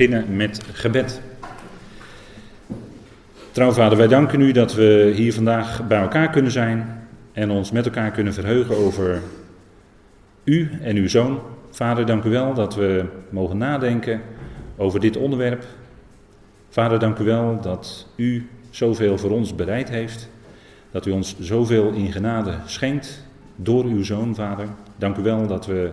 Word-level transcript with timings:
beginnen 0.00 0.36
met 0.36 0.62
gebed. 0.72 1.20
Trouw 3.50 3.72
Vader, 3.72 3.98
wij 3.98 4.06
danken 4.06 4.40
u 4.40 4.52
dat 4.52 4.74
we 4.74 5.12
hier 5.16 5.34
vandaag 5.34 5.86
bij 5.86 6.00
elkaar 6.00 6.30
kunnen 6.30 6.52
zijn 6.52 7.06
en 7.32 7.50
ons 7.50 7.70
met 7.70 7.84
elkaar 7.84 8.10
kunnen 8.10 8.34
verheugen 8.34 8.76
over 8.76 9.20
u 10.44 10.70
en 10.82 10.96
uw 10.96 11.08
zoon. 11.08 11.40
Vader, 11.70 12.06
dank 12.06 12.24
u 12.24 12.30
wel 12.30 12.54
dat 12.54 12.74
we 12.74 13.04
mogen 13.30 13.58
nadenken 13.58 14.20
over 14.76 15.00
dit 15.00 15.16
onderwerp. 15.16 15.64
Vader, 16.68 16.98
dank 16.98 17.18
u 17.18 17.24
wel 17.24 17.60
dat 17.60 18.06
u 18.16 18.48
zoveel 18.70 19.18
voor 19.18 19.30
ons 19.30 19.54
bereid 19.54 19.88
heeft. 19.88 20.30
Dat 20.90 21.06
u 21.06 21.10
ons 21.10 21.36
zoveel 21.40 21.92
in 21.92 22.12
genade 22.12 22.54
schenkt 22.64 23.24
door 23.56 23.84
uw 23.84 24.02
zoon, 24.02 24.34
Vader. 24.34 24.66
Dank 24.96 25.16
u 25.16 25.22
wel 25.22 25.46
dat 25.46 25.66
we 25.66 25.90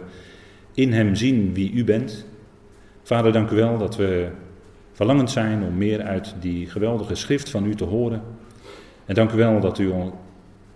in 0.73 0.93
hem 0.93 1.15
zien 1.15 1.53
wie 1.53 1.71
u 1.71 1.83
bent. 1.83 2.25
Vader, 3.07 3.31
dank 3.31 3.49
u 3.51 3.55
wel 3.55 3.77
dat 3.77 3.95
we 3.95 4.29
verlangend 4.91 5.31
zijn 5.31 5.63
om 5.63 5.77
meer 5.77 6.01
uit 6.01 6.35
die 6.39 6.69
geweldige 6.69 7.15
schrift 7.15 7.49
van 7.49 7.65
u 7.65 7.75
te 7.75 7.83
horen. 7.83 8.21
En 9.05 9.15
dank 9.15 9.31
u 9.31 9.37
wel 9.37 9.59
dat 9.59 9.79
u 9.79 9.93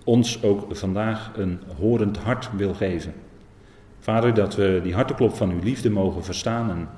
ons 0.03 0.43
ook 0.43 0.75
vandaag 0.75 1.31
een 1.35 1.59
horend 1.77 2.17
hart 2.17 2.49
wil 2.55 2.73
geven. 2.73 3.13
Vader, 3.99 4.33
dat 4.33 4.55
we 4.55 4.79
die 4.83 4.93
harteklop 4.93 5.35
van 5.35 5.51
uw 5.51 5.59
liefde 5.63 5.89
mogen 5.89 6.23
verstaan 6.23 6.69
en 6.69 6.89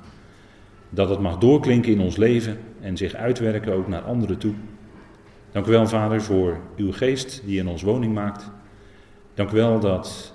dat 0.90 1.08
het 1.08 1.20
mag 1.20 1.38
doorklinken 1.38 1.92
in 1.92 2.00
ons 2.00 2.16
leven 2.16 2.58
en 2.80 2.96
zich 2.96 3.14
uitwerken 3.14 3.72
ook 3.72 3.88
naar 3.88 4.02
anderen 4.02 4.38
toe. 4.38 4.54
Dank 5.52 5.66
u 5.66 5.70
wel, 5.70 5.86
Vader, 5.86 6.22
voor 6.22 6.56
uw 6.76 6.92
geest 6.92 7.42
die 7.44 7.58
in 7.58 7.68
ons 7.68 7.82
woning 7.82 8.14
maakt. 8.14 8.50
Dank 9.34 9.50
u 9.50 9.56
wel 9.56 9.80
dat, 9.80 10.34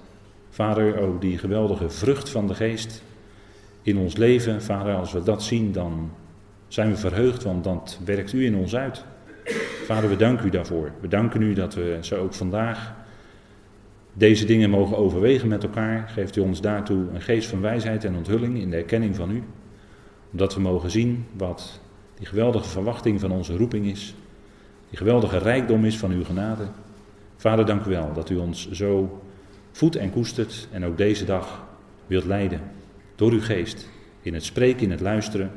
Vader, 0.50 1.00
ook 1.00 1.22
die 1.22 1.38
geweldige 1.38 1.90
vrucht 1.90 2.30
van 2.30 2.48
de 2.48 2.56
geest 2.56 3.04
in 3.90 3.98
ons 3.98 4.16
leven, 4.16 4.62
Vader, 4.62 4.96
als 4.96 5.12
we 5.12 5.24
dat 5.24 5.44
zien, 5.44 5.72
dan 5.72 6.12
zijn 6.68 6.90
we 6.90 6.98
verheugd, 6.98 7.44
want 7.44 7.64
dat 7.64 8.00
werkt 8.06 8.34
u 8.34 8.46
in 8.46 8.56
ons 8.56 8.76
uit. 8.76 9.06
Vader, 9.86 10.10
we 10.10 10.16
danken 10.16 10.46
u 10.46 10.50
daarvoor. 10.50 10.92
We 11.02 11.08
danken 11.08 11.42
u 11.42 11.54
dat 11.54 11.74
we 11.74 11.98
zo 12.02 12.16
ook 12.16 12.34
vandaag 12.34 12.94
deze 14.14 14.46
dingen 14.46 14.70
mogen 14.70 14.98
overwegen 14.98 15.48
met 15.48 15.64
elkaar. 15.64 16.10
Geeft 16.10 16.36
u 16.36 16.42
ons 16.42 16.62
daartoe 16.62 17.06
een 17.14 17.22
geest 17.22 17.50
van 17.50 17.62
wijsheid 17.62 18.04
en 18.04 18.16
onthulling 18.16 18.60
in 18.60 18.70
de 18.70 18.76
erkenning 18.76 19.16
van 19.16 19.32
u. 19.32 19.44
Omdat 20.32 20.56
we 20.56 20.62
mogen 20.62 20.92
zien 20.92 21.26
wat 21.38 21.80
die 22.18 22.28
geweldige 22.28 22.70
verwachting 22.70 23.20
van 23.20 23.32
onze 23.32 23.58
roeping 23.58 23.86
is. 23.86 24.16
Die 24.90 24.98
geweldige 24.98 25.38
rijkdom 25.38 25.86
is 25.86 25.98
van 25.98 26.12
uw 26.12 26.24
genade. 26.24 26.68
Vader, 27.36 27.66
dank 27.66 27.86
u 27.86 27.90
wel 27.90 28.14
dat 28.14 28.30
u 28.30 28.36
ons 28.36 28.72
zo 28.72 29.22
voedt 29.72 29.96
en 29.96 30.12
koestert 30.12 30.68
en 30.72 30.86
ook 30.86 30.98
deze 30.98 31.26
dag 31.26 31.68
wilt 32.08 32.26
leiden. 32.26 32.62
Door 33.20 33.32
uw 33.32 33.42
geest. 33.42 33.88
In 34.22 34.34
het 34.34 34.44
spreken, 34.44 34.82
in 34.82 34.92
het 34.92 35.00
luisteren. 35.00 35.52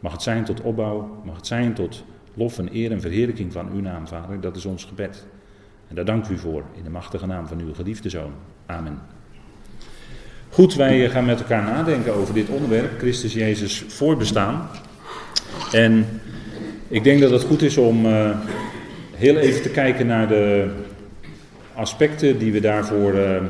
Mag 0.00 0.12
het 0.12 0.22
zijn 0.22 0.44
tot 0.44 0.60
opbouw, 0.60 1.20
mag 1.24 1.36
het 1.36 1.46
zijn 1.46 1.74
tot 1.74 2.04
lof 2.34 2.58
en 2.58 2.68
eer 2.72 2.92
en 2.92 3.00
verheerlijking 3.00 3.52
van 3.52 3.70
uw 3.72 3.80
naam, 3.80 4.06
Vader. 4.06 4.40
Dat 4.40 4.56
is 4.56 4.64
ons 4.64 4.84
gebed. 4.84 5.26
En 5.88 5.94
daar 5.94 6.04
dank 6.04 6.28
u 6.28 6.38
voor 6.38 6.64
in 6.76 6.82
de 6.82 6.90
machtige 6.90 7.26
naam 7.26 7.46
van 7.46 7.60
uw 7.60 7.74
geliefde 7.74 8.08
zoon. 8.08 8.32
Amen. 8.66 8.98
Goed, 10.48 10.74
wij 10.74 11.10
gaan 11.10 11.24
met 11.24 11.40
elkaar 11.40 11.62
nadenken 11.62 12.14
over 12.14 12.34
dit 12.34 12.48
onderwerp, 12.48 12.98
Christus 12.98 13.32
Jezus 13.32 13.84
voorbestaan. 13.88 14.68
En 15.72 16.06
ik 16.88 17.04
denk 17.04 17.20
dat 17.20 17.30
het 17.30 17.42
goed 17.42 17.62
is 17.62 17.76
om 17.76 18.06
uh, 18.06 18.30
heel 19.14 19.36
even 19.36 19.62
te 19.62 19.70
kijken 19.70 20.06
naar 20.06 20.28
de 20.28 20.70
aspecten 21.74 22.38
die 22.38 22.52
we 22.52 22.60
daarvoor 22.60 23.14
uh, 23.14 23.42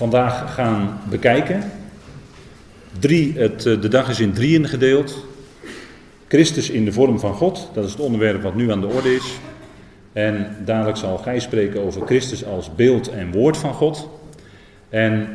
vandaag 0.00 0.54
gaan 0.54 1.00
bekijken. 1.10 1.70
Drie, 2.98 3.38
het, 3.38 3.66
eh, 3.66 3.80
de 3.80 3.88
dag 3.88 4.08
is 4.08 4.20
in 4.20 4.32
drieën 4.32 4.68
gedeeld. 4.68 5.26
Christus 6.28 6.70
in 6.70 6.84
de 6.84 6.92
vorm 6.92 7.18
van 7.18 7.34
God, 7.34 7.70
dat 7.74 7.84
is 7.84 7.90
het 7.90 8.00
onderwerp 8.00 8.42
wat 8.42 8.54
nu 8.54 8.70
aan 8.72 8.80
de 8.80 8.86
orde 8.86 9.14
is. 9.14 9.38
En 10.12 10.56
dadelijk 10.64 10.96
zal 10.96 11.18
Gij 11.18 11.40
spreken 11.40 11.82
over 11.82 12.06
Christus 12.06 12.44
als 12.44 12.74
beeld 12.74 13.08
en 13.08 13.32
woord 13.32 13.56
van 13.56 13.74
God. 13.74 14.08
En 14.88 15.28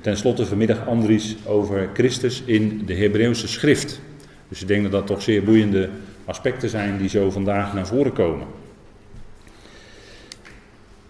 tenslotte 0.00 0.46
vanmiddag 0.46 0.86
Andries 0.86 1.36
over 1.44 1.88
Christus 1.94 2.42
in 2.44 2.82
de 2.86 2.94
Hebreeuwse 2.94 3.48
schrift. 3.48 4.00
Dus 4.48 4.60
ik 4.60 4.68
denk 4.68 4.82
dat 4.82 4.92
dat 4.92 5.06
toch 5.06 5.22
zeer 5.22 5.44
boeiende 5.44 5.88
aspecten 6.24 6.68
zijn 6.68 6.98
die 6.98 7.08
zo 7.08 7.30
vandaag 7.30 7.74
naar 7.74 7.86
voren 7.86 8.12
komen. 8.12 8.46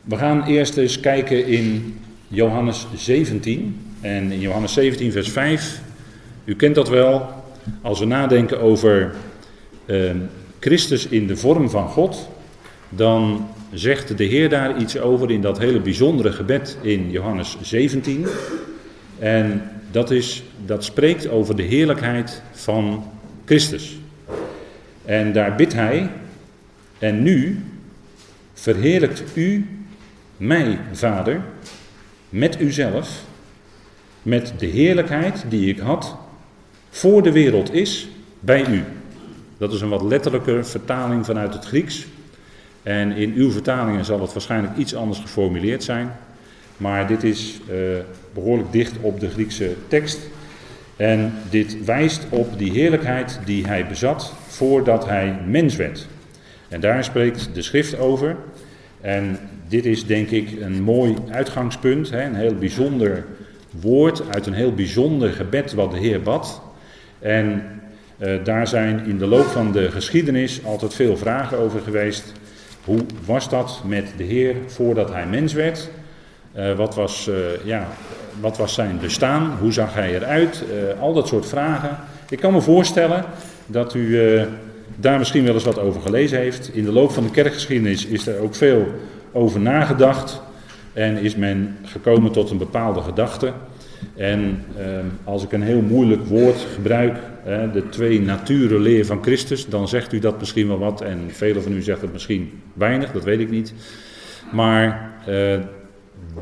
We 0.02 0.16
gaan 0.16 0.44
eerst 0.44 0.76
eens 0.76 1.00
kijken 1.00 1.46
in 1.46 1.96
Johannes 2.28 2.86
17. 2.96 3.80
En 4.00 4.32
in 4.32 4.40
Johannes 4.40 4.72
17, 4.72 5.12
vers 5.12 5.28
5, 5.28 5.80
u 6.44 6.56
kent 6.56 6.74
dat 6.74 6.88
wel, 6.88 7.28
als 7.82 7.98
we 7.98 8.04
nadenken 8.04 8.60
over 8.60 9.14
uh, 9.86 10.10
Christus 10.60 11.06
in 11.06 11.26
de 11.26 11.36
vorm 11.36 11.70
van 11.70 11.88
God, 11.88 12.28
dan 12.88 13.48
zegt 13.72 14.18
de 14.18 14.24
Heer 14.24 14.48
daar 14.48 14.78
iets 14.78 14.98
over 14.98 15.30
in 15.30 15.40
dat 15.40 15.58
hele 15.58 15.80
bijzondere 15.80 16.32
gebed 16.32 16.78
in 16.82 17.10
Johannes 17.10 17.56
17. 17.62 18.26
En 19.18 19.70
dat, 19.90 20.10
is, 20.10 20.42
dat 20.66 20.84
spreekt 20.84 21.28
over 21.28 21.56
de 21.56 21.62
heerlijkheid 21.62 22.42
van 22.52 23.04
Christus. 23.44 23.98
En 25.04 25.32
daar 25.32 25.54
bidt 25.54 25.72
hij, 25.72 26.10
en 26.98 27.22
nu 27.22 27.62
verheerlijkt 28.54 29.22
u 29.34 29.66
mij, 30.36 30.78
Vader, 30.92 31.40
met 32.28 32.60
uzelf, 32.60 33.24
met 34.22 34.52
de 34.58 34.66
heerlijkheid 34.66 35.44
die 35.48 35.68
ik 35.68 35.78
had 35.78 36.16
voor 36.90 37.22
de 37.22 37.32
wereld 37.32 37.72
is 37.72 38.08
bij 38.40 38.66
u. 38.66 38.84
Dat 39.58 39.72
is 39.72 39.80
een 39.80 39.88
wat 39.88 40.02
letterlijke 40.02 40.64
vertaling 40.64 41.26
vanuit 41.26 41.54
het 41.54 41.64
Grieks. 41.64 42.06
En 42.82 43.12
in 43.12 43.32
uw 43.34 43.50
vertalingen 43.50 44.04
zal 44.04 44.20
het 44.20 44.32
waarschijnlijk 44.32 44.76
iets 44.76 44.94
anders 44.94 45.18
geformuleerd 45.18 45.84
zijn. 45.84 46.12
Maar 46.76 47.06
dit 47.06 47.22
is 47.22 47.60
uh, 47.70 47.76
behoorlijk 48.34 48.72
dicht 48.72 48.92
op 49.00 49.20
de 49.20 49.30
Griekse 49.30 49.74
tekst. 49.88 50.18
En 50.96 51.34
dit 51.50 51.84
wijst 51.84 52.26
op 52.28 52.58
die 52.58 52.72
heerlijkheid 52.72 53.40
die 53.44 53.66
hij 53.66 53.86
bezat 53.86 54.32
voordat 54.46 55.06
hij 55.06 55.38
mens 55.46 55.76
werd. 55.76 56.06
En 56.68 56.80
daar 56.80 57.04
spreekt 57.04 57.54
de 57.54 57.62
schrift 57.62 57.98
over. 57.98 58.36
En 59.00 59.38
dit 59.68 59.86
is 59.86 60.06
denk 60.06 60.30
ik 60.30 60.60
een 60.60 60.82
mooi 60.82 61.14
uitgangspunt, 61.30 62.10
hè, 62.10 62.24
een 62.24 62.34
heel 62.34 62.54
bijzonder 62.54 63.24
woord 63.80 64.22
uit 64.30 64.46
een 64.46 64.52
heel 64.52 64.74
bijzonder 64.74 65.32
gebed 65.32 65.72
wat 65.72 65.90
de 65.90 65.98
Heer 65.98 66.22
bad. 66.22 66.62
En 67.18 67.62
uh, 68.18 68.44
daar 68.44 68.66
zijn 68.66 69.06
in 69.06 69.18
de 69.18 69.26
loop 69.26 69.44
van 69.46 69.72
de 69.72 69.90
geschiedenis 69.90 70.64
altijd 70.64 70.94
veel 70.94 71.16
vragen 71.16 71.58
over 71.58 71.80
geweest. 71.80 72.32
Hoe 72.84 73.00
was 73.24 73.48
dat 73.48 73.82
met 73.86 74.12
de 74.16 74.24
Heer 74.24 74.54
voordat 74.66 75.12
hij 75.12 75.26
mens 75.26 75.52
werd? 75.52 75.90
Uh, 76.56 76.76
wat, 76.76 76.94
was, 76.94 77.28
uh, 77.28 77.36
ja, 77.64 77.88
wat 78.40 78.56
was 78.56 78.74
zijn 78.74 78.98
bestaan? 79.00 79.56
Hoe 79.60 79.72
zag 79.72 79.94
hij 79.94 80.14
eruit? 80.14 80.64
al 81.00 81.12
dat 81.12 81.28
soort 81.28 81.46
vragen. 81.46 81.96
Ik 82.28 82.38
kan 82.38 82.52
me 82.52 82.60
voorstellen 82.60 83.24
dat 83.66 83.94
u 83.94 84.18
daar 84.96 85.18
misschien 85.18 85.44
wel 85.44 85.54
eens 85.54 85.64
wat 85.64 85.78
over 85.78 86.00
gelezen 86.00 86.38
heeft. 86.38 86.70
In 86.74 86.84
de 86.84 86.92
loop 86.92 87.10
van 87.10 87.22
de 87.22 87.30
kerkgeschiedenis 87.30 88.06
is 88.06 88.26
er 88.26 88.40
ook 88.40 88.54
veel 88.54 88.86
over 89.32 89.60
nagedacht. 89.60 90.42
En 90.92 91.16
is 91.16 91.36
men 91.36 91.76
gekomen 91.82 92.32
tot 92.32 92.50
een 92.50 92.58
bepaalde 92.58 93.00
gedachte. 93.00 93.52
En 94.16 94.64
eh, 94.76 94.84
als 95.24 95.44
ik 95.44 95.52
een 95.52 95.62
heel 95.62 95.80
moeilijk 95.82 96.26
woord 96.26 96.66
gebruik, 96.74 97.16
de 97.72 97.88
twee 97.90 98.20
naturen 98.20 98.80
leer 98.80 99.06
van 99.06 99.22
Christus, 99.22 99.68
dan 99.68 99.88
zegt 99.88 100.12
u 100.12 100.18
dat 100.18 100.38
misschien 100.38 100.68
wel 100.68 100.78
wat. 100.78 101.00
En 101.00 101.18
velen 101.28 101.62
van 101.62 101.72
u 101.72 101.82
zegt 101.82 102.00
het 102.00 102.12
misschien 102.12 102.60
weinig, 102.72 103.12
dat 103.12 103.24
weet 103.24 103.40
ik 103.40 103.50
niet. 103.50 103.74
Maar 104.52 105.12
eh, 105.26 105.58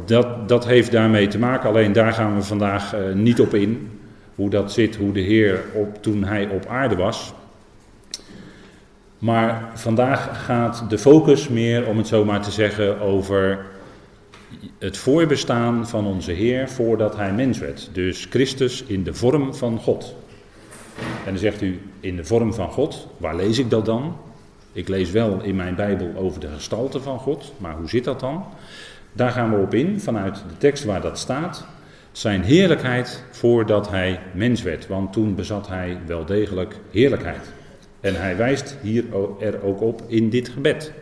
dat, 0.04 0.48
dat 0.48 0.66
heeft 0.66 0.92
daarmee 0.92 1.28
te 1.28 1.38
maken. 1.38 1.69
Alleen 1.69 1.92
daar 1.92 2.12
gaan 2.12 2.34
we 2.34 2.42
vandaag 2.42 2.94
eh, 2.94 3.12
niet 3.14 3.41
op 3.41 3.54
in. 3.54 3.91
Hoe 4.34 4.50
dat 4.50 4.72
zit, 4.72 4.96
hoe 4.96 5.12
de 5.12 5.20
Heer 5.20 5.60
op, 5.75 6.02
toen 6.02 6.25
hij 6.25 6.49
op 6.49 6.66
aarde 6.66 6.96
was. 6.96 7.34
Maar 9.18 9.70
vandaag 9.74 10.44
gaat 10.44 10.90
de 10.90 10.98
focus 10.98 11.48
meer, 11.48 11.86
om 11.86 11.96
het 11.96 12.06
zo 12.06 12.24
maar 12.24 12.42
te 12.42 12.50
zeggen, 12.50 13.00
over 13.00 13.66
het 14.78 14.96
voorbestaan 14.96 15.88
van 15.88 16.06
onze 16.06 16.32
Heer 16.32 16.68
voordat 16.68 17.16
hij 17.16 17.32
mens 17.32 17.58
werd. 17.58 17.88
Dus 17.92 18.26
Christus 18.30 18.82
in 18.82 19.02
de 19.02 19.14
vorm 19.14 19.54
van 19.54 19.78
God. 19.78 20.14
En 20.98 21.32
dan 21.32 21.38
zegt 21.38 21.62
u, 21.62 21.80
in 22.00 22.16
de 22.16 22.24
vorm 22.24 22.54
van 22.54 22.68
God, 22.68 23.08
waar 23.16 23.36
lees 23.36 23.58
ik 23.58 23.70
dat 23.70 23.84
dan? 23.84 24.16
Ik 24.72 24.88
lees 24.88 25.10
wel 25.10 25.42
in 25.42 25.56
mijn 25.56 25.74
Bijbel 25.74 26.12
over 26.16 26.40
de 26.40 26.48
gestalte 26.48 27.00
van 27.00 27.18
God, 27.18 27.52
maar 27.56 27.76
hoe 27.76 27.88
zit 27.88 28.04
dat 28.04 28.20
dan? 28.20 28.44
Daar 29.12 29.30
gaan 29.30 29.50
we 29.50 29.62
op 29.62 29.74
in, 29.74 30.00
vanuit 30.00 30.34
de 30.34 30.56
tekst 30.58 30.84
waar 30.84 31.00
dat 31.00 31.18
staat. 31.18 31.66
Zijn 32.12 32.42
heerlijkheid 32.42 33.24
voordat 33.30 33.90
hij 33.90 34.20
mens 34.34 34.62
werd, 34.62 34.86
want 34.86 35.12
toen 35.12 35.34
bezat 35.34 35.68
hij 35.68 35.98
wel 36.06 36.24
degelijk 36.24 36.76
heerlijkheid. 36.90 37.52
En 38.00 38.20
hij 38.20 38.37
wijst 38.37 38.76
hier 38.82 39.04
er 39.40 39.62
ook 39.62 39.81
op 39.81 40.02
in 40.06 40.31
dit 40.31 40.48
gebed. 40.48 40.93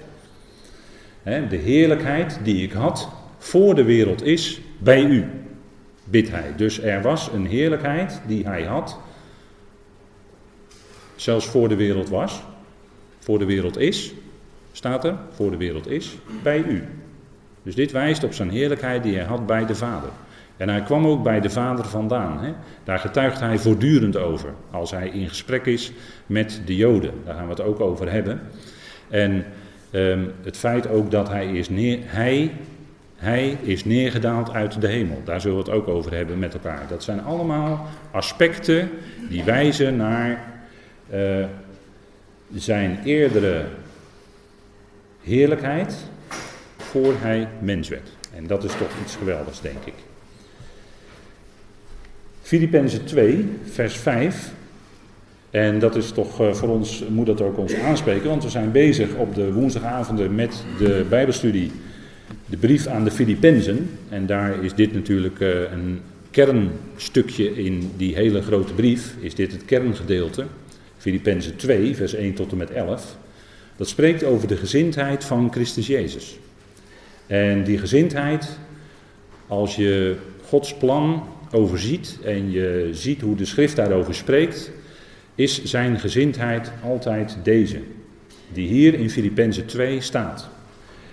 De 1.23 1.57
heerlijkheid 1.57 2.39
die 2.43 2.63
ik 2.63 2.73
had 2.73 3.09
voor 3.39 3.75
de 3.75 3.85
wereld 3.85 4.23
is 4.23 4.61
bij 4.79 5.03
u, 5.03 5.25
bidt 6.05 6.31
hij. 6.31 6.53
Dus 6.57 6.81
er 6.81 7.03
was 7.03 7.31
een 7.33 7.47
heerlijkheid 7.47 8.21
die 8.27 8.45
hij 8.45 8.63
had 8.63 8.99
zelfs 11.17 11.47
voor 11.47 11.69
de 11.69 11.77
wereld 11.77 12.09
was, 12.09 12.43
voor 13.19 13.39
de 13.39 13.45
wereld 13.45 13.79
is, 13.79 14.15
staat 14.73 15.05
er, 15.05 15.17
voor 15.31 15.51
de 15.51 15.57
wereld 15.57 15.87
is, 15.87 16.17
bij 16.43 16.59
u. 16.59 16.85
Dus 17.63 17.75
dit 17.75 17.93
wijst 17.93 18.25
op 18.25 18.35
zijn 18.35 18.51
heerlijkheid 18.51 19.03
die 19.03 19.17
hij 19.17 19.25
had 19.25 19.47
bij 19.47 19.67
de 19.67 19.75
Vader. 19.75 20.11
En 20.57 20.69
hij 20.69 20.83
kwam 20.83 21.07
ook 21.07 21.23
bij 21.23 21.41
de 21.41 21.51
Vader 21.51 21.85
vandaan. 21.85 22.45
Hè? 22.45 22.53
Daar 22.85 22.99
getuigt 22.99 23.41
hij 23.41 23.59
voortdurend 23.59 24.17
over. 24.17 24.51
Als 24.71 24.91
hij 24.91 25.09
in 25.09 25.29
gesprek 25.29 25.67
is 25.67 25.93
met 26.27 26.63
de 26.65 26.77
Joden. 26.77 27.13
Daar 27.25 27.35
gaan 27.35 27.45
we 27.45 27.51
het 27.51 27.61
ook 27.61 27.81
over 27.81 28.13
hebben. 28.13 28.41
En 29.09 29.45
ehm, 29.91 30.25
het 30.43 30.57
feit 30.57 30.89
ook 30.89 31.11
dat 31.11 31.29
hij 31.29 31.47
is, 31.47 31.69
neer, 31.69 31.99
hij, 32.03 32.53
hij 33.17 33.59
is 33.63 33.85
neergedaald 33.85 34.53
uit 34.53 34.81
de 34.81 34.89
hemel. 34.89 35.23
Daar 35.25 35.41
zullen 35.41 35.57
we 35.57 35.63
het 35.63 35.73
ook 35.73 35.89
over 35.89 36.15
hebben 36.15 36.39
met 36.39 36.55
elkaar. 36.55 36.83
Dat 36.89 37.03
zijn 37.03 37.23
allemaal 37.23 37.87
aspecten 38.11 38.91
die 39.29 39.45
wijzen 39.45 39.97
naar 39.97 40.53
uh, 41.15 41.45
zijn 42.55 42.99
eerdere 43.05 43.65
heerlijkheid 45.23 45.97
voor 46.77 47.15
hij 47.19 47.49
mens 47.61 47.89
werd. 47.89 48.17
En 48.35 48.47
dat 48.47 48.65
is 48.65 48.73
toch 48.73 48.91
iets 49.03 49.17
geweldigs, 49.17 49.61
denk 49.61 49.85
ik. 49.85 49.95
Filippenzen 52.45 53.05
2, 53.05 53.49
vers 53.65 53.97
5. 53.97 54.53
En 55.51 55.79
dat 55.79 55.97
is 55.97 56.11
toch 56.11 56.41
eh, 56.41 56.53
voor 56.53 56.69
ons, 56.69 57.05
moet 57.09 57.27
dat 57.27 57.41
ook 57.41 57.59
ons 57.59 57.75
aanspreken, 57.75 58.29
want 58.29 58.43
we 58.43 58.51
zijn 58.51 58.73
bezig 58.73 59.15
op 59.15 59.35
de 59.35 59.53
woensdagavonden 59.53 60.35
met 60.35 60.65
de 60.79 61.05
Bijbelstudie, 61.09 61.71
de 62.47 62.57
brief 62.57 62.87
aan 62.87 63.05
de 63.05 63.11
Filippenzen. 63.11 63.91
En 64.09 64.27
daar 64.27 64.65
is 64.65 64.75
dit 64.75 64.93
natuurlijk 64.95 65.41
eh, 65.41 65.49
een 65.49 66.01
kernstukje 66.31 67.65
in 67.65 67.91
die 67.97 68.15
hele 68.15 68.43
grote 68.43 68.73
brief, 68.73 69.15
is 69.21 69.35
dit 69.35 69.53
het 69.53 69.65
kerngedeelte. 69.65 70.45
Filippenzen 70.99 71.57
2, 71.57 71.97
vers 71.97 72.15
1 72.15 72.35
tot 72.35 72.51
en 72.51 72.57
met 72.57 72.71
11. 72.71 73.17
Dat 73.77 73.89
spreekt 73.89 74.25
over 74.25 74.49
de 74.49 74.57
gezindheid 74.57 75.25
van 75.25 75.53
Christus 75.53 75.87
Jezus. 75.87 76.39
En 77.27 77.65
die 77.65 77.79
gezindheid, 77.79 78.59
als 79.47 79.77
je 79.77 80.17
Gods 80.43 80.75
plan 80.75 81.23
overziet 81.55 82.19
en 82.25 82.51
je 82.51 82.89
ziet 82.93 83.21
hoe 83.21 83.37
de 83.37 83.45
schrift 83.45 83.77
daarover 83.77 84.15
spreekt, 84.15 84.71
is 85.35 85.65
zijn 85.65 85.99
gezindheid 85.99 86.73
altijd 86.83 87.37
deze, 87.43 87.81
die 88.53 88.69
hier 88.69 88.95
in 88.95 89.11
Filippenzen 89.11 89.67
2 89.67 90.01
staat. 90.01 90.49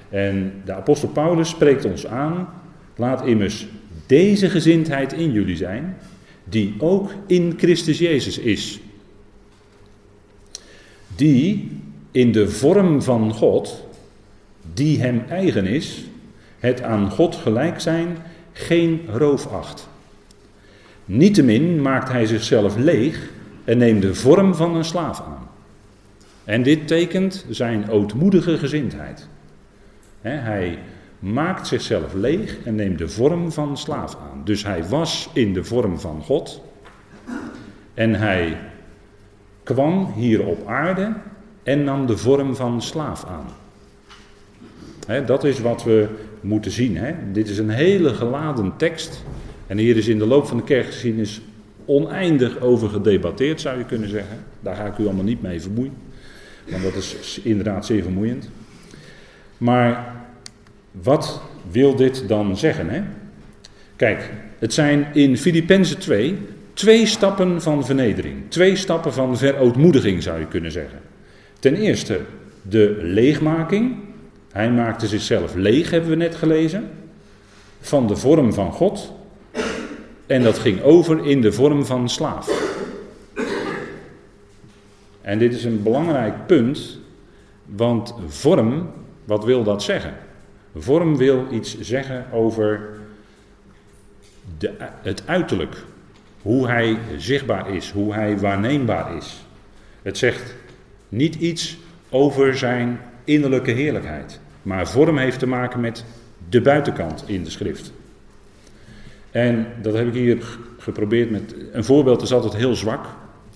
En 0.09 0.53
de 0.65 0.73
apostel 0.73 1.09
Paulus 1.09 1.49
spreekt 1.49 1.85
ons 1.85 2.07
aan, 2.07 2.49
laat 2.95 3.25
immers 3.25 3.67
deze 4.05 4.49
gezindheid 4.49 5.13
in 5.13 5.31
jullie 5.31 5.55
zijn, 5.55 5.97
die 6.43 6.75
ook 6.77 7.11
in 7.27 7.53
Christus 7.57 7.97
Jezus 7.97 8.37
is. 8.37 8.79
Die 11.15 11.71
in 12.11 12.31
de 12.31 12.49
vorm 12.49 13.01
van 13.01 13.33
God, 13.33 13.87
die 14.73 14.99
hem 14.99 15.23
eigen 15.29 15.65
is, 15.65 16.03
het 16.59 16.81
aan 16.81 17.11
God 17.11 17.35
gelijk 17.35 17.79
zijn, 17.79 18.17
geen 18.53 19.01
roof 19.07 19.47
acht. 19.47 19.89
Niettemin 21.05 21.81
maakt 21.81 22.09
hij 22.09 22.25
zichzelf 22.25 22.77
leeg 22.77 23.29
en 23.63 23.77
neemt 23.77 24.01
de 24.01 24.15
vorm 24.15 24.55
van 24.55 24.75
een 24.75 24.85
slaaf 24.85 25.21
aan. 25.21 25.49
En 26.43 26.63
dit 26.63 26.87
tekent 26.87 27.45
zijn 27.49 27.89
ootmoedige 27.89 28.57
gezindheid. 28.57 29.27
hij 30.21 30.79
maakt 31.19 31.67
zichzelf 31.67 32.13
leeg 32.13 32.57
en 32.63 32.75
neemt 32.75 32.97
de 32.97 33.09
vorm 33.09 33.51
van 33.51 33.77
slaaf 33.77 34.15
aan. 34.15 34.41
Dus 34.43 34.63
hij 34.63 34.87
was 34.87 35.29
in 35.33 35.53
de 35.53 35.63
vorm 35.63 35.99
van 35.99 36.21
God. 36.21 36.61
En 37.93 38.15
hij 38.15 38.57
kwam 39.63 40.13
hier 40.15 40.45
op 40.45 40.67
aarde 40.67 41.13
en 41.63 41.83
nam 41.83 42.05
de 42.05 42.17
vorm 42.17 42.55
van 42.55 42.81
slaaf 42.81 43.25
aan. 43.25 43.45
dat 45.25 45.43
is 45.43 45.59
wat 45.59 45.83
we 45.83 46.07
moeten 46.41 46.71
zien. 46.71 46.99
Dit 47.31 47.49
is 47.49 47.57
een 47.57 47.69
hele 47.69 48.13
geladen 48.13 48.73
tekst. 48.77 49.23
En 49.71 49.77
hier 49.77 49.97
is 49.97 50.07
in 50.07 50.17
de 50.19 50.25
loop 50.25 50.47
van 50.47 50.57
de 50.57 50.63
kerkgeschiedenis 50.63 51.41
oneindig 51.85 52.59
over 52.59 52.89
gedebatteerd, 52.89 53.61
zou 53.61 53.77
je 53.77 53.85
kunnen 53.85 54.09
zeggen. 54.09 54.37
Daar 54.59 54.75
ga 54.75 54.85
ik 54.85 54.97
u 54.97 55.05
allemaal 55.05 55.23
niet 55.23 55.41
mee 55.41 55.61
vermoeien. 55.61 55.93
Want 56.69 56.83
dat 56.83 56.95
is 56.95 57.39
inderdaad 57.43 57.85
zeer 57.85 58.03
vermoeiend. 58.03 58.49
Maar 59.57 60.15
wat 60.91 61.41
wil 61.71 61.95
dit 61.95 62.27
dan 62.27 62.57
zeggen? 62.57 62.89
Hè? 62.89 63.01
Kijk, 63.95 64.31
het 64.59 64.73
zijn 64.73 65.07
in 65.13 65.37
Filippenzen 65.37 65.99
2 65.99 66.37
twee 66.73 67.05
stappen 67.05 67.61
van 67.61 67.85
vernedering. 67.85 68.35
Twee 68.47 68.75
stappen 68.75 69.13
van 69.13 69.37
verootmoediging 69.37 70.23
zou 70.23 70.39
je 70.39 70.47
kunnen 70.47 70.71
zeggen. 70.71 70.99
Ten 71.59 71.75
eerste 71.75 72.19
de 72.61 72.97
leegmaking. 73.01 73.95
Hij 74.51 74.71
maakte 74.71 75.07
zichzelf 75.07 75.55
leeg, 75.55 75.89
hebben 75.89 76.09
we 76.09 76.15
net 76.15 76.35
gelezen. 76.35 76.89
Van 77.79 78.07
de 78.07 78.15
vorm 78.15 78.53
van 78.53 78.71
God. 78.71 79.19
En 80.31 80.43
dat 80.43 80.59
ging 80.59 80.81
over 80.81 81.25
in 81.25 81.41
de 81.41 81.51
vorm 81.51 81.85
van 81.85 82.09
slaaf. 82.09 82.49
En 85.21 85.39
dit 85.39 85.53
is 85.53 85.63
een 85.63 85.83
belangrijk 85.83 86.45
punt, 86.45 86.99
want 87.65 88.15
vorm, 88.27 88.89
wat 89.25 89.45
wil 89.45 89.63
dat 89.63 89.83
zeggen? 89.83 90.13
Vorm 90.75 91.17
wil 91.17 91.45
iets 91.51 91.79
zeggen 91.79 92.25
over 92.31 92.89
de, 94.57 94.71
het 95.01 95.23
uiterlijk, 95.25 95.75
hoe 96.41 96.67
hij 96.67 96.97
zichtbaar 97.17 97.75
is, 97.75 97.91
hoe 97.91 98.13
hij 98.13 98.39
waarneembaar 98.39 99.15
is. 99.17 99.45
Het 100.01 100.17
zegt 100.17 100.55
niet 101.09 101.35
iets 101.35 101.77
over 102.09 102.57
zijn 102.57 102.99
innerlijke 103.23 103.71
heerlijkheid, 103.71 104.39
maar 104.61 104.87
vorm 104.87 105.17
heeft 105.17 105.39
te 105.39 105.47
maken 105.47 105.79
met 105.79 106.05
de 106.49 106.61
buitenkant 106.61 107.23
in 107.27 107.43
de 107.43 107.49
schrift. 107.49 107.91
En 109.31 109.67
dat 109.81 109.93
heb 109.93 110.07
ik 110.07 110.13
hier 110.13 110.57
geprobeerd 110.77 111.29
met. 111.29 111.55
Een 111.71 111.83
voorbeeld 111.83 112.21
is 112.21 112.33
altijd 112.33 112.55
heel 112.55 112.75
zwak, 112.75 113.05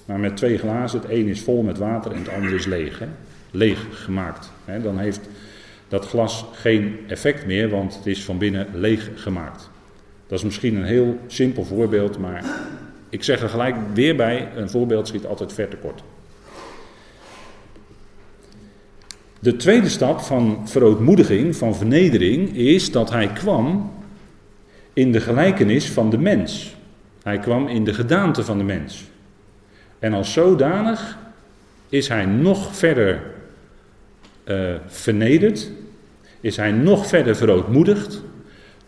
maar 0.06 0.20
met 0.20 0.38
twee 0.38 0.58
glazen. 0.58 1.00
Het 1.00 1.10
een 1.10 1.28
is 1.28 1.42
vol 1.42 1.62
met 1.62 1.78
water 1.78 2.12
en 2.12 2.18
het 2.18 2.30
andere 2.30 2.56
is 2.56 2.66
leeg. 2.66 3.00
Hè? 3.00 3.08
Leeg 3.52 3.88
gemaakt. 3.92 4.52
Hè? 4.66 4.82
Dan 4.82 5.00
heeft 5.00 5.30
dat 5.88 6.06
glas 6.06 6.46
geen 6.54 7.00
effect 7.08 7.46
meer, 7.46 7.70
want 7.70 7.96
het 7.96 8.06
is 8.06 8.24
van 8.24 8.38
binnen 8.38 8.68
leeg 8.74 9.10
gemaakt. 9.16 9.70
Dat 10.28 10.38
is 10.38 10.46
misschien 10.46 10.76
een 10.76 10.86
heel 10.86 11.20
simpel 11.28 11.66
voorbeeld, 11.66 12.18
maar 12.18 12.44
ik 13.10 13.24
zeg 13.24 13.42
er 13.42 13.50
gelijk 13.50 13.76
weer 13.94 14.16
bij: 14.16 14.48
een 14.56 14.70
voorbeeld 14.70 15.08
schiet 15.08 15.26
altijd 15.26 15.54
ver 15.54 15.68
tekort. 15.68 16.04
De 19.40 19.56
tweede 19.56 19.90
stap 19.90 20.20
van 20.20 20.62
verootmoediging, 20.66 21.56
van 21.56 21.76
vernedering, 21.76 22.56
is 22.56 22.92
dat 22.92 23.12
hij 23.12 23.28
kwam 23.28 23.92
in 24.96 25.12
de 25.12 25.22
gelijkenis 25.22 25.90
van 25.90 26.10
de 26.10 26.18
mens. 26.18 26.76
Hij 27.24 27.40
kwam 27.40 27.68
in 27.68 27.84
de 27.84 27.94
gedaante 27.94 28.44
van 28.44 28.58
de 28.58 28.64
mens. 28.64 29.04
En 30.00 30.14
als 30.14 30.34
zodanig 30.34 31.18
is 31.90 32.08
hij 32.08 32.26
nog 32.26 32.76
verder 32.76 33.22
uh, 34.46 34.74
vernederd, 34.88 35.72
is 36.42 36.58
hij 36.58 36.72
nog 36.72 37.08
verder 37.08 37.36
verootmoedigd 37.36 38.22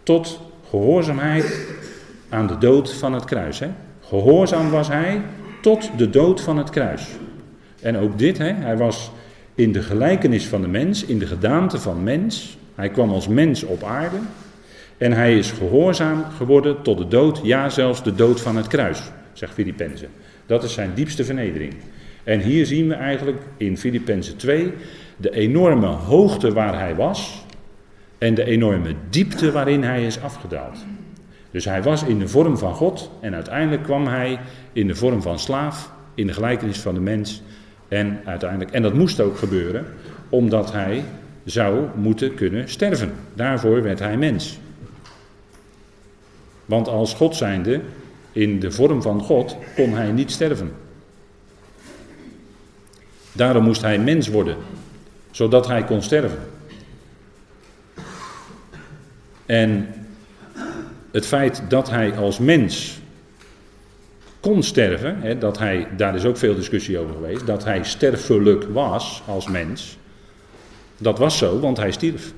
tot 0.04 0.42
gehoorzaamheid 0.70 1.68
aan 2.30 2.48
de 2.48 2.58
dood 2.58 2.94
van 2.94 3.14
het 3.14 3.26
kruis. 3.26 3.60
Hè? 3.60 3.70
Gehoorzaam 4.02 4.70
was 4.70 4.88
hij 4.88 5.22
tot 5.62 5.90
de 5.98 6.10
dood 6.10 6.42
van 6.42 6.58
het 6.58 6.70
kruis. 6.70 7.08
En 7.82 7.98
ook 7.98 8.18
dit, 8.20 8.38
hè, 8.38 8.54
hij 8.54 8.78
was 8.78 9.12
in 9.56 9.72
de 9.72 9.82
gelijkenis 9.82 10.48
van 10.48 10.62
de 10.62 10.68
mens, 10.68 11.06
in 11.06 11.20
de 11.20 11.28
gedaante 11.28 11.80
van 11.80 12.04
mens. 12.04 12.58
Hij 12.76 12.90
kwam 12.90 13.10
als 13.10 13.28
mens 13.28 13.64
op 13.64 13.84
aarde. 13.84 14.18
En 14.98 15.12
hij 15.12 15.38
is 15.38 15.52
gehoorzaam 15.52 16.24
geworden 16.38 16.82
tot 16.82 16.98
de 16.98 17.08
dood, 17.08 17.40
ja 17.44 17.70
zelfs 17.70 18.04
de 18.04 18.16
dood 18.16 18.42
van 18.42 18.56
het 18.56 18.68
kruis, 18.68 19.02
zegt 19.34 19.54
Filippenzen. 19.54 20.10
Dat 20.46 20.64
is 20.64 20.74
zijn 20.74 20.92
diepste 20.94 21.24
vernedering. 21.24 21.74
En 22.24 22.40
hier 22.40 22.66
zien 22.66 22.88
we 22.88 22.94
eigenlijk 22.94 23.42
in 23.58 23.78
Filippenzen 23.78 24.38
2 24.38 24.74
de 25.18 25.32
enorme 25.32 25.88
hoogte 25.88 26.54
waar 26.54 26.80
hij 26.80 26.96
was 26.96 27.46
en 28.18 28.34
de 28.34 28.44
enorme 28.44 28.94
diepte 29.10 29.52
waarin 29.52 29.84
hij 29.84 30.06
is 30.06 30.22
afgedaald. 30.22 30.86
Dus 31.52 31.66
hij 31.66 31.84
was 31.84 32.04
in 32.04 32.20
de 32.20 32.28
vorm 32.28 32.58
van 32.58 32.74
God 32.74 33.12
en 33.22 33.36
uiteindelijk 33.36 33.84
kwam 33.84 34.08
hij 34.08 34.40
in 34.74 34.88
de 34.88 34.96
vorm 34.96 35.22
van 35.22 35.40
slaaf, 35.40 35.92
in 36.16 36.28
de 36.28 36.34
gelijkenis 36.34 36.80
van 36.80 36.94
de 36.94 37.00
mens. 37.00 37.42
En 37.88 38.20
uiteindelijk, 38.26 38.72
en 38.72 38.82
dat 38.82 38.94
moest 38.94 39.20
ook 39.20 39.38
gebeuren, 39.38 39.86
omdat 40.30 40.72
hij 40.72 41.04
zou 41.44 41.86
moeten 41.96 42.34
kunnen 42.34 42.70
sterven. 42.70 43.12
Daarvoor 43.34 43.84
werd 43.84 44.00
hij 44.00 44.18
mens. 44.18 44.60
Want 46.68 46.88
als 46.88 47.14
God 47.14 47.36
zijnde, 47.36 47.82
in 48.32 48.60
de 48.60 48.72
vorm 48.72 49.02
van 49.02 49.22
God, 49.22 49.56
kon 49.76 49.94
hij 49.94 50.12
niet 50.12 50.32
sterven. 50.32 50.72
Daarom 53.32 53.64
moest 53.64 53.82
hij 53.82 54.00
mens 54.00 54.28
worden, 54.28 54.58
zodat 55.32 55.68
hij 55.68 55.84
kon 55.84 56.02
sterven. 56.02 56.40
En 59.46 59.88
het 61.12 61.26
feit 61.26 61.62
dat 61.70 61.90
hij 61.90 62.18
als 62.18 62.40
mens 62.40 63.00
kon 64.40 64.64
sterven, 64.64 65.22
hè, 65.22 65.38
dat 65.38 65.58
hij, 65.58 65.88
daar 65.98 66.16
is 66.16 66.26
ook 66.26 66.38
veel 66.38 66.56
discussie 66.56 66.98
over 66.98 67.14
geweest, 67.14 67.46
dat 67.46 67.64
hij 67.64 67.84
sterfelijk 67.84 68.64
was 68.64 69.24
als 69.26 69.48
mens. 69.48 69.98
Dat 70.98 71.18
was 71.18 71.38
zo, 71.38 71.60
want 71.60 71.78
hij 71.78 71.92
stierf. 71.92 72.34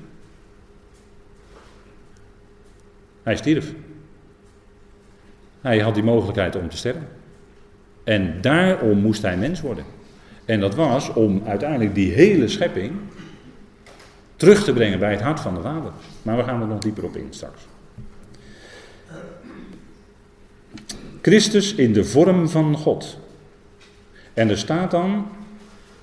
Hij 3.22 3.36
stierf. 3.36 3.72
Hij 5.60 5.78
had 5.78 5.94
die 5.94 6.02
mogelijkheid 6.02 6.56
om 6.56 6.68
te 6.68 6.76
sterven. 6.76 7.08
En 8.04 8.40
daarom 8.40 8.98
moest 8.98 9.22
hij 9.22 9.36
mens 9.36 9.60
worden. 9.60 9.84
En 10.44 10.60
dat 10.60 10.74
was 10.74 11.12
om 11.12 11.42
uiteindelijk 11.46 11.94
die 11.94 12.12
hele 12.12 12.48
schepping 12.48 12.92
terug 14.36 14.64
te 14.64 14.72
brengen 14.72 14.98
bij 14.98 15.10
het 15.10 15.20
hart 15.20 15.40
van 15.40 15.54
de 15.54 15.60
Vader. 15.60 15.92
Maar 16.22 16.36
we 16.36 16.42
gaan 16.42 16.60
er 16.60 16.66
nog 16.66 16.78
dieper 16.78 17.04
op 17.04 17.16
in 17.16 17.26
straks. 17.30 17.62
Christus 21.22 21.74
in 21.74 21.92
de 21.92 22.04
vorm 22.04 22.48
van 22.48 22.76
God. 22.76 23.18
En 24.34 24.48
er 24.48 24.58
staat 24.58 24.90
dan 24.90 25.26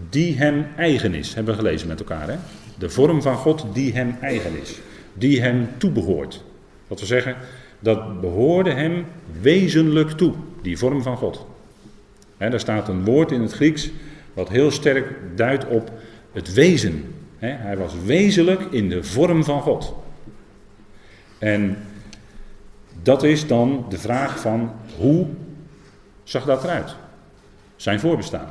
die 0.10 0.38
hem 0.38 0.66
eigen 0.76 1.14
is, 1.14 1.34
hebben 1.34 1.56
we 1.56 1.60
gelezen 1.60 1.88
met 1.88 2.00
elkaar. 2.00 2.30
Hè? 2.30 2.38
De 2.78 2.90
vorm 2.90 3.22
van 3.22 3.36
God 3.36 3.66
die 3.74 3.94
hem 3.94 4.16
eigen 4.22 4.62
is, 4.62 4.80
die 5.14 5.42
hem 5.42 5.68
toebehoort. 5.78 6.44
Dat 6.88 7.00
we 7.00 7.06
zeggen, 7.06 7.36
dat 7.80 8.22
behoorde 8.22 8.72
hem 8.72 9.06
wezenlijk 9.42 10.10
toe, 10.10 10.34
die 10.62 10.78
vorm 10.78 11.02
van 11.02 11.18
God. 11.18 11.46
He, 12.38 12.50
daar 12.50 12.60
staat 12.60 12.88
een 12.88 13.06
woord 13.06 13.32
in 13.32 13.42
het 13.42 13.52
Grieks 13.52 13.90
wat 14.34 14.50
heel 14.50 14.72
sterk 14.72 15.14
duidt 15.36 15.68
op 15.68 15.92
het 16.32 16.54
wezen. 16.54 17.14
hij 17.40 17.78
was 17.78 17.94
wezenlijk 18.06 18.62
in 18.62 18.90
de 18.90 19.04
vorm 19.04 19.44
van 19.44 19.62
God. 19.62 19.96
En 21.38 21.78
dat 23.02 23.24
is 23.24 23.48
dan 23.48 23.86
de 23.90 23.98
vraag 23.98 24.40
van 24.40 24.72
hoe 24.98 25.28
zag 26.24 26.46
dat 26.46 26.64
eruit? 26.64 26.96
Zijn 27.76 28.00
voorbestaan. 28.00 28.50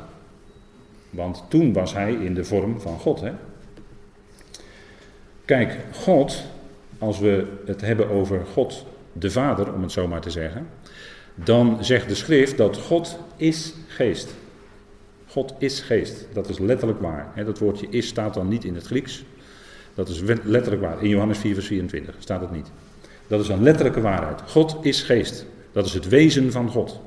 Want 1.10 1.44
toen 1.48 1.72
was 1.72 1.92
hij 1.92 2.12
in 2.12 2.34
de 2.34 2.44
vorm 2.44 2.80
van 2.80 2.98
God. 2.98 3.22
Kijk, 5.44 5.78
God, 5.92 6.42
als 6.98 7.18
we 7.18 7.46
het 7.66 7.80
hebben 7.80 8.10
over 8.10 8.46
God 8.52 8.86
de 9.18 9.30
Vader, 9.30 9.72
om 9.72 9.82
het 9.82 9.92
zo 9.92 10.08
maar 10.08 10.20
te 10.20 10.30
zeggen, 10.30 10.66
dan 11.34 11.84
zegt 11.84 12.08
de 12.08 12.14
schrift 12.14 12.56
dat 12.56 12.76
God 12.76 13.18
is 13.36 13.74
geest. 13.86 14.34
God 15.26 15.54
is 15.58 15.80
geest. 15.80 16.26
Dat 16.32 16.48
is 16.48 16.58
letterlijk 16.58 17.00
waar. 17.00 17.44
Dat 17.44 17.58
woordje 17.58 17.86
is 17.90 18.06
staat 18.06 18.34
dan 18.34 18.48
niet 18.48 18.64
in 18.64 18.74
het 18.74 18.86
Grieks. 18.86 19.24
Dat 19.94 20.08
is 20.08 20.20
letterlijk 20.42 20.82
waar. 20.82 21.02
In 21.02 21.08
Johannes 21.08 21.38
4, 21.38 21.54
vers 21.54 21.66
24 21.66 22.14
staat 22.18 22.40
het 22.40 22.52
niet. 22.52 22.70
Dat 23.26 23.40
is 23.40 23.48
een 23.48 23.62
letterlijke 23.62 24.00
waarheid. 24.00 24.40
God 24.46 24.76
is 24.80 25.02
geest. 25.02 25.46
Dat 25.72 25.86
is 25.86 25.94
het 25.94 26.08
wezen 26.08 26.52
van 26.52 26.68
God. 26.68 27.00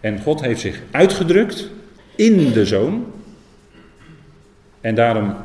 En 0.00 0.20
God 0.20 0.40
heeft 0.40 0.60
zich 0.60 0.82
uitgedrukt 0.90 1.70
in 2.14 2.52
de 2.52 2.66
zoon. 2.66 3.12
En 4.80 4.94
daarom 4.94 5.36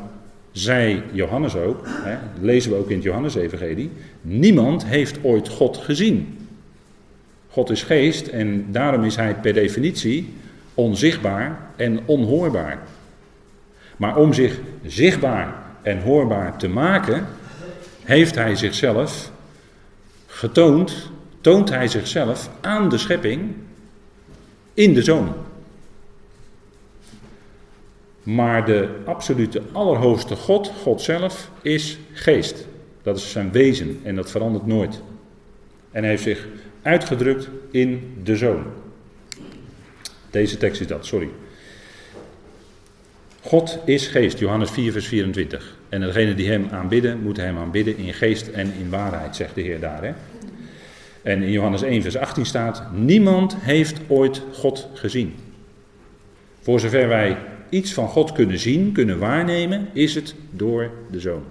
zei 0.51 1.03
Johannes 1.11 1.55
ook, 1.55 1.79
hè, 1.85 2.17
lezen 2.41 2.71
we 2.71 2.77
ook 2.77 2.89
in 2.89 2.95
het 2.95 3.03
Johannes-evangelie, 3.03 3.91
niemand 4.21 4.85
heeft 4.85 5.17
ooit 5.21 5.49
God 5.49 5.77
gezien. 5.77 6.37
God 7.47 7.69
is 7.69 7.83
geest 7.83 8.27
en 8.27 8.65
daarom 8.71 9.03
is 9.03 9.15
hij 9.15 9.35
per 9.35 9.53
definitie 9.53 10.33
onzichtbaar 10.73 11.59
en 11.75 11.99
onhoorbaar. 12.05 12.79
Maar 13.97 14.15
om 14.15 14.33
zich 14.33 14.59
zichtbaar 14.85 15.55
en 15.81 16.01
hoorbaar 16.01 16.57
te 16.57 16.67
maken, 16.67 17.27
heeft 18.03 18.35
hij 18.35 18.55
zichzelf 18.55 19.31
getoond, 20.27 21.11
toont 21.41 21.69
hij 21.69 21.87
zichzelf 21.87 22.49
aan 22.61 22.89
de 22.89 22.97
schepping 22.97 23.53
in 24.73 24.93
de 24.93 25.03
zoon. 25.03 25.33
Maar 28.33 28.65
de 28.65 28.89
absolute 29.05 29.61
allerhoogste 29.71 30.35
God, 30.35 30.71
God 30.81 31.01
zelf, 31.01 31.51
is 31.61 31.97
geest. 32.13 32.67
Dat 33.01 33.17
is 33.17 33.31
zijn 33.31 33.51
wezen 33.51 33.99
en 34.03 34.15
dat 34.15 34.31
verandert 34.31 34.65
nooit. 34.65 35.01
En 35.91 36.01
hij 36.01 36.09
heeft 36.09 36.23
zich 36.23 36.47
uitgedrukt 36.81 37.49
in 37.71 38.17
de 38.23 38.35
zoon. 38.35 38.63
Deze 40.29 40.57
tekst 40.57 40.81
is 40.81 40.87
dat, 40.87 41.05
sorry. 41.05 41.29
God 43.41 43.79
is 43.85 44.07
geest, 44.07 44.39
Johannes 44.39 44.69
4, 44.69 44.91
vers 44.91 45.07
24. 45.07 45.77
En 45.89 46.01
degenen 46.01 46.35
die 46.35 46.49
hem 46.49 46.67
aanbidden, 46.71 47.21
moeten 47.21 47.43
hem 47.43 47.57
aanbidden 47.57 47.97
in 47.97 48.13
geest 48.13 48.47
en 48.47 48.73
in 48.79 48.89
waarheid, 48.89 49.35
zegt 49.35 49.55
de 49.55 49.61
Heer 49.61 49.79
daar. 49.79 50.03
Hè? 50.03 50.11
En 51.21 51.43
in 51.43 51.51
Johannes 51.51 51.81
1, 51.81 52.01
vers 52.01 52.17
18 52.17 52.45
staat: 52.45 52.83
Niemand 52.93 53.55
heeft 53.59 53.99
ooit 54.07 54.41
God 54.53 54.87
gezien. 54.93 55.35
Voor 56.61 56.79
zover 56.79 57.07
wij 57.07 57.37
iets 57.71 57.93
van 57.93 58.07
God 58.07 58.31
kunnen 58.31 58.59
zien, 58.59 58.91
kunnen 58.91 59.19
waarnemen, 59.19 59.87
is 59.93 60.15
het 60.15 60.35
door 60.51 60.91
de 61.11 61.19
zoon. 61.19 61.43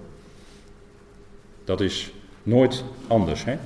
Dat 1.63 1.81
is 1.81 2.11
nooit 2.43 2.83
anders. 3.07 3.43
Hè? 3.43 3.57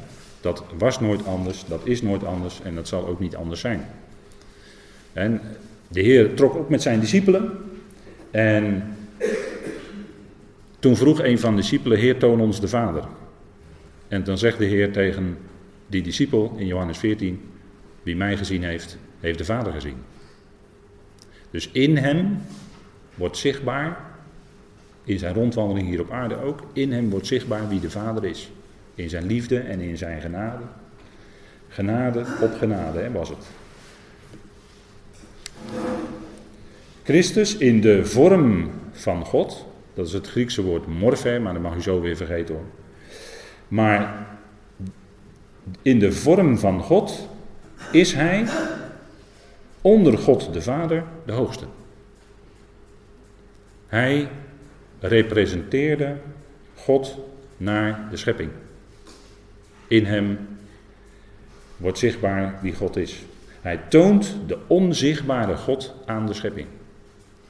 Dat 0.41 0.63
was 0.77 0.99
nooit 0.99 1.25
anders, 1.25 1.65
dat 1.67 1.81
is 1.83 2.01
nooit 2.01 2.23
anders 2.23 2.61
en 2.61 2.75
dat 2.75 2.87
zal 2.87 3.07
ook 3.07 3.19
niet 3.19 3.35
anders 3.35 3.61
zijn. 3.61 3.85
En 5.13 5.41
de 5.87 6.01
Heer 6.01 6.33
trok 6.33 6.55
op 6.55 6.69
met 6.69 6.81
zijn 6.81 6.99
discipelen 6.99 7.51
en 8.31 8.95
toen 10.79 10.95
vroeg 10.95 11.23
een 11.23 11.39
van 11.39 11.55
de 11.55 11.61
discipelen, 11.61 11.97
Heer 11.97 12.17
toon 12.17 12.41
ons 12.41 12.59
de 12.59 12.67
Vader. 12.67 13.03
En 14.07 14.23
dan 14.23 14.37
zegt 14.37 14.57
de 14.57 14.65
Heer 14.65 14.91
tegen 14.91 15.37
die 15.87 16.01
discipel 16.01 16.55
in 16.57 16.65
Johannes 16.65 16.97
14, 16.97 17.41
wie 18.03 18.15
mij 18.15 18.37
gezien 18.37 18.63
heeft, 18.63 18.97
heeft 19.19 19.37
de 19.37 19.45
Vader 19.45 19.73
gezien. 19.73 19.95
Dus 21.51 21.69
in 21.71 21.97
hem 21.97 22.37
wordt 23.15 23.37
zichtbaar, 23.37 23.97
in 25.03 25.19
zijn 25.19 25.33
rondwandeling 25.33 25.87
hier 25.87 26.01
op 26.01 26.11
aarde 26.11 26.41
ook, 26.41 26.59
in 26.73 26.91
hem 26.91 27.09
wordt 27.09 27.27
zichtbaar 27.27 27.67
wie 27.67 27.79
de 27.79 27.89
Vader 27.89 28.25
is. 28.25 28.51
In 28.95 29.09
zijn 29.09 29.25
liefde 29.25 29.59
en 29.59 29.79
in 29.79 29.97
zijn 29.97 30.21
genade. 30.21 30.63
Genade 31.67 32.25
op 32.41 32.53
genade 32.57 32.99
hè, 32.99 33.11
was 33.11 33.29
het. 33.29 33.45
Christus 37.03 37.57
in 37.57 37.81
de 37.81 38.05
vorm 38.05 38.71
van 38.91 39.25
God, 39.25 39.65
dat 39.93 40.07
is 40.07 40.13
het 40.13 40.27
Griekse 40.27 40.61
woord 40.63 40.87
morphe, 40.87 41.39
maar 41.39 41.53
dat 41.53 41.61
mag 41.61 41.75
u 41.75 41.81
zo 41.81 42.01
weer 42.01 42.15
vergeten 42.15 42.55
hoor. 42.55 42.63
Maar 43.67 44.27
in 45.81 45.99
de 45.99 46.11
vorm 46.11 46.57
van 46.57 46.81
God 46.81 47.27
is 47.91 48.13
hij 48.13 48.45
onder 49.85 50.17
God 50.17 50.53
de 50.53 50.61
Vader 50.61 51.03
de 51.25 51.31
hoogste. 51.31 51.65
Hij 53.87 54.29
representeerde 54.99 56.17
God 56.75 57.17
naar 57.57 58.07
de 58.09 58.17
schepping. 58.17 58.49
In 59.87 60.05
hem 60.05 60.47
wordt 61.77 61.97
zichtbaar 61.97 62.59
wie 62.61 62.75
God 62.75 62.95
is. 62.95 63.23
Hij 63.61 63.79
toont 63.89 64.35
de 64.47 64.57
onzichtbare 64.67 65.55
God 65.55 65.93
aan 66.05 66.25
de 66.25 66.33
schepping. 66.33 66.67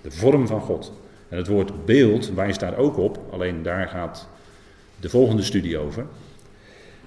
De 0.01 0.11
vorm 0.11 0.47
van 0.47 0.61
God. 0.61 0.93
En 1.29 1.37
het 1.37 1.47
woord 1.47 1.85
beeld 1.85 2.33
wijst 2.33 2.59
daar 2.59 2.77
ook 2.77 2.97
op, 2.97 3.19
alleen 3.31 3.63
daar 3.63 3.87
gaat 3.87 4.27
de 4.99 5.09
volgende 5.09 5.43
studie 5.43 5.77
over. 5.77 6.05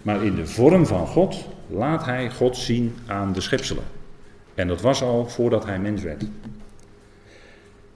Maar 0.03 0.25
in 0.25 0.35
de 0.35 0.47
vorm 0.47 0.87
van 0.87 1.07
God 1.07 1.45
laat 1.67 2.05
hij 2.05 2.31
God 2.31 2.57
zien 2.57 2.97
aan 3.07 3.33
de 3.33 3.41
schepselen. 3.41 3.98
En 4.59 4.69
dat 4.69 4.81
was 4.81 5.03
al 5.03 5.29
voordat 5.29 5.65
hij 5.65 5.79
mens 5.79 6.03
werd. 6.03 6.25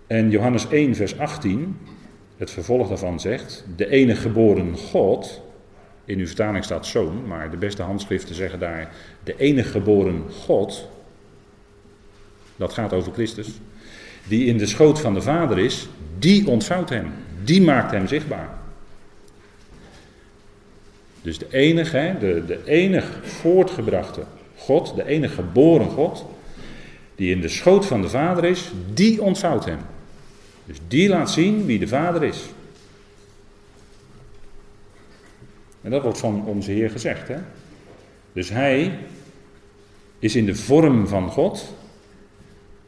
En 0.07 0.31
Johannes 0.31 0.69
1, 0.69 0.95
vers 0.95 1.19
18, 1.19 1.77
het 2.37 2.51
vervolg 2.51 2.89
daarvan 2.89 3.21
zegt: 3.21 3.65
De 3.77 3.89
enige 3.89 4.21
geboren 4.21 4.77
God, 4.77 5.41
in 6.05 6.19
uw 6.19 6.27
vertaling 6.27 6.65
staat 6.65 6.87
zoon, 6.87 7.27
maar 7.27 7.51
de 7.51 7.57
beste 7.57 7.83
handschriften 7.83 8.35
zeggen 8.35 8.59
daar: 8.59 8.95
De 9.23 9.37
enige 9.37 9.69
geboren 9.69 10.23
God, 10.45 10.89
dat 12.57 12.73
gaat 12.73 12.93
over 12.93 13.13
Christus, 13.13 13.49
die 14.29 14.47
in 14.47 14.59
de 14.59 14.67
schoot 14.67 15.01
van 15.01 15.15
de 15.15 15.23
Vader 15.23 15.59
is, 15.59 15.89
die 16.19 16.49
ontvouwt 16.49 16.89
hem, 16.89 17.13
die 17.45 17.63
maakt 17.63 17.91
hem 17.91 18.07
zichtbaar. 18.07 18.49
Dus 21.23 21.39
de 21.39 21.47
enige, 21.51 22.17
de, 22.21 22.45
de 22.47 22.65
enige 22.65 23.23
voortgebrachte 23.23 24.23
God, 24.57 24.95
de 24.97 25.07
enige 25.07 25.35
geboren 25.35 25.91
God, 25.91 26.25
die 27.15 27.35
in 27.35 27.41
de 27.41 27.49
schoot 27.49 27.87
van 27.87 28.03
de 28.03 28.09
Vader 28.09 28.45
is, 28.45 28.73
die 28.93 29.23
ontvouwt 29.23 29.65
hem. 29.65 29.79
Dus 30.65 30.79
die 30.89 31.09
laat 31.09 31.31
zien 31.31 31.67
wie 31.67 31.79
de 31.79 31.89
Vader 31.89 32.23
is. 32.23 32.45
En 35.83 35.91
dat 35.91 36.03
wordt 36.03 36.19
van 36.19 36.45
onze 36.45 36.71
Heer 36.71 36.91
gezegd. 36.91 37.29
Hè? 37.29 37.39
Dus 38.33 38.49
hij 38.49 38.99
is 40.19 40.37
in 40.37 40.47
de 40.47 40.55
vorm 40.55 41.07
van 41.07 41.31
God. 41.31 41.75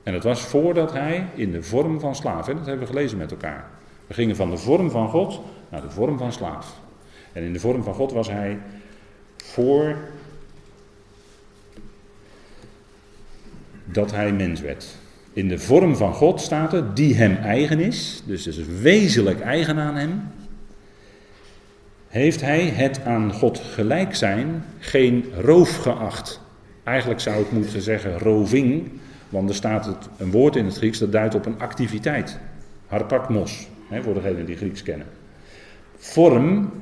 En 0.03 0.13
dat 0.13 0.23
was 0.23 0.41
voordat 0.41 0.93
hij 0.93 1.27
in 1.35 1.53
de 1.53 1.63
vorm 1.63 2.01
van 2.01 2.15
slaaf. 2.15 2.47
Dat 2.47 2.67
hebben 2.67 2.79
we 2.79 2.87
gelezen 2.87 3.19
met 3.19 3.31
elkaar. 3.31 3.71
We 4.07 4.15
gingen 4.15 4.37
van 4.37 4.51
de 4.51 4.57
vorm 4.57 4.91
van 4.91 5.09
God 5.09 5.41
naar 5.69 5.81
de 5.81 5.91
vorm 5.91 6.19
van 6.19 6.33
slaaf. 6.33 6.81
En 7.33 7.43
in 7.43 7.53
de 7.53 7.61
vorm 7.61 7.83
van 7.83 7.95
God 7.95 8.13
was 8.13 8.29
hij 8.29 8.59
voor 9.37 9.97
dat 13.85 14.11
hij 14.11 14.33
mens 14.33 14.61
werd. 14.61 14.97
In 15.33 15.49
de 15.49 15.59
vorm 15.59 15.97
van 15.97 16.15
God 16.15 16.41
staat 16.41 16.73
er, 16.73 16.95
die 16.95 17.15
hem 17.15 17.37
eigen 17.37 17.81
is, 17.81 18.23
dus 18.27 18.47
is 18.47 18.59
wezenlijk 18.81 19.41
eigen 19.41 19.79
aan 19.79 19.97
hem. 19.97 20.23
Heeft 22.09 22.41
hij 22.41 22.63
het 22.65 23.05
aan 23.05 23.33
God 23.33 23.59
gelijk 23.59 24.15
zijn 24.15 24.65
geen 24.79 25.25
roof 25.41 25.77
geacht? 25.77 26.41
Eigenlijk 26.85 27.21
zou 27.21 27.43
ik 27.43 27.51
moeten 27.51 27.81
zeggen 27.81 28.19
roving, 28.19 28.91
want 29.29 29.49
er 29.49 29.55
staat 29.55 29.87
het, 29.87 30.09
een 30.17 30.31
woord 30.31 30.57
in 30.57 30.65
het 30.65 30.77
Grieks 30.77 30.99
dat 30.99 31.13
duidt 31.13 31.35
op 31.35 31.47
een 31.47 31.61
activiteit. 31.61 32.39
Harpakmos, 32.87 33.69
voor 34.03 34.15
degenen 34.15 34.47
die 34.47 34.57
Grieks 34.57 34.83
kennen. 34.83 35.07
Vorm 35.97 36.73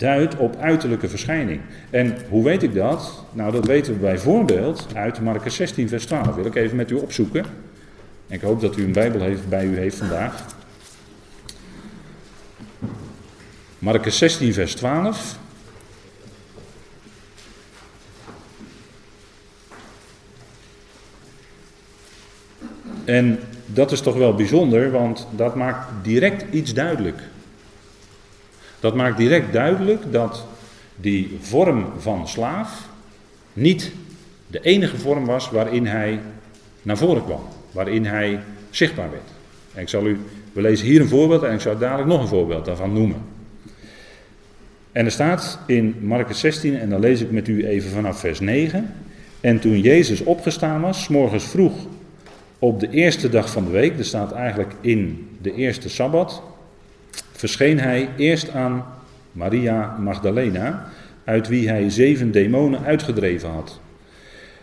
duidt 0.00 0.36
op 0.36 0.56
uiterlijke 0.56 1.08
verschijning. 1.08 1.60
En 1.90 2.16
hoe 2.28 2.44
weet 2.44 2.62
ik 2.62 2.74
dat? 2.74 3.24
Nou, 3.32 3.52
dat 3.52 3.66
weten 3.66 3.92
we 3.92 3.98
bijvoorbeeld 3.98 4.86
uit 4.94 5.20
Marcus 5.20 5.54
16, 5.54 5.88
vers 5.88 6.06
12. 6.06 6.34
Wil 6.34 6.44
ik 6.44 6.54
even 6.54 6.76
met 6.76 6.90
u 6.90 6.94
opzoeken. 6.94 7.44
Ik 8.26 8.40
hoop 8.40 8.60
dat 8.60 8.76
u 8.76 8.84
een 8.84 8.92
Bijbel 8.92 9.20
heeft, 9.20 9.48
bij 9.48 9.64
u 9.64 9.76
heeft 9.76 9.96
vandaag. 9.96 10.44
Marcus 13.78 14.18
16, 14.18 14.52
vers 14.52 14.74
12. 14.74 15.38
En 23.04 23.38
dat 23.66 23.92
is 23.92 24.00
toch 24.00 24.16
wel 24.16 24.34
bijzonder, 24.34 24.90
want 24.90 25.26
dat 25.36 25.54
maakt 25.54 25.88
direct 26.02 26.44
iets 26.54 26.74
duidelijk. 26.74 27.22
Dat 28.80 28.94
maakt 28.94 29.16
direct 29.16 29.52
duidelijk 29.52 30.12
dat 30.12 30.46
die 30.96 31.38
vorm 31.40 31.86
van 31.98 32.28
slaaf 32.28 32.88
niet 33.52 33.92
de 34.46 34.60
enige 34.60 34.96
vorm 34.96 35.24
was 35.24 35.50
waarin 35.50 35.86
hij 35.86 36.20
naar 36.82 36.98
voren 36.98 37.24
kwam, 37.24 37.40
waarin 37.72 38.04
hij 38.04 38.40
zichtbaar 38.70 39.10
werd. 39.10 39.22
En 39.74 39.82
ik 39.82 39.88
zal 39.88 40.06
u, 40.06 40.18
we 40.52 40.60
lezen 40.60 40.86
hier 40.86 41.00
een 41.00 41.08
voorbeeld 41.08 41.42
en 41.42 41.54
ik 41.54 41.60
zal 41.60 41.78
dadelijk 41.78 42.08
nog 42.08 42.20
een 42.20 42.28
voorbeeld 42.28 42.64
daarvan 42.64 42.92
noemen. 42.92 43.22
En 44.92 45.04
er 45.04 45.10
staat 45.10 45.58
in 45.66 45.94
Marcus 46.00 46.40
16, 46.40 46.78
en 46.78 46.90
dan 46.90 47.00
lees 47.00 47.20
ik 47.20 47.30
met 47.30 47.48
u 47.48 47.66
even 47.66 47.90
vanaf 47.90 48.20
vers 48.20 48.40
9. 48.40 48.94
En 49.40 49.60
toen 49.60 49.80
Jezus 49.80 50.20
opgestaan 50.20 50.80
was, 50.80 51.08
morgens 51.08 51.44
vroeg 51.44 51.74
op 52.58 52.80
de 52.80 52.90
eerste 52.90 53.28
dag 53.28 53.50
van 53.50 53.64
de 53.64 53.70
week, 53.70 53.98
er 53.98 54.04
staat 54.04 54.32
eigenlijk 54.32 54.72
in 54.80 55.28
de 55.42 55.54
eerste 55.54 55.88
sabbat, 55.88 56.42
verscheen 57.40 57.80
hij 57.80 58.08
eerst 58.16 58.50
aan 58.50 58.84
Maria 59.32 59.96
Magdalena, 60.00 60.86
uit 61.24 61.48
wie 61.48 61.68
hij 61.68 61.90
zeven 61.90 62.32
demonen 62.32 62.84
uitgedreven 62.84 63.50
had. 63.50 63.80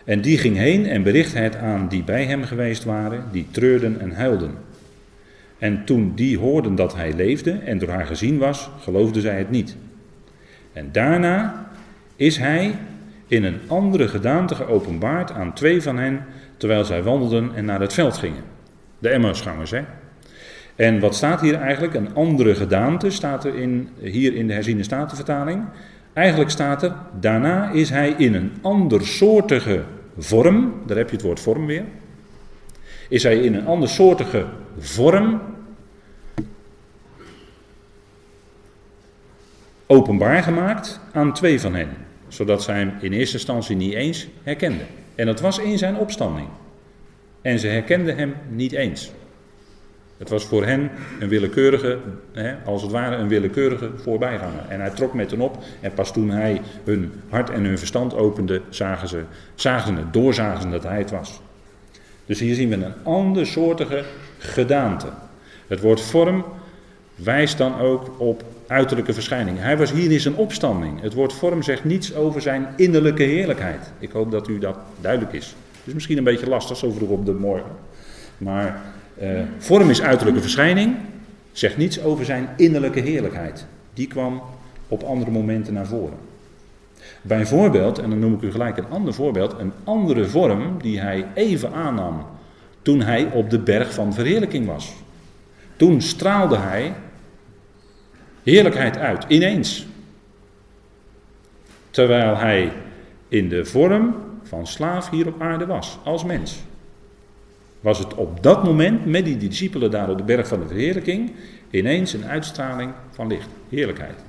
En 0.04 0.20
die 0.20 0.38
ging 0.38 0.56
heen 0.56 0.86
en 0.86 1.02
berichtte 1.02 1.38
het 1.38 1.56
aan 1.56 1.88
die 1.88 2.04
bij 2.04 2.24
hem 2.24 2.44
geweest 2.44 2.84
waren, 2.84 3.24
die 3.32 3.46
treurden 3.50 4.00
en 4.00 4.12
huilden. 4.12 4.50
En 5.58 5.84
toen 5.84 6.12
die 6.14 6.38
hoorden 6.38 6.74
dat 6.74 6.94
hij 6.94 7.12
leefde 7.12 7.50
en 7.50 7.78
door 7.78 7.88
haar 7.88 8.06
gezien 8.06 8.38
was, 8.38 8.70
geloofden 8.80 9.22
zij 9.22 9.38
het 9.38 9.50
niet. 9.50 9.76
En 10.72 10.88
daarna 10.92 11.66
is 12.16 12.36
hij 12.36 12.74
in 13.26 13.44
een 13.44 13.60
andere 13.66 14.08
gedaante 14.08 14.54
geopenbaard 14.54 15.30
aan 15.30 15.54
twee 15.54 15.82
van 15.82 15.98
hen, 15.98 16.24
terwijl 16.56 16.84
zij 16.84 17.02
wandelden 17.02 17.50
en 17.54 17.64
naar 17.64 17.80
het 17.80 17.92
veld 17.92 18.16
gingen. 18.16 18.42
De 18.98 19.08
Emmausgangers, 19.08 19.70
hè? 19.70 19.82
En 20.78 21.00
wat 21.00 21.14
staat 21.14 21.40
hier 21.40 21.54
eigenlijk? 21.54 21.94
Een 21.94 22.14
andere 22.14 22.54
gedaante 22.54 23.10
staat 23.10 23.44
er 23.44 23.54
in, 23.54 23.88
hier 24.00 24.34
in 24.34 24.46
de 24.46 24.52
herziene 24.52 24.82
statenvertaling. 24.82 25.64
Eigenlijk 26.12 26.50
staat 26.50 26.82
er, 26.82 26.92
daarna 27.20 27.70
is 27.70 27.90
hij 27.90 28.14
in 28.18 28.34
een 28.34 28.52
andersoortige 28.62 29.84
vorm, 30.18 30.74
daar 30.86 30.96
heb 30.96 31.10
je 31.10 31.16
het 31.16 31.24
woord 31.24 31.40
vorm 31.40 31.66
weer. 31.66 31.84
Is 33.08 33.22
hij 33.22 33.38
in 33.38 33.54
een 33.54 33.66
andersoortige 33.66 34.46
vorm 34.78 35.40
openbaar 39.86 40.42
gemaakt 40.42 41.00
aan 41.12 41.32
twee 41.32 41.60
van 41.60 41.74
hen. 41.74 41.88
Zodat 42.28 42.62
zij 42.62 42.78
hem 42.78 42.92
in 43.00 43.12
eerste 43.12 43.36
instantie 43.36 43.76
niet 43.76 43.94
eens 43.94 44.28
herkenden. 44.42 44.86
En 45.14 45.26
dat 45.26 45.40
was 45.40 45.58
in 45.58 45.78
zijn 45.78 45.96
opstanding. 45.96 46.48
En 47.42 47.58
ze 47.58 47.66
herkenden 47.66 48.16
hem 48.16 48.34
niet 48.48 48.72
eens. 48.72 49.12
Het 50.18 50.28
was 50.28 50.44
voor 50.44 50.64
hen 50.64 50.90
een 51.20 51.28
willekeurige, 51.28 51.98
hè, 52.32 52.54
als 52.64 52.82
het 52.82 52.90
ware 52.90 53.16
een 53.16 53.28
willekeurige 53.28 53.90
voorbijganger. 53.96 54.64
En 54.68 54.80
hij 54.80 54.90
trok 54.90 55.14
met 55.14 55.30
hen 55.30 55.40
op 55.40 55.64
en 55.80 55.92
pas 55.92 56.12
toen 56.12 56.30
hij 56.30 56.60
hun 56.84 57.12
hart 57.28 57.50
en 57.50 57.64
hun 57.64 57.78
verstand 57.78 58.14
opende, 58.14 58.60
zagen 58.68 59.08
ze, 59.08 59.22
zagen 59.54 59.96
het, 59.96 60.12
doorzagen 60.12 60.62
ze 60.62 60.68
dat 60.68 60.82
hij 60.82 60.98
het 60.98 61.10
was. 61.10 61.40
Dus 62.26 62.40
hier 62.40 62.54
zien 62.54 62.68
we 62.68 62.74
een 62.74 62.94
andersoortige 63.02 64.04
gedaante. 64.38 65.06
Het 65.66 65.80
woord 65.80 66.00
vorm 66.00 66.44
wijst 67.14 67.58
dan 67.58 67.78
ook 67.78 68.20
op 68.20 68.44
uiterlijke 68.66 69.12
verschijning. 69.12 69.58
Hij 69.58 69.76
was 69.76 69.92
hier 69.92 70.12
in 70.12 70.20
zijn 70.20 70.34
opstanding. 70.34 71.00
Het 71.00 71.14
woord 71.14 71.32
vorm 71.32 71.62
zegt 71.62 71.84
niets 71.84 72.14
over 72.14 72.40
zijn 72.40 72.66
innerlijke 72.76 73.22
heerlijkheid. 73.22 73.92
Ik 73.98 74.10
hoop 74.10 74.30
dat 74.30 74.48
u 74.48 74.58
dat 74.58 74.76
duidelijk 75.00 75.32
is. 75.32 75.46
Het 75.46 75.86
is 75.86 75.94
misschien 75.94 76.18
een 76.18 76.24
beetje 76.24 76.48
lastig 76.48 76.76
zo 76.76 76.90
vroeg 76.90 77.08
op 77.08 77.26
de 77.26 77.32
morgen. 77.32 77.70
Maar 78.38 78.82
uh, 79.22 79.40
vorm 79.58 79.90
is 79.90 80.02
uiterlijke 80.02 80.40
verschijning, 80.40 80.96
zegt 81.52 81.76
niets 81.76 82.02
over 82.02 82.24
zijn 82.24 82.48
innerlijke 82.56 83.00
heerlijkheid. 83.00 83.66
Die 83.94 84.06
kwam 84.06 84.42
op 84.88 85.02
andere 85.02 85.30
momenten 85.30 85.72
naar 85.72 85.86
voren. 85.86 86.16
Bijvoorbeeld, 87.22 87.98
en 87.98 88.10
dan 88.10 88.18
noem 88.18 88.34
ik 88.34 88.42
u 88.42 88.50
gelijk 88.50 88.76
een 88.76 88.88
ander 88.88 89.14
voorbeeld, 89.14 89.54
een 89.58 89.72
andere 89.84 90.24
vorm 90.24 90.76
die 90.82 91.00
hij 91.00 91.26
even 91.34 91.72
aannam 91.72 92.26
toen 92.82 93.00
hij 93.00 93.30
op 93.32 93.50
de 93.50 93.58
berg 93.58 93.94
van 93.94 94.14
verheerlijking 94.14 94.66
was. 94.66 94.94
Toen 95.76 96.00
straalde 96.00 96.56
hij 96.56 96.94
heerlijkheid 98.42 98.98
uit, 98.98 99.24
ineens. 99.28 99.86
Terwijl 101.90 102.36
hij 102.36 102.72
in 103.28 103.48
de 103.48 103.64
vorm 103.64 104.14
van 104.42 104.66
slaaf 104.66 105.10
hier 105.10 105.26
op 105.26 105.42
aarde 105.42 105.66
was, 105.66 105.98
als 106.04 106.24
mens 106.24 106.62
was 107.80 107.98
het 107.98 108.14
op 108.14 108.42
dat 108.42 108.64
moment 108.64 109.06
met 109.06 109.24
die 109.24 109.36
discipelen 109.36 109.90
daar 109.90 110.10
op 110.10 110.18
de 110.18 110.24
berg 110.24 110.48
van 110.48 110.60
de 110.60 110.66
verheerlijking 110.66 111.32
ineens 111.70 112.12
een 112.12 112.24
uitstraling 112.24 112.92
van 113.10 113.26
licht, 113.26 113.48
heerlijkheid. 113.68 114.20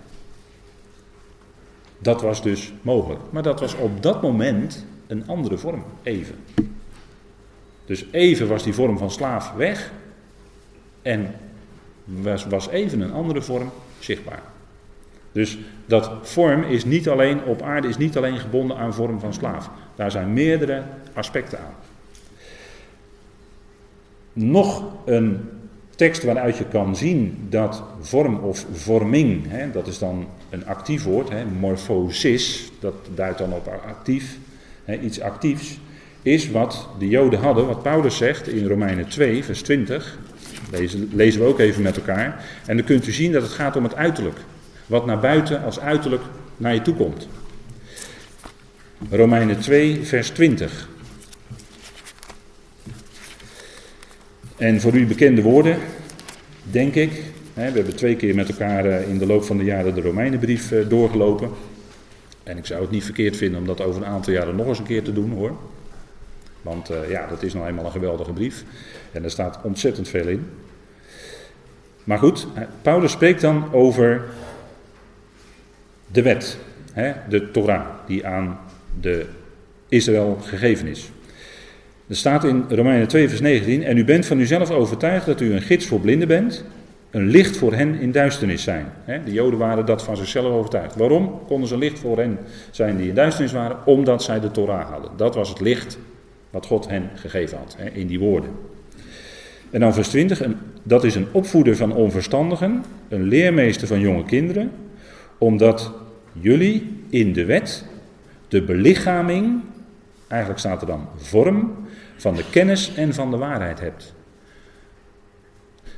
Dat 1.98 2.22
was 2.22 2.44
dus 2.44 2.74
mogelijk. 2.82 3.20
Maar 3.30 3.44
dat 3.44 3.60
was 3.60 3.76
op 3.76 4.04
dat 4.04 4.22
moment 4.22 4.86
een 5.08 5.28
andere 5.28 5.58
vorm, 5.58 5.84
even. 6.04 6.36
Dus 7.86 8.06
even 8.12 8.48
was 8.48 8.64
die 8.64 8.74
vorm 8.74 8.98
van 8.98 9.12
slaaf 9.12 9.52
weg 9.52 9.92
en 11.02 11.36
was, 12.04 12.46
was 12.46 12.70
even 12.70 13.02
een 13.02 13.14
andere 13.14 13.42
vorm 13.42 13.72
zichtbaar. 14.00 14.42
Dus 15.32 15.58
dat 15.86 16.12
vorm 16.22 16.64
is 16.64 16.86
niet 16.86 17.10
alleen 17.10 17.44
op 17.44 17.62
aarde 17.62 17.88
is 17.88 17.98
niet 17.98 18.18
alleen 18.18 18.38
gebonden 18.38 18.78
aan 18.78 18.94
vorm 18.94 19.20
van 19.20 19.34
slaaf. 19.34 19.70
Daar 19.96 20.12
zijn 20.12 20.34
meerdere 20.34 20.84
aspecten 21.14 21.60
aan 21.60 21.89
nog 24.42 24.84
een 25.06 25.40
tekst 25.96 26.24
waaruit 26.24 26.58
je 26.58 26.66
kan 26.66 26.96
zien 26.96 27.48
dat 27.50 27.84
vorm 28.02 28.40
of 28.40 28.66
vorming, 28.72 29.44
hè, 29.48 29.72
dat 29.72 29.88
is 29.88 30.00
dan 30.00 30.28
een 30.50 30.66
actief 30.66 31.04
woord, 31.04 31.30
hè, 31.30 31.46
morphosis, 31.46 32.72
dat 32.80 32.94
duidt 33.14 33.38
dan 33.38 33.54
op 33.54 33.82
actief, 33.88 34.38
hè, 34.86 35.00
iets 35.00 35.22
actiefs, 35.22 35.80
is 36.22 36.52
wat 36.52 36.88
de 37.00 37.08
Joden 37.08 37.40
hadden, 37.40 37.68
wat 37.68 37.84
Paulus 37.84 38.18
zegt 38.18 38.48
in 38.48 38.68
Romeinen 38.68 39.08
2, 39.08 39.44
vers 39.44 39.62
20. 39.62 40.18
Lezen, 40.72 41.10
lezen 41.14 41.42
we 41.42 41.48
ook 41.48 41.60
even 41.60 41.82
met 41.82 41.98
elkaar. 41.98 42.46
En 42.66 42.78
dan 42.78 42.86
kunt 42.86 43.08
u 43.08 43.12
zien 43.12 43.32
dat 43.32 43.42
het 43.42 43.52
gaat 43.52 43.76
om 43.76 43.84
het 43.84 43.96
uiterlijk. 43.96 44.38
Wat 44.86 45.06
naar 45.06 45.20
buiten 45.20 45.64
als 45.64 45.80
uiterlijk 45.80 46.24
naar 46.58 46.74
je 46.74 46.82
toe 46.82 46.96
komt. 46.96 47.28
Romeinen 49.10 49.60
2, 49.60 50.00
vers 50.04 50.30
20. 50.30 50.90
En 54.60 54.82
voor 54.82 54.94
u 54.94 55.06
bekende 55.06 55.42
woorden, 55.42 55.78
denk 56.64 56.96
ik. 56.96 57.12
we 57.54 57.62
hebben 57.62 57.96
twee 57.96 58.16
keer 58.16 58.36
met 58.36 58.50
elkaar 58.50 58.86
eh, 58.86 59.10
in 59.10 59.18
de 59.18 59.26
loop 59.26 59.44
van 59.44 59.58
de 59.58 59.64
jaren 59.64 59.96
de 59.96 60.02
Romeinenbrief 60.02 60.72
eh, 60.72 60.90
doorgelopen. 60.90 61.50
En 62.44 62.58
ik 62.58 62.66
zou 62.66 62.82
het 62.82 62.92
niet 62.92 63.04
verkeerd 63.04 63.38
vinden 63.38 63.60
om 63.60 63.66
dat 63.66 63.82
over 63.82 64.02
een 64.02 64.08
aantal 64.08 64.34
jaren 64.34 64.56
nog 64.56 64.68
eens 64.68 64.80
een 64.80 64.86
keer 64.86 65.04
te 65.04 65.14
doen 65.14 65.32
hoor. 65.32 65.58
Want 66.62 66.92
uh, 66.92 67.10
ja, 67.10 67.28
dat 67.28 67.44
is 67.44 67.54
nou 67.54 67.68
eenmaal 67.68 67.86
een 67.86 67.92
geweldige 67.92 68.34
brief. 68.34 68.64
En 69.12 69.24
er 69.24 69.32
staat 69.32 69.60
ontzettend 69.64 70.08
veel 70.08 70.28
in. 70.28 70.48
Maar 72.04 72.18
goed, 72.18 72.48
Paulus 72.82 73.12
spreekt 73.12 73.42
dan 73.42 73.74
over 73.74 74.26
de 76.12 76.22
wet, 76.22 76.58
hè, 76.92 77.14
de 77.30 77.52
Torah, 77.52 77.88
die 78.08 78.26
aan 78.28 78.60
de 79.00 79.26
Israël 79.88 80.38
gegeven 80.42 80.88
is. 80.88 81.12
Er 82.10 82.16
staat 82.16 82.44
in 82.44 82.66
Romeinen 82.70 83.08
2, 83.08 83.30
vers 83.30 83.42
19: 83.42 83.84
En 83.84 83.98
u 83.98 84.06
bent 84.06 84.26
van 84.26 84.40
uzelf 84.40 84.72
overtuigd 84.72 85.26
dat 85.26 85.42
u 85.42 85.54
een 85.54 85.62
gids 85.62 85.86
voor 85.86 86.00
blinden 86.00 86.28
bent, 86.28 86.64
een 87.12 87.28
licht 87.28 87.58
voor 87.58 87.74
hen 87.74 88.00
in 88.00 88.12
duisternis 88.12 88.64
zijn. 88.64 88.86
De 89.26 89.32
Joden 89.32 89.60
waren 89.60 89.86
dat 89.86 90.04
van 90.04 90.18
zichzelf 90.18 90.54
overtuigd. 90.54 90.96
Waarom 90.96 91.42
konden 91.48 91.68
ze 91.68 91.78
licht 91.78 92.00
voor 92.00 92.18
hen 92.18 92.38
zijn 92.72 92.98
die 92.98 93.08
in 93.08 93.16
duisternis 93.16 93.52
waren? 93.52 93.78
Omdat 93.86 94.24
zij 94.24 94.40
de 94.40 94.52
Torah 94.52 94.90
hadden. 94.90 95.12
Dat 95.18 95.36
was 95.36 95.50
het 95.50 95.60
licht 95.60 95.98
Wat 96.50 96.66
God 96.66 96.88
hen 96.88 97.10
gegeven 97.16 97.58
had, 97.58 97.78
in 97.94 98.08
die 98.08 98.20
woorden. 98.20 98.50
En 99.70 99.80
dan 99.80 99.94
vers 99.94 100.08
20, 100.08 100.42
dat 100.84 101.04
is 101.04 101.16
een 101.16 101.28
opvoeder 101.32 101.76
van 101.76 101.94
onverstandigen, 101.94 102.84
een 103.10 103.24
leermeester 103.24 103.88
van 103.88 104.00
jonge 104.00 104.26
kinderen, 104.26 104.72
omdat 105.38 105.92
jullie 106.32 107.04
in 107.10 107.34
de 107.34 107.46
wet 107.46 107.86
de 108.48 108.62
belichaming, 108.62 109.62
eigenlijk 110.28 110.60
staat 110.60 110.82
er 110.82 110.88
dan 110.88 111.08
vorm, 111.16 111.79
van 112.20 112.36
de 112.36 112.44
kennis 112.50 112.94
en 112.94 113.14
van 113.14 113.32
de 113.32 113.38
waarheid 113.38 113.80
hebt. 113.80 114.14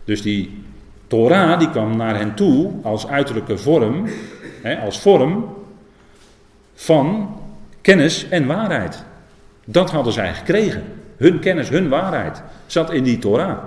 Dus 0.04 0.22
die 0.22 0.64
Torah 1.08 1.60
die 1.60 1.70
kwam 1.70 1.98
naar 1.98 2.18
hen 2.18 2.36
toe 2.36 2.72
als 2.84 3.08
uiterlijke 3.08 3.58
vorm, 3.58 4.06
hè, 4.62 4.80
als 4.80 5.00
vorm 5.00 5.56
van 6.74 7.36
kennis 7.82 8.30
en 8.30 8.48
waarheid. 8.48 9.04
Dat 9.66 9.92
hadden 9.92 10.14
zij 10.14 10.34
gekregen. 10.34 10.84
Hun 11.18 11.40
kennis, 11.40 11.70
hun 11.70 11.90
waarheid 11.90 12.42
zat 12.66 12.92
in 12.92 13.04
die 13.04 13.20
Torah. 13.20 13.58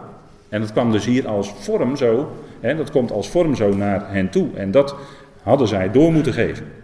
En 0.49 0.61
dat 0.61 0.73
kwam 0.73 0.93
dus 0.93 1.05
hier 1.05 1.29
als 1.29 1.53
vorm 1.59 1.97
zo, 1.97 2.33
hè, 2.61 2.77
dat 2.77 2.91
komt 2.91 3.11
als 3.11 3.29
vorm 3.29 3.55
zo 3.55 3.75
naar 3.75 4.13
hen 4.13 4.31
toe. 4.31 4.49
En 4.55 4.71
dat 4.71 4.95
hadden 5.43 5.69
zij 5.69 5.91
door 5.91 6.13
moeten 6.13 6.33
geven. 6.33 6.84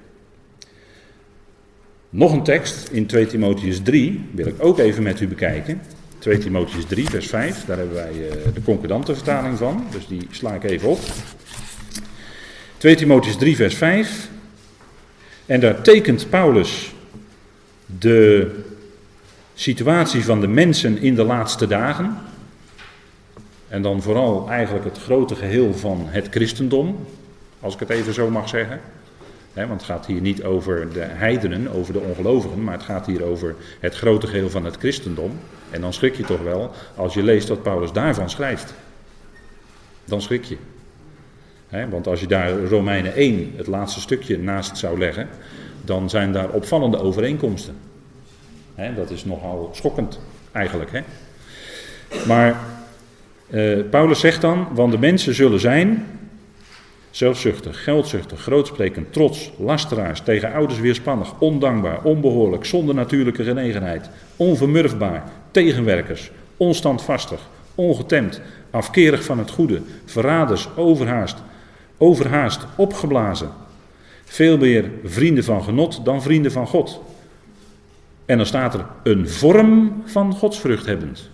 Nog 2.10 2.32
een 2.32 2.42
tekst 2.42 2.88
in 2.88 3.06
2 3.06 3.26
Timotheus 3.26 3.80
3 3.82 4.28
wil 4.30 4.46
ik 4.46 4.54
ook 4.58 4.78
even 4.78 5.02
met 5.02 5.20
u 5.20 5.28
bekijken. 5.28 5.80
2 6.18 6.38
Timotheus 6.38 6.84
3, 6.84 7.08
vers 7.08 7.26
5, 7.26 7.64
daar 7.64 7.76
hebben 7.76 7.94
wij 7.94 8.12
uh, 8.12 8.54
de 8.54 8.62
concordante 8.62 9.14
vertaling 9.14 9.58
van, 9.58 9.86
dus 9.90 10.06
die 10.06 10.26
sla 10.30 10.54
ik 10.54 10.64
even 10.64 10.88
op. 10.88 10.98
2 12.76 12.94
Timotheus 12.94 13.36
3, 13.36 13.56
vers 13.56 13.74
5. 13.74 14.28
En 15.46 15.60
daar 15.60 15.82
tekent 15.82 16.30
Paulus 16.30 16.92
de 17.86 18.50
situatie 19.54 20.24
van 20.24 20.40
de 20.40 20.48
mensen 20.48 20.98
in 20.98 21.14
de 21.14 21.24
laatste 21.24 21.66
dagen. 21.66 22.16
En 23.68 23.82
dan 23.82 24.02
vooral 24.02 24.48
eigenlijk 24.48 24.84
het 24.84 24.98
grote 24.98 25.34
geheel 25.34 25.74
van 25.74 26.06
het 26.08 26.28
christendom, 26.30 27.06
als 27.60 27.74
ik 27.74 27.80
het 27.80 27.90
even 27.90 28.14
zo 28.14 28.30
mag 28.30 28.48
zeggen. 28.48 28.80
Want 29.68 29.80
het 29.80 29.90
gaat 29.90 30.06
hier 30.06 30.20
niet 30.20 30.44
over 30.44 30.92
de 30.92 31.00
heidenen, 31.00 31.72
over 31.72 31.92
de 31.92 31.98
ongelovigen, 31.98 32.64
maar 32.64 32.74
het 32.74 32.82
gaat 32.82 33.06
hier 33.06 33.24
over 33.24 33.54
het 33.80 33.94
grote 33.94 34.26
geheel 34.26 34.50
van 34.50 34.64
het 34.64 34.76
christendom. 34.76 35.38
En 35.70 35.80
dan 35.80 35.92
schrik 35.92 36.14
je 36.14 36.24
toch 36.24 36.42
wel 36.42 36.70
als 36.96 37.14
je 37.14 37.22
leest 37.22 37.48
wat 37.48 37.62
Paulus 37.62 37.92
daarvan 37.92 38.30
schrijft. 38.30 38.74
Dan 40.04 40.22
schrik 40.22 40.44
je. 40.44 40.56
want 41.90 42.06
als 42.06 42.20
je 42.20 42.26
daar 42.26 42.58
Romeinen 42.64 43.14
1, 43.14 43.52
het 43.56 43.66
laatste 43.66 44.00
stukje, 44.00 44.38
naast 44.38 44.76
zou 44.76 44.98
leggen, 44.98 45.28
dan 45.84 46.10
zijn 46.10 46.32
daar 46.32 46.48
opvallende 46.48 46.98
overeenkomsten. 46.98 47.74
dat 48.96 49.10
is 49.10 49.24
nogal 49.24 49.70
schokkend 49.74 50.20
eigenlijk. 50.52 51.02
Maar 52.26 52.56
uh, 53.50 53.84
Paulus 53.90 54.20
zegt 54.20 54.40
dan, 54.40 54.68
want 54.72 54.92
de 54.92 54.98
mensen 54.98 55.34
zullen 55.34 55.60
zijn 55.60 56.06
zelfzuchtig, 57.10 57.82
geldzuchtig, 57.82 58.40
grootsprekend, 58.40 59.12
trots, 59.12 59.50
lasteraars, 59.58 60.20
tegen 60.20 60.52
ouders 60.52 60.80
weerspannig, 60.80 61.40
ondankbaar, 61.40 62.02
onbehoorlijk, 62.02 62.64
zonder 62.64 62.94
natuurlijke 62.94 63.44
genegenheid, 63.44 64.10
onvermurfbaar, 64.36 65.24
tegenwerkers, 65.50 66.30
onstandvastig, 66.56 67.40
ongetemd, 67.74 68.40
afkerig 68.70 69.24
van 69.24 69.38
het 69.38 69.50
goede, 69.50 69.80
verraders, 70.04 70.68
overhaast, 70.76 71.36
overhaast, 71.98 72.66
opgeblazen. 72.76 73.50
Veel 74.24 74.58
meer 74.58 74.90
vrienden 75.04 75.44
van 75.44 75.62
genot 75.62 76.04
dan 76.04 76.22
vrienden 76.22 76.52
van 76.52 76.66
God. 76.66 77.00
En 78.26 78.36
dan 78.36 78.46
staat 78.46 78.74
er 78.74 78.86
een 79.02 79.28
vorm 79.28 80.02
van 80.04 80.34
godsvrucht 80.34 80.86
hebbend. 80.86 81.30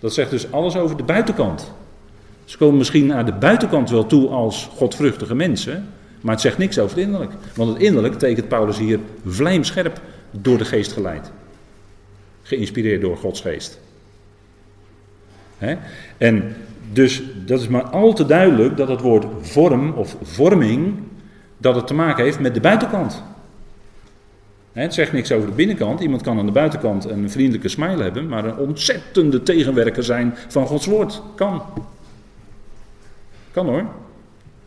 Dat 0.00 0.14
zegt 0.14 0.30
dus 0.30 0.52
alles 0.52 0.76
over 0.76 0.96
de 0.96 1.02
buitenkant. 1.02 1.72
Ze 2.46 2.56
komen 2.56 2.76
misschien 2.76 3.06
naar 3.06 3.24
de 3.24 3.32
buitenkant 3.32 3.90
wel 3.90 4.06
toe 4.06 4.28
als 4.28 4.70
godvruchtige 4.76 5.34
mensen, 5.34 5.88
maar 6.20 6.32
het 6.32 6.42
zegt 6.42 6.58
niks 6.58 6.78
over 6.78 6.96
het 6.96 7.06
innerlijk. 7.06 7.32
Want 7.54 7.72
het 7.72 7.82
innerlijk 7.82 8.18
tekent 8.18 8.48
Paulus 8.48 8.78
hier 8.78 8.98
vlijmscherp 9.26 10.00
door 10.30 10.58
de 10.58 10.64
geest 10.64 10.92
geleid. 10.92 11.30
Geïnspireerd 12.42 13.00
door 13.00 13.16
Gods 13.16 13.40
geest. 13.40 13.80
En 16.18 16.56
dus 16.92 17.22
dat 17.44 17.60
is 17.60 17.68
maar 17.68 17.82
al 17.82 18.12
te 18.12 18.26
duidelijk 18.26 18.76
dat 18.76 18.88
het 18.88 19.00
woord 19.00 19.26
vorm 19.40 19.92
of 19.92 20.16
vorming, 20.22 20.94
dat 21.58 21.74
het 21.74 21.86
te 21.86 21.94
maken 21.94 22.24
heeft 22.24 22.40
met 22.40 22.54
de 22.54 22.60
buitenkant. 22.60 23.22
Het 24.72 24.94
zegt 24.94 25.12
niks 25.12 25.32
over 25.32 25.48
de 25.48 25.54
binnenkant. 25.54 26.00
Iemand 26.00 26.22
kan 26.22 26.38
aan 26.38 26.46
de 26.46 26.52
buitenkant 26.52 27.04
een 27.04 27.30
vriendelijke 27.30 27.68
smile 27.68 28.02
hebben, 28.02 28.28
maar 28.28 28.44
een 28.44 28.56
ontzettende 28.56 29.42
tegenwerker 29.42 30.04
zijn 30.04 30.34
van 30.48 30.66
Gods 30.66 30.86
woord. 30.86 31.22
Kan. 31.34 31.62
Kan 33.56 33.66
hoor. 33.66 33.84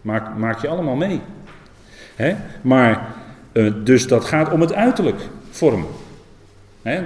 Maak, 0.01 0.37
maak 0.37 0.61
je 0.61 0.67
allemaal 0.67 0.95
mee. 0.95 1.21
Maar, 2.61 3.15
uh, 3.53 3.73
dus 3.83 4.07
dat 4.07 4.25
gaat 4.25 4.51
om 4.51 4.61
het 4.61 4.73
uiterlijk 4.73 5.21
vorm. 5.49 5.85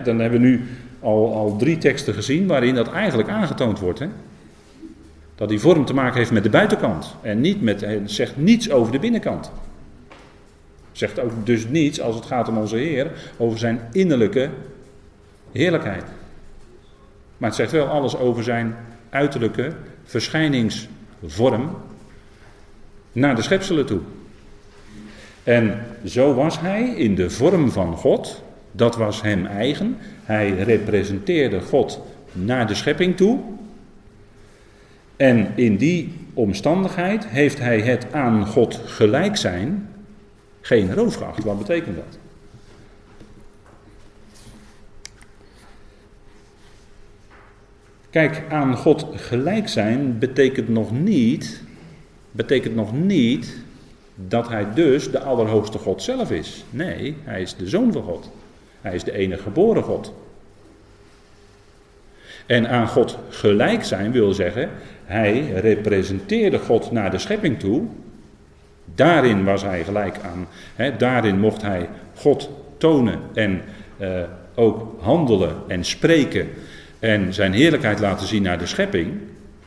Dan 0.04 0.19
hebben 0.19 0.41
we 0.41 0.48
nu 0.48 0.67
al, 1.00 1.34
al 1.34 1.56
drie 1.56 1.78
teksten 1.78 2.13
gezien 2.13 2.48
waarin 2.48 2.76
dat 2.76 2.91
eigenlijk 2.91 3.30
aangetoond 3.30 3.80
wordt. 3.80 4.04
Dat 5.36 5.50
die 5.50 5.60
vorm 5.60 5.86
te 5.86 5.93
maken 5.93 6.17
heeft 6.17 6.32
met 6.32 6.43
de 6.43 6.50
buitenkant. 6.50 7.15
En 7.22 7.41
niet 7.41 7.62
met, 7.62 7.82
het 7.82 8.12
zegt 8.12 8.38
niets 8.38 8.72
over 8.72 8.91
de 8.91 9.00
binnenkant. 9.00 9.52
Zegt 10.91 11.19
ook 11.19 11.32
dus 11.43 11.67
niets 11.67 12.02
als 12.02 12.15
het 12.15 12.26
gaat 12.26 12.48
om 12.48 12.58
onze 12.58 12.76
Heer, 12.78 13.12
over 13.38 13.60
zijn 13.60 13.80
innerlijke 13.91 14.50
heerlijkheid. 15.52 16.04
Maar 17.38 17.50
het 17.50 17.58
zegt 17.58 17.72
wel 17.72 17.88
alles 17.88 18.17
over 18.17 18.43
zijn 18.43 18.76
uiterlijke 19.10 19.72
verschijningsvorm 20.04 20.92
naar 23.12 23.36
de 23.36 23.42
schepselen 23.42 23.86
toe. 23.86 24.00
En 25.44 25.86
zo 26.06 26.34
was 26.34 26.60
hij 26.60 26.84
in 26.84 27.16
de 27.16 27.30
vorm 27.30 27.72
van 27.72 27.96
God, 27.96 28.44
dat 28.72 28.96
was 28.96 29.22
hem 29.22 29.46
eigen. 29.46 29.98
Hij 30.24 30.50
representeerde 30.50 31.62
God 31.62 32.02
naar 32.32 32.68
de 32.68 32.76
schepping 32.76 33.18
toe. 33.18 33.40
En 35.16 35.52
in 35.56 35.78
die 35.78 36.14
omstandigheid 36.34 37.28
heeft 37.28 37.60
hij 37.60 37.80
het 37.80 38.14
aan 38.14 38.48
God 38.48 38.82
gelijk 38.86 39.36
zijn 39.38 39.90
geen 40.62 40.94
roof 40.94 41.16
geacht. 41.16 41.44
Wat 41.44 41.58
betekent 41.58 41.96
dat? 41.96 42.23
Kijk, 48.13 48.43
aan 48.49 48.76
God 48.76 49.06
gelijk 49.15 49.67
zijn 49.67 50.19
betekent 50.19 50.69
nog 50.69 50.91
niet, 50.91 51.62
betekent 52.32 52.76
nog 52.76 52.93
niet 52.93 53.56
dat 54.15 54.47
hij 54.47 54.73
dus 54.73 55.12
de 55.12 55.19
allerhoogste 55.19 55.78
God 55.78 56.02
zelf 56.02 56.32
is. 56.32 56.63
Nee, 56.69 57.15
hij 57.23 57.41
is 57.41 57.56
de 57.56 57.67
zoon 57.67 57.91
van 57.91 58.04
God. 58.04 58.30
Hij 58.82 58.95
is 58.95 59.04
de 59.04 59.12
enige 59.12 59.41
geboren 59.41 59.84
God. 59.84 60.13
En 62.45 62.69
aan 62.69 62.88
God 62.88 63.17
gelijk 63.30 63.84
zijn 63.84 64.12
wil 64.12 64.34
zeggen, 64.34 64.69
hij 65.06 65.52
representeerde 65.52 66.60
God 66.60 66.91
naar 66.91 67.12
de 67.12 67.17
schepping 67.17 67.60
toe. 67.60 67.84
Daarin 68.95 69.43
was 69.43 69.62
hij 69.62 69.84
gelijk 69.84 70.17
aan. 70.19 70.47
Hè, 70.76 70.97
daarin 70.97 71.39
mocht 71.39 71.62
hij 71.62 71.89
God 72.15 72.49
tonen 72.78 73.19
en 73.34 73.62
uh, 73.97 74.21
ook 74.56 74.95
handelen 74.99 75.56
en 75.67 75.84
spreken 75.84 76.49
en 77.04 77.34
zijn 77.34 77.54
heerlijkheid 77.54 78.00
laten 78.00 78.28
zien 78.28 78.44
naar 78.44 78.58
de 78.58 78.66
schepping. 78.66 79.12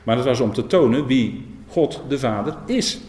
Maar 0.02 0.16
dat 0.16 0.24
was 0.24 0.40
om 0.40 0.52
te 0.52 0.66
tonen 0.66 1.06
wie 1.06 1.46
God 1.68 2.02
de 2.08 2.18
Vader 2.18 2.56
is. 2.66 3.00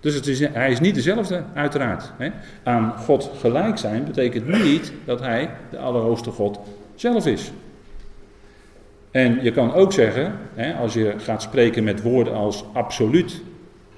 Dus 0.00 0.14
het 0.14 0.26
is, 0.26 0.40
hij 0.40 0.70
is 0.70 0.80
niet 0.80 0.94
dezelfde, 0.94 1.44
uiteraard. 1.54 2.12
Hè. 2.18 2.30
Aan 2.62 2.94
God 2.98 3.30
gelijk 3.38 3.78
zijn 3.78 4.04
betekent 4.04 4.64
niet 4.64 4.92
dat 5.04 5.20
hij 5.20 5.50
de 5.70 5.78
Allerhoogste 5.78 6.30
God 6.30 6.58
zelf 6.94 7.26
is. 7.26 7.52
En 9.10 9.42
je 9.42 9.52
kan 9.52 9.72
ook 9.72 9.92
zeggen, 9.92 10.38
hè, 10.54 10.74
als 10.74 10.94
je 10.94 11.14
gaat 11.16 11.42
spreken 11.42 11.84
met 11.84 12.02
woorden 12.02 12.34
als 12.34 12.64
absoluut 12.72 13.42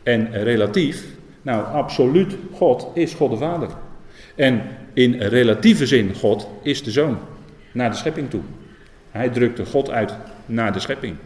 en 0.02 0.42
relatief. 0.42 1.04
Nou, 1.42 1.64
absoluut 1.64 2.36
God 2.52 2.88
is 2.94 3.14
God 3.14 3.30
de 3.30 3.36
Vader. 3.36 3.68
En 4.34 4.62
in 4.92 5.14
relatieve 5.14 5.86
zin 5.86 6.14
God 6.14 6.48
is 6.62 6.82
de 6.82 6.90
Zoon 6.90 7.18
naar 7.72 7.90
de 7.90 7.96
schepping 7.96 8.30
toe. 8.30 8.42
Hij 9.16 9.28
drukte 9.28 9.64
God 9.64 9.90
uit 9.90 10.14
naar 10.46 10.72
de 10.72 10.80
schepping. 10.80 11.16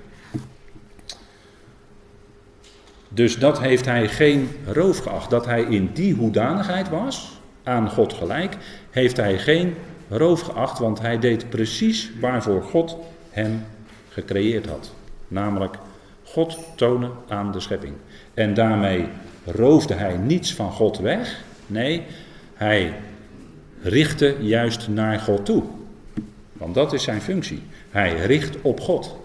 Dus 3.09 3.39
dat 3.39 3.61
heeft 3.61 3.85
hij 3.85 4.09
geen 4.09 4.51
roof 4.67 4.99
geacht. 4.99 5.31
Dat 5.31 5.47
hij 5.47 5.63
in 5.63 5.91
die 5.93 6.15
hoedanigheid 6.15 6.89
was, 6.89 7.41
aan 7.63 7.91
God 7.91 8.13
gelijk, 8.13 8.57
heeft 8.91 9.17
hij 9.17 9.39
geen 9.39 9.75
roof 10.09 10.41
geacht, 10.41 10.79
want 10.79 11.01
hij 11.01 11.19
deed 11.19 11.49
precies 11.51 12.11
waarvoor 12.21 12.63
God 12.63 12.97
hem 13.31 13.65
gecreëerd 14.09 14.67
had. 14.67 14.95
Namelijk 15.29 15.75
God 16.23 16.59
tonen 16.77 17.11
aan 17.29 17.53
de 17.53 17.61
schepping. 17.61 17.95
En 18.35 18.55
daarmee 18.55 19.09
roofde 19.45 19.95
hij 19.95 20.17
niets 20.17 20.55
van 20.55 20.73
God 20.73 20.99
weg. 20.99 21.43
Nee, 21.67 22.03
hij 22.55 22.95
richtte 23.83 24.37
juist 24.41 24.89
naar 24.89 25.19
God 25.19 25.45
toe. 25.45 25.63
Want 26.53 26.75
dat 26.75 26.93
is 26.93 27.03
zijn 27.03 27.21
functie. 27.21 27.63
Hij 27.91 28.27
richt 28.27 28.61
op 28.63 28.81
God. 28.81 29.17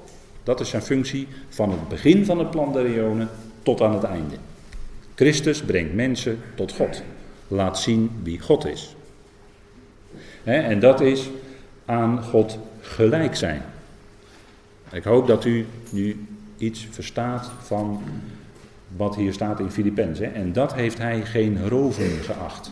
Dat 0.43 0.60
is 0.60 0.69
zijn 0.69 0.82
functie 0.82 1.28
van 1.49 1.71
het 1.71 1.88
begin 1.88 2.25
van 2.25 2.39
het 2.39 2.51
plan 2.51 2.73
der 2.73 2.86
eonen 2.86 3.30
tot 3.63 3.82
aan 3.82 3.93
het 3.93 4.04
einde. 4.04 4.36
Christus 5.15 5.62
brengt 5.62 5.93
mensen 5.93 6.39
tot 6.56 6.71
God. 6.71 7.04
Laat 7.47 7.80
zien 7.80 8.12
wie 8.23 8.39
God 8.39 8.65
is. 8.65 8.95
en 10.43 10.80
dat 10.80 11.01
is 11.01 11.30
aan 11.86 12.23
God 12.23 12.60
gelijk 12.82 13.36
zijn. 13.36 13.62
Ik 14.91 15.04
hoop 15.04 15.28
dat 15.28 15.45
u 15.45 15.65
nu 15.89 16.28
iets 16.58 16.88
verstaat 16.91 17.51
van 17.62 18.04
wat 18.95 19.15
hier 19.15 19.34
staat 19.34 19.60
in 19.60 19.71
Filippenzen. 19.71 20.34
En 20.34 20.54
dat 20.54 20.73
heeft 20.73 20.97
hij 20.97 21.21
geen 21.21 21.67
roven 21.67 22.10
geacht. 22.10 22.71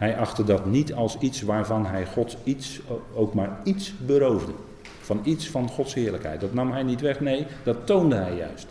Hij 0.00 0.16
achtte 0.16 0.44
dat 0.44 0.66
niet 0.66 0.94
als 0.94 1.18
iets 1.18 1.42
waarvan 1.42 1.86
hij 1.86 2.06
God 2.06 2.36
iets, 2.44 2.80
ook 3.14 3.34
maar 3.34 3.60
iets 3.64 3.92
beroofde. 4.06 4.52
Van 5.00 5.20
iets 5.24 5.48
van 5.48 5.68
Gods 5.68 5.94
heerlijkheid. 5.94 6.40
Dat 6.40 6.54
nam 6.54 6.72
hij 6.72 6.82
niet 6.82 7.00
weg, 7.00 7.20
nee, 7.20 7.46
dat 7.62 7.86
toonde 7.86 8.16
hij 8.16 8.36
juist. 8.36 8.66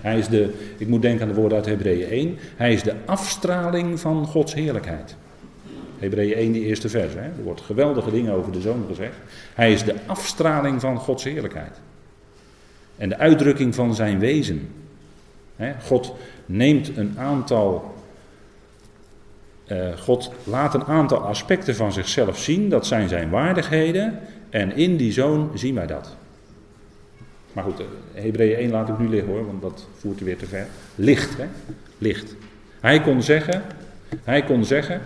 hij 0.00 0.18
is 0.18 0.28
de, 0.28 0.72
ik 0.76 0.88
moet 0.88 1.02
denken 1.02 1.22
aan 1.22 1.34
de 1.34 1.40
woorden 1.40 1.58
uit 1.58 1.66
Hebreeën 1.66 2.08
1. 2.08 2.38
Hij 2.56 2.72
is 2.72 2.82
de 2.82 2.94
afstraling 3.04 4.00
van 4.00 4.26
Gods 4.26 4.54
heerlijkheid. 4.54 5.16
Hebreeën 5.98 6.34
1, 6.34 6.52
die 6.52 6.64
eerste 6.64 6.88
vers. 6.88 7.14
Er 7.14 7.32
wordt 7.42 7.60
geweldige 7.60 8.10
dingen 8.10 8.34
over 8.34 8.52
de 8.52 8.60
zoon 8.60 8.84
gezegd. 8.88 9.16
Hij 9.54 9.72
is 9.72 9.84
de 9.84 9.94
afstraling 10.06 10.80
van 10.80 10.96
Gods 10.96 11.24
heerlijkheid. 11.24 11.80
En 12.96 13.08
de 13.08 13.18
uitdrukking 13.18 13.74
van 13.74 13.94
zijn 13.94 14.18
wezen. 14.18 14.68
God 15.82 16.14
neemt 16.46 16.96
een 16.96 17.14
aantal. 17.18 17.94
Uh, 19.66 19.96
God 19.98 20.30
laat 20.44 20.74
een 20.74 20.84
aantal 20.84 21.18
aspecten 21.18 21.76
van 21.76 21.92
zichzelf 21.92 22.38
zien. 22.38 22.68
Dat 22.68 22.86
zijn 22.86 23.08
zijn 23.08 23.30
waardigheden. 23.30 24.18
En 24.50 24.76
in 24.76 24.96
die 24.96 25.12
zoon 25.12 25.50
zien 25.54 25.74
wij 25.74 25.86
dat. 25.86 26.16
Maar 27.52 27.64
goed, 27.64 27.80
eh, 27.80 27.86
Hebreeën 28.22 28.58
1 28.58 28.70
laat 28.70 28.88
ik 28.88 28.98
nu 28.98 29.08
liggen 29.08 29.28
hoor, 29.28 29.46
want 29.46 29.62
dat 29.62 29.88
voert 29.98 30.20
weer 30.20 30.36
te 30.36 30.46
ver. 30.46 30.66
Licht, 30.94 31.36
hè? 31.36 31.46
Licht. 31.98 32.34
Hij 32.80 33.00
kon 33.00 33.22
zeggen, 33.22 33.62
hij 34.24 34.42
kon 34.44 34.64
zeggen, 34.64 35.00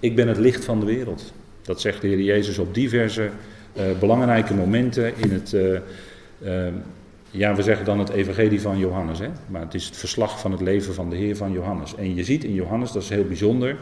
ik 0.00 0.16
ben 0.16 0.28
het 0.28 0.38
licht 0.38 0.64
van 0.64 0.80
de 0.80 0.86
wereld. 0.86 1.32
Dat 1.62 1.80
zegt 1.80 2.00
de 2.00 2.08
Heer 2.08 2.20
Jezus 2.20 2.58
op 2.58 2.74
diverse 2.74 3.30
uh, 3.76 3.82
belangrijke 3.98 4.54
momenten 4.54 5.12
in 5.16 5.30
het, 5.30 5.56
ja 7.30 7.54
we 7.54 7.62
zeggen 7.62 7.84
dan 7.84 7.98
het 7.98 8.08
evangelie 8.08 8.60
van 8.60 8.78
Johannes. 8.78 9.18
Hè? 9.18 9.28
Maar 9.46 9.60
het 9.60 9.74
is 9.74 9.86
het 9.86 9.96
verslag 9.96 10.40
van 10.40 10.52
het 10.52 10.60
leven 10.60 10.94
van 10.94 11.10
de 11.10 11.16
Heer 11.16 11.36
van 11.36 11.52
Johannes. 11.52 11.94
En 11.94 12.14
je 12.14 12.24
ziet 12.24 12.44
in 12.44 12.54
Johannes, 12.54 12.92
dat 12.92 13.02
is 13.02 13.08
heel 13.08 13.24
bijzonder, 13.24 13.76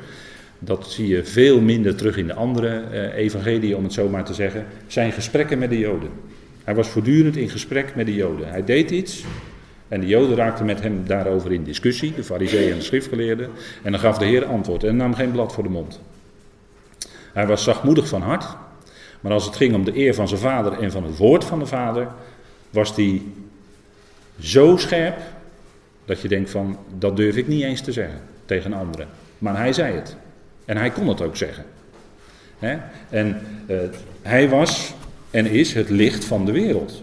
dat 0.59 0.91
zie 0.91 1.09
je 1.09 1.25
veel 1.25 1.61
minder 1.61 1.97
terug 1.97 2.17
in 2.17 2.27
de 2.27 2.35
andere 2.35 3.13
evangelie 3.13 3.77
om 3.77 3.83
het 3.83 3.93
zo 3.93 4.09
maar 4.09 4.25
te 4.25 4.35
zeggen, 4.35 4.67
zijn 4.87 5.13
gesprekken 5.13 5.59
met 5.59 5.71
de 5.71 5.79
Joden. 5.79 6.11
Hij 6.65 6.75
was 6.75 6.89
voortdurend 6.89 7.37
in 7.37 7.49
gesprek 7.49 7.95
met 7.95 8.07
de 8.07 8.15
Joden. 8.15 8.49
Hij 8.49 8.65
deed 8.65 8.91
iets 8.91 9.25
en 9.89 10.01
de 10.01 10.07
Joden 10.07 10.37
raakten 10.37 10.67
met 10.67 10.83
hem 10.83 11.03
daarover 11.07 11.53
in 11.53 11.65
discussie, 11.65 12.15
de 12.15 12.25
fariseeën 12.25 12.71
en 12.71 12.79
de 12.79 12.85
schriftgeleerden. 12.85 13.51
En 13.83 13.91
dan 13.91 14.01
gaf 14.01 14.19
de 14.19 14.25
Heer 14.25 14.45
antwoord 14.45 14.85
en 14.85 14.97
nam 14.97 15.15
geen 15.15 15.31
blad 15.31 15.53
voor 15.53 15.63
de 15.63 15.69
mond. 15.69 16.01
Hij 17.33 17.47
was 17.47 17.65
zachtmoedig 17.65 18.09
van 18.09 18.23
hart, 18.23 18.57
maar 19.21 19.33
als 19.33 19.45
het 19.45 19.57
ging 19.57 19.75
om 19.75 19.85
de 19.85 19.97
eer 19.97 20.15
van 20.15 20.29
zijn 20.29 20.41
vader 20.41 20.73
en 20.73 20.91
van 20.91 21.05
het 21.05 21.17
woord 21.17 21.45
van 21.45 21.59
de 21.59 21.67
vader, 21.67 22.09
was 22.77 22.97
hij 22.97 23.23
zo 24.41 24.77
scherp 24.77 25.17
dat 26.05 26.21
je 26.21 26.29
denkt 26.29 26.51
van, 26.51 26.79
dat 26.99 27.17
durf 27.17 27.37
ik 27.37 27.49
niet 27.49 27.63
eens 27.63 27.81
te 27.81 27.93
zeggen 27.93 28.21
tegen 28.45 28.73
anderen. 28.73 29.09
Maar 29.39 29.57
hij 29.57 29.73
zei 29.73 29.95
het. 29.95 30.17
En 30.65 30.77
hij 30.77 30.91
kon 30.91 31.09
het 31.09 31.23
ook 31.23 31.37
zeggen. 31.37 31.65
En 33.09 33.41
uh, 33.69 33.79
hij 34.23 34.49
was 34.49 34.95
en 35.31 35.47
is 35.47 35.75
het 35.75 35.91
licht 35.91 36.25
van 36.25 36.45
de 36.45 36.53
wereld. 36.53 37.03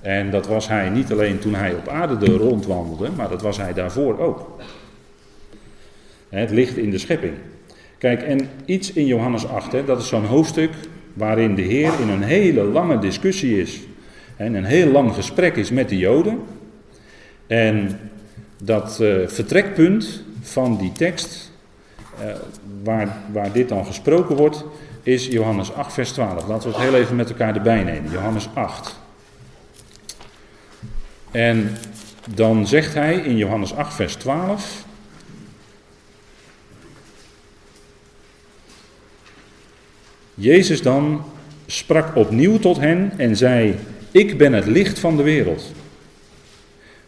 En 0.00 0.30
dat 0.30 0.46
was 0.46 0.68
hij 0.68 0.88
niet 0.88 1.12
alleen 1.12 1.38
toen 1.38 1.54
hij 1.54 1.74
op 1.74 1.88
aarde 1.88 2.26
er 2.26 2.38
rondwandelde, 2.38 3.10
maar 3.16 3.28
dat 3.28 3.42
was 3.42 3.56
hij 3.56 3.72
daarvoor 3.72 4.18
ook. 4.18 4.60
Het 6.28 6.50
licht 6.50 6.76
in 6.76 6.90
de 6.90 6.98
schepping. 6.98 7.32
Kijk, 7.98 8.22
en 8.22 8.48
iets 8.64 8.92
in 8.92 9.06
Johannes 9.06 9.46
8, 9.46 9.72
hè, 9.72 9.84
dat 9.84 10.00
is 10.00 10.08
zo'n 10.08 10.24
hoofdstuk 10.24 10.70
waarin 11.12 11.54
de 11.54 11.62
Heer 11.62 12.00
in 12.00 12.08
een 12.08 12.22
hele 12.22 12.62
lange 12.62 12.98
discussie 12.98 13.60
is. 13.60 13.80
En 14.40 14.54
een 14.54 14.64
heel 14.64 14.90
lang 14.90 15.14
gesprek 15.14 15.56
is 15.56 15.70
met 15.70 15.88
de 15.88 15.98
Joden. 15.98 16.42
En 17.46 18.00
dat 18.62 18.98
uh, 19.00 19.28
vertrekpunt 19.28 20.22
van 20.42 20.76
die 20.76 20.92
tekst, 20.92 21.52
uh, 22.22 22.32
waar, 22.82 23.16
waar 23.32 23.52
dit 23.52 23.68
dan 23.68 23.86
gesproken 23.86 24.36
wordt, 24.36 24.64
is 25.02 25.26
Johannes 25.26 25.72
8, 25.72 25.92
vers 25.92 26.12
12. 26.12 26.46
Laten 26.46 26.70
we 26.70 26.76
het 26.76 26.84
heel 26.86 26.94
even 26.94 27.16
met 27.16 27.28
elkaar 27.28 27.56
erbij 27.56 27.82
nemen. 27.82 28.10
Johannes 28.10 28.48
8. 28.54 29.00
En 31.30 31.76
dan 32.34 32.66
zegt 32.66 32.94
hij 32.94 33.14
in 33.14 33.36
Johannes 33.36 33.74
8, 33.74 33.94
vers 33.94 34.14
12. 34.14 34.84
Jezus 40.34 40.82
dan 40.82 41.24
sprak 41.66 42.16
opnieuw 42.16 42.58
tot 42.58 42.76
hen 42.76 43.12
en 43.16 43.36
zei: 43.36 43.76
Ik 44.10 44.38
ben 44.38 44.52
het 44.52 44.66
licht 44.66 44.98
van 44.98 45.16
de 45.16 45.22
wereld. 45.22 45.72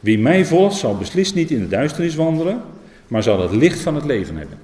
Wie 0.00 0.18
mij 0.18 0.44
volgt 0.44 0.76
zal 0.76 0.96
beslist 0.96 1.34
niet 1.34 1.50
in 1.50 1.60
de 1.60 1.68
duisternis 1.68 2.14
wandelen, 2.14 2.62
maar 3.06 3.22
zal 3.22 3.40
het 3.40 3.52
licht 3.52 3.80
van 3.80 3.94
het 3.94 4.04
leven 4.04 4.36
hebben. 4.36 4.58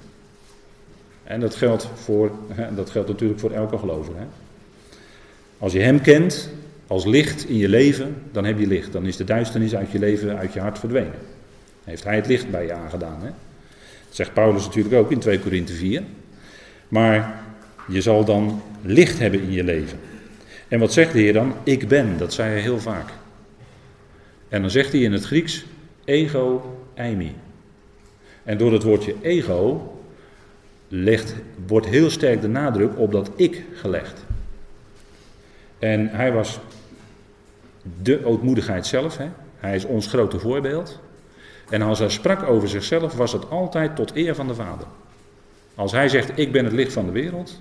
En 1.25 1.41
dat 1.41 1.55
geldt, 1.55 1.89
voor, 1.95 2.31
dat 2.75 2.91
geldt 2.91 3.09
natuurlijk 3.09 3.41
voor 3.41 3.51
elke 3.51 3.79
gelovige. 3.79 4.19
Als 5.59 5.73
je 5.73 5.81
Hem 5.81 6.01
kent, 6.01 6.51
als 6.87 7.05
licht 7.05 7.49
in 7.49 7.57
je 7.57 7.69
leven, 7.69 8.15
dan 8.33 8.45
heb 8.45 8.59
je 8.59 8.67
licht. 8.67 8.93
Dan 8.93 9.07
is 9.07 9.17
de 9.17 9.25
duisternis 9.25 9.75
uit 9.75 9.91
je 9.91 9.99
leven, 9.99 10.39
uit 10.39 10.53
je 10.53 10.61
hart 10.61 10.79
verdwenen. 10.79 11.19
Heeft 11.85 12.05
hij 12.05 12.17
het 12.17 12.27
licht 12.27 12.51
bij 12.51 12.65
je 12.65 12.73
aangedaan. 12.73 13.19
Hè? 13.21 13.31
Dat 14.07 14.17
zegt 14.17 14.33
Paulus 14.33 14.65
natuurlijk 14.65 14.95
ook 14.95 15.11
in 15.11 15.19
2 15.19 15.39
Korinthe 15.39 15.73
4. 15.73 16.03
Maar 16.89 17.41
je 17.89 18.01
zal 18.01 18.25
dan 18.25 18.63
licht 18.83 19.19
hebben 19.19 19.41
in 19.41 19.53
je 19.53 19.65
leven. 19.65 19.99
En 20.69 20.79
wat 20.79 20.93
zegt 20.93 21.13
de 21.13 21.19
Heer 21.19 21.33
dan? 21.33 21.55
Ik 21.63 21.89
ben, 21.89 22.19
dat 22.19 22.33
zei 22.33 22.51
hij 22.51 22.61
heel 22.61 22.81
vaak. 22.81 23.09
En 24.49 24.61
dan 24.61 24.71
zegt 24.71 24.93
hij 24.93 25.01
in 25.01 25.13
het 25.13 25.25
Grieks, 25.25 25.65
ego 26.05 26.79
eimi. 26.95 27.35
En 28.43 28.59
door 28.59 28.73
het 28.73 28.83
woordje 28.83 29.15
ego 29.23 29.93
wordt 31.67 31.87
heel 31.87 32.11
sterk 32.11 32.41
de 32.41 32.49
nadruk 32.49 32.99
op 32.99 33.13
dat 33.13 33.31
ik 33.37 33.65
gelegd. 33.75 34.25
En 35.79 36.09
hij 36.09 36.33
was 36.33 36.59
de 38.03 38.25
ootmoedigheid 38.25 38.87
zelf. 38.87 39.17
Hè? 39.17 39.29
Hij 39.57 39.75
is 39.75 39.85
ons 39.85 40.07
grote 40.07 40.39
voorbeeld. 40.39 41.01
En 41.71 41.83
als 41.83 41.99
hij 41.99 42.09
sprak 42.09 42.43
over 42.43 42.69
zichzelf, 42.69 43.15
was 43.15 43.33
het 43.33 43.51
altijd 43.51 43.97
tot 43.97 44.17
eer 44.17 44.35
van 44.35 44.47
de 44.47 44.55
Vader. 44.55 44.87
Als 45.75 45.93
hij 45.93 46.09
zegt: 46.09 46.39
Ik 46.39 46.53
ben 46.53 46.65
het 46.65 46.73
licht 46.75 46.93
van 46.93 47.07
de 47.07 47.13
wereld, 47.13 47.61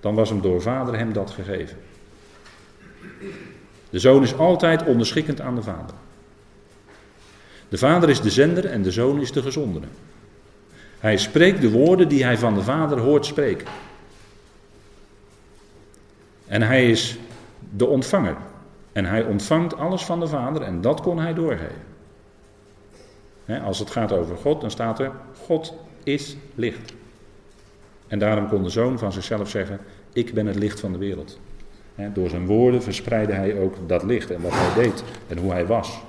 dan 0.00 0.14
was 0.14 0.28
hem 0.28 0.40
door 0.40 0.62
Vader 0.62 0.98
hem 0.98 1.12
dat 1.12 1.30
gegeven. 1.30 1.76
De 3.92 3.98
zoon 3.98 4.22
is 4.22 4.36
altijd 4.36 4.84
onderschikkend 4.84 5.40
aan 5.40 5.54
de 5.54 5.62
Vader. 5.62 5.94
De 7.68 7.78
Vader 7.78 8.08
is 8.08 8.20
de 8.20 8.30
zender 8.30 8.64
en 8.64 8.82
de 8.82 8.90
zoon 8.90 9.20
is 9.20 9.32
de 9.32 9.42
gezondere. 9.42 9.86
Hij 10.98 11.16
spreekt 11.16 11.60
de 11.60 11.70
woorden 11.70 12.08
die 12.08 12.24
hij 12.24 12.38
van 12.38 12.54
de 12.54 12.62
Vader 12.62 12.98
hoort 12.98 13.26
spreken. 13.26 13.66
En 16.46 16.62
hij 16.62 16.90
is 16.90 17.18
de 17.76 17.86
ontvanger. 17.86 18.36
En 18.92 19.04
hij 19.04 19.24
ontvangt 19.24 19.76
alles 19.76 20.04
van 20.04 20.20
de 20.20 20.26
Vader 20.26 20.62
en 20.62 20.80
dat 20.80 21.00
kon 21.00 21.18
hij 21.18 21.34
doorgeven. 21.34 21.82
als 23.64 23.78
het 23.78 23.90
gaat 23.90 24.12
over 24.12 24.36
God, 24.36 24.60
dan 24.60 24.70
staat 24.70 24.98
er: 25.00 25.12
God 25.46 25.74
is 26.02 26.36
licht. 26.54 26.92
En 28.08 28.18
daarom 28.18 28.48
kon 28.48 28.62
de 28.62 28.70
zoon 28.70 28.98
van 28.98 29.12
zichzelf 29.12 29.50
zeggen: 29.50 29.78
Ik 30.12 30.34
ben 30.34 30.46
het 30.46 30.56
licht 30.56 30.80
van 30.80 30.92
de 30.92 30.98
wereld. 30.98 31.38
Door 31.96 32.28
zijn 32.28 32.46
woorden 32.46 32.82
verspreidde 32.82 33.32
hij 33.32 33.58
ook 33.58 33.76
dat 33.86 34.02
licht 34.02 34.30
en 34.30 34.42
wat 34.42 34.52
hij 34.54 34.82
deed 34.82 35.04
en 35.28 35.38
hoe 35.38 35.52
hij 35.52 35.66
was. 35.66 36.00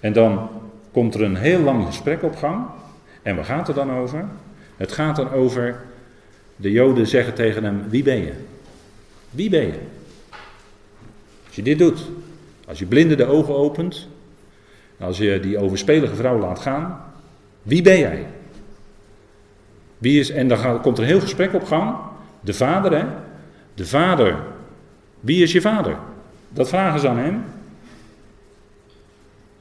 En 0.00 0.12
dan 0.12 0.48
komt 0.92 1.14
er 1.14 1.22
een 1.22 1.36
heel 1.36 1.60
lang 1.60 1.86
gesprek 1.86 2.22
op 2.22 2.36
gang. 2.36 2.66
En 3.22 3.36
waar 3.36 3.44
gaat 3.44 3.66
het 3.66 3.76
dan 3.76 3.92
over? 3.92 4.24
Het 4.76 4.92
gaat 4.92 5.16
dan 5.16 5.30
over, 5.30 5.80
de 6.56 6.70
Joden 6.70 7.06
zeggen 7.06 7.34
tegen 7.34 7.64
hem, 7.64 7.84
wie 7.88 8.02
ben 8.02 8.24
je? 8.24 8.32
Wie 9.30 9.50
ben 9.50 9.66
je? 9.66 9.78
Als 11.46 11.56
je 11.56 11.62
dit 11.62 11.78
doet, 11.78 12.10
als 12.66 12.78
je 12.78 12.86
blinden 12.86 13.16
de 13.16 13.26
ogen 13.26 13.54
opent, 13.54 14.08
als 14.98 15.18
je 15.18 15.40
die 15.40 15.58
overspelige 15.58 16.14
vrouw 16.14 16.38
laat 16.38 16.58
gaan, 16.58 17.00
wie 17.62 17.82
ben 17.82 17.98
jij? 17.98 18.26
Wie 19.98 20.20
is, 20.20 20.30
en 20.30 20.48
dan 20.48 20.80
komt 20.80 20.96
er 20.96 21.02
een 21.02 21.10
heel 21.10 21.20
gesprek 21.20 21.54
op 21.54 21.64
gang. 21.64 21.96
De 22.40 22.54
vader, 22.54 22.98
hè? 22.98 23.04
De 23.74 23.86
vader. 23.86 24.36
Wie 25.22 25.42
is 25.42 25.52
je 25.52 25.60
vader? 25.60 25.96
Dat 26.48 26.68
vragen 26.68 27.00
ze 27.00 27.08
aan 27.08 27.18
hem. 27.18 27.44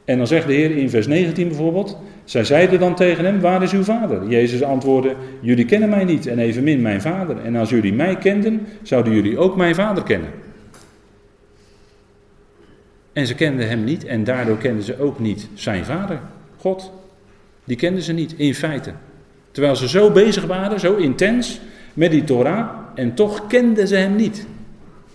En 0.06 0.18
dan 0.18 0.28
zegt 0.28 0.48
de 0.48 0.54
Heer 0.54 0.78
in 0.78 0.90
vers 0.90 1.08
19 1.08 1.48
bijvoorbeeld, 1.48 1.98
zij 2.24 2.44
zeiden 2.44 2.80
dan 2.80 2.96
tegen 2.96 3.26
hem, 3.26 3.40
waar 3.40 3.64
is 3.64 3.74
uw 3.74 3.84
vader? 3.84 4.28
Jezus 4.28 4.64
antwoordde, 4.64 5.16
jullie 5.40 5.66
kennen 5.66 5.90
mij 5.90 6.04
niet 6.04 6.28
en 6.28 6.40
evenmin 6.40 6.82
mijn 6.82 7.02
vader. 7.02 7.38
En 7.38 7.56
als 7.56 7.70
jullie 7.70 7.94
mij 7.94 8.16
kenden, 8.16 8.68
zouden 8.82 9.14
jullie 9.14 9.38
ook 9.38 9.56
mijn 9.56 9.76
vader 9.76 10.04
kennen. 10.04 10.30
En 13.14 13.28
ze 13.28 13.36
kenden 13.36 13.68
hem 13.68 13.84
niet 13.84 14.06
en 14.06 14.24
daardoor 14.24 14.58
kenden 14.58 14.84
ze 14.84 15.00
ook 15.00 15.20
niet 15.20 15.48
zijn 15.54 15.86
vader, 15.86 16.20
God. 16.58 16.92
Die 17.64 17.78
kenden 17.78 18.04
ze 18.04 18.14
niet, 18.14 18.34
in 18.38 18.56
feite. 18.56 18.92
Terwijl 19.52 19.76
ze 19.76 19.88
zo 19.88 20.12
bezig 20.12 20.46
waren, 20.46 20.80
zo 20.80 20.96
intens, 20.96 21.60
met 21.94 22.12
die 22.12 22.24
Torah, 22.24 22.70
en 22.96 23.14
toch 23.14 23.48
kenden 23.48 23.88
ze 23.88 23.96
hem 23.96 24.16
niet. 24.16 24.48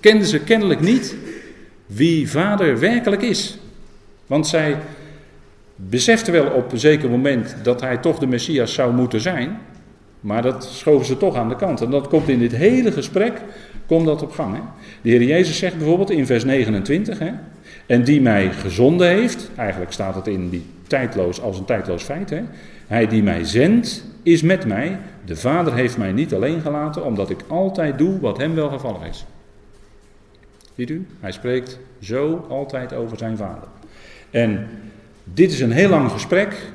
Kenden 0.07 0.27
ze 0.27 0.40
kennelijk 0.40 0.81
niet 0.81 1.16
wie 1.87 2.31
vader 2.31 2.79
werkelijk 2.79 3.23
is. 3.23 3.59
Want 4.27 4.47
zij 4.47 4.77
beseften 5.77 6.33
wel 6.33 6.47
op 6.47 6.73
een 6.73 6.79
zeker 6.79 7.11
moment 7.11 7.57
dat 7.62 7.81
hij 7.81 7.97
toch 7.97 8.19
de 8.19 8.27
Messias 8.27 8.75
zou 8.75 8.95
moeten 8.95 9.21
zijn. 9.21 9.59
Maar 10.21 10.42
dat 10.42 10.64
schoven 10.64 11.07
ze 11.07 11.16
toch 11.16 11.35
aan 11.35 11.49
de 11.49 11.57
kant. 11.57 11.81
En 11.81 11.90
dat 11.90 12.09
komt 12.09 12.29
in 12.29 12.38
dit 12.38 12.53
hele 12.53 12.92
gesprek 12.92 13.40
komt 13.87 14.07
dat 14.07 14.23
op 14.23 14.31
gang. 14.31 14.55
Hè? 14.55 14.61
De 15.03 15.11
Heer 15.11 15.23
Jezus 15.23 15.59
zegt 15.59 15.77
bijvoorbeeld 15.77 16.11
in 16.11 16.27
vers 16.27 16.45
29. 16.45 17.19
Hè? 17.19 17.31
En 17.87 18.05
die 18.05 18.21
mij 18.21 18.53
gezonden 18.53 19.09
heeft. 19.09 19.51
Eigenlijk 19.57 19.92
staat 19.92 20.14
het 20.14 20.27
in 20.27 20.49
die 20.49 20.64
tijdloos 20.87 21.40
als 21.40 21.59
een 21.59 21.64
tijdloos 21.64 22.03
feit. 22.03 22.31
Hè? 22.31 22.42
Hij 22.87 23.07
die 23.07 23.23
mij 23.23 23.45
zendt 23.45 24.05
is 24.23 24.42
met 24.42 24.66
mij. 24.66 24.99
De 25.25 25.37
Vader 25.37 25.75
heeft 25.75 25.99
mij 25.99 26.12
niet 26.12 26.35
alleen 26.35 26.61
gelaten 26.61 27.05
omdat 27.05 27.31
ik 27.31 27.38
altijd 27.49 27.99
doe 27.99 28.21
wat 28.21 28.38
hem 28.38 28.55
wel 28.55 28.69
gevallen 28.69 29.09
is. 29.09 29.27
Ziet 30.77 30.91
u? 30.91 31.07
Hij 31.21 31.33
spreekt 31.33 31.79
zo 32.01 32.47
altijd 32.49 32.93
over 32.93 33.19
zijn 33.19 33.37
Vader. 33.37 33.69
En 34.31 34.69
dit 35.25 35.53
is 35.53 35.61
een 35.61 35.73
heel 35.73 35.89
lang 35.89 36.11
gesprek. 36.11 36.73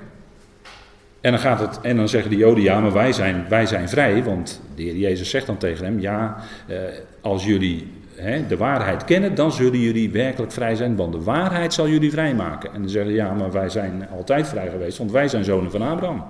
En 1.22 1.32
dan, 1.32 1.40
gaat 1.40 1.60
het, 1.60 1.82
en 1.82 1.96
dan 1.96 2.10
zeggen 2.10 2.30
de 2.30 2.38
Joden, 2.38 2.64
ja, 2.64 2.80
maar 2.80 2.94
wij 2.94 3.14
zijn, 3.14 3.46
wij 3.50 3.66
zijn 3.66 3.90
vrij. 3.90 4.24
Want 4.24 4.62
de 4.76 4.84
Heer 4.84 4.96
Jezus 4.96 5.30
zegt 5.30 5.46
dan 5.46 5.58
tegen 5.58 5.86
hem, 5.86 6.00
ja, 6.00 6.38
eh, 6.68 6.78
als 7.22 7.46
jullie 7.46 7.88
hè, 8.16 8.48
de 8.48 8.58
waarheid 8.58 9.04
kennen, 9.04 9.36
dan 9.36 9.52
zullen 9.52 9.80
jullie 9.80 10.12
werkelijk 10.12 10.52
vrij 10.52 10.76
zijn. 10.76 10.96
Want 10.96 11.12
de 11.12 11.24
waarheid 11.24 11.74
zal 11.74 11.88
jullie 11.88 12.12
vrijmaken. 12.12 12.74
En 12.74 12.82
dan 12.82 12.90
zeggen 12.90 13.14
ja, 13.14 13.34
maar 13.34 13.52
wij 13.52 13.70
zijn 13.70 14.08
altijd 14.10 14.48
vrij 14.48 14.70
geweest, 14.70 14.98
want 14.98 15.12
wij 15.12 15.28
zijn 15.28 15.44
zonen 15.44 15.72
van 15.72 15.82
Abraham. 15.82 16.24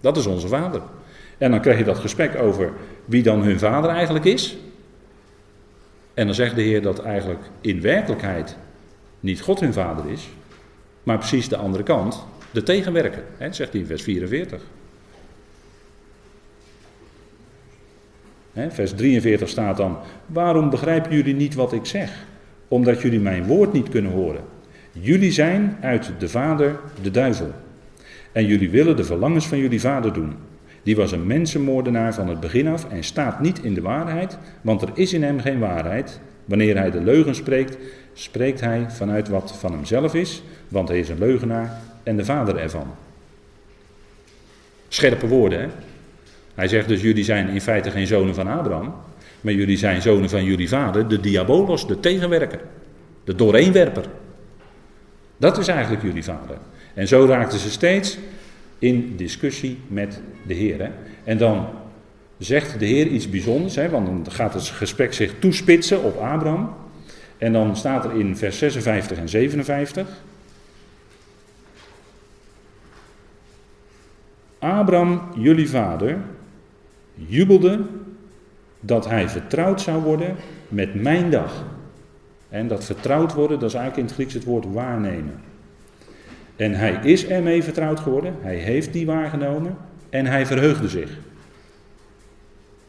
Dat 0.00 0.16
is 0.16 0.26
onze 0.26 0.48
vader. 0.48 0.82
En 1.38 1.50
dan 1.50 1.60
krijg 1.60 1.78
je 1.78 1.84
dat 1.84 1.98
gesprek 1.98 2.34
over 2.40 2.72
wie 3.04 3.22
dan 3.22 3.42
hun 3.42 3.58
vader 3.58 3.90
eigenlijk 3.90 4.24
is. 4.24 4.56
En 6.14 6.26
dan 6.26 6.34
zegt 6.34 6.54
de 6.54 6.62
Heer 6.62 6.82
dat 6.82 6.98
eigenlijk 6.98 7.40
in 7.60 7.80
werkelijkheid 7.80 8.56
niet 9.20 9.40
God 9.40 9.60
hun 9.60 9.72
vader 9.72 10.10
is, 10.10 10.28
maar 11.02 11.18
precies 11.18 11.48
de 11.48 11.56
andere 11.56 11.82
kant, 11.82 12.26
de 12.50 12.62
tegenwerker, 12.62 13.22
hè, 13.36 13.52
zegt 13.52 13.72
hij 13.72 13.80
in 13.80 13.86
vers 13.86 14.02
44. 14.02 14.62
Hè, 18.52 18.70
vers 18.70 18.92
43 18.94 19.48
staat 19.48 19.76
dan, 19.76 19.98
waarom 20.26 20.70
begrijpen 20.70 21.14
jullie 21.16 21.34
niet 21.34 21.54
wat 21.54 21.72
ik 21.72 21.86
zeg? 21.86 22.24
Omdat 22.68 23.00
jullie 23.02 23.20
mijn 23.20 23.46
woord 23.46 23.72
niet 23.72 23.88
kunnen 23.88 24.12
horen. 24.12 24.44
Jullie 24.92 25.32
zijn 25.32 25.76
uit 25.80 26.10
de 26.18 26.28
vader 26.28 26.78
de 27.02 27.10
duivel. 27.10 27.50
En 28.32 28.46
jullie 28.46 28.70
willen 28.70 28.96
de 28.96 29.04
verlangens 29.04 29.46
van 29.46 29.58
jullie 29.58 29.80
vader 29.80 30.12
doen. 30.12 30.34
Die 30.82 30.96
was 30.96 31.12
een 31.12 31.26
mensenmoordenaar 31.26 32.14
van 32.14 32.28
het 32.28 32.40
begin 32.40 32.68
af 32.68 32.90
en 32.90 33.04
staat 33.04 33.40
niet 33.40 33.58
in 33.58 33.74
de 33.74 33.80
waarheid, 33.80 34.38
want 34.60 34.82
er 34.82 34.90
is 34.94 35.12
in 35.12 35.22
hem 35.22 35.40
geen 35.40 35.58
waarheid. 35.58 36.20
Wanneer 36.44 36.76
hij 36.76 36.90
de 36.90 37.00
leugen 37.00 37.34
spreekt, 37.34 37.76
spreekt 38.12 38.60
hij 38.60 38.86
vanuit 38.88 39.28
wat 39.28 39.56
van 39.58 39.72
hemzelf 39.72 40.14
is, 40.14 40.42
want 40.68 40.88
hij 40.88 40.98
is 40.98 41.08
een 41.08 41.18
leugenaar 41.18 41.80
en 42.02 42.16
de 42.16 42.24
vader 42.24 42.56
ervan. 42.56 42.86
Scherpe 44.88 45.26
woorden, 45.26 45.60
hè? 45.60 45.68
Hij 46.54 46.68
zegt 46.68 46.88
dus, 46.88 47.02
jullie 47.02 47.24
zijn 47.24 47.48
in 47.48 47.60
feite 47.60 47.90
geen 47.90 48.06
zonen 48.06 48.34
van 48.34 48.46
Abraham, 48.46 48.94
maar 49.40 49.52
jullie 49.52 49.76
zijn 49.76 50.02
zonen 50.02 50.30
van 50.30 50.44
jullie 50.44 50.68
vader, 50.68 51.08
de 51.08 51.20
diabolos, 51.20 51.86
de 51.86 52.00
tegenwerker, 52.00 52.60
de 53.24 53.34
dooreenwerper. 53.34 54.04
Dat 55.36 55.58
is 55.58 55.68
eigenlijk 55.68 56.02
jullie 56.02 56.24
vader. 56.24 56.56
En 56.94 57.08
zo 57.08 57.24
raakten 57.24 57.58
ze 57.58 57.70
steeds 57.70 58.18
in 58.82 59.16
discussie 59.16 59.78
met 59.86 60.20
de 60.46 60.54
Heer. 60.54 60.90
En 61.24 61.38
dan 61.38 61.68
zegt 62.38 62.78
de 62.78 62.86
Heer 62.86 63.06
iets 63.06 63.30
bijzonders, 63.30 63.74
hè? 63.74 63.88
want 63.88 64.06
dan 64.06 64.32
gaat 64.32 64.54
het 64.54 64.62
gesprek 64.62 65.12
zich 65.12 65.34
toespitsen 65.38 66.02
op 66.02 66.16
Abraham. 66.16 66.74
En 67.38 67.52
dan 67.52 67.76
staat 67.76 68.04
er 68.04 68.18
in 68.18 68.36
vers 68.36 68.58
56 68.58 69.18
en 69.18 69.28
57. 69.28 70.08
Abraham, 74.58 75.20
jullie 75.36 75.68
vader, 75.68 76.18
jubelde 77.14 77.80
dat 78.80 79.08
hij 79.08 79.28
vertrouwd 79.28 79.80
zou 79.80 80.02
worden 80.02 80.36
met 80.68 80.94
mijn 80.94 81.30
dag. 81.30 81.64
En 82.48 82.68
dat 82.68 82.84
vertrouwd 82.84 83.34
worden, 83.34 83.58
dat 83.58 83.68
is 83.68 83.74
eigenlijk 83.74 84.02
in 84.02 84.14
het 84.14 84.14
Grieks 84.14 84.34
het 84.34 84.44
woord 84.44 84.72
waarnemen. 84.72 85.51
En 86.56 86.74
hij 86.74 86.98
is 87.02 87.26
ermee 87.26 87.62
vertrouwd 87.62 88.00
geworden, 88.00 88.34
hij 88.40 88.56
heeft 88.56 88.92
die 88.92 89.06
waargenomen 89.06 89.76
en 90.10 90.26
hij 90.26 90.46
verheugde 90.46 90.88
zich. 90.88 91.10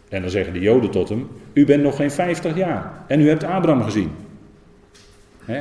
En 0.09 0.21
dan 0.21 0.29
zeggen 0.29 0.53
de 0.53 0.59
Joden 0.59 0.91
tot 0.91 1.09
hem: 1.09 1.27
U 1.53 1.65
bent 1.65 1.83
nog 1.83 1.95
geen 1.95 2.11
50 2.11 2.55
jaar 2.55 3.03
en 3.07 3.19
u 3.19 3.27
hebt 3.27 3.43
Abraham 3.43 3.83
gezien. 3.83 4.11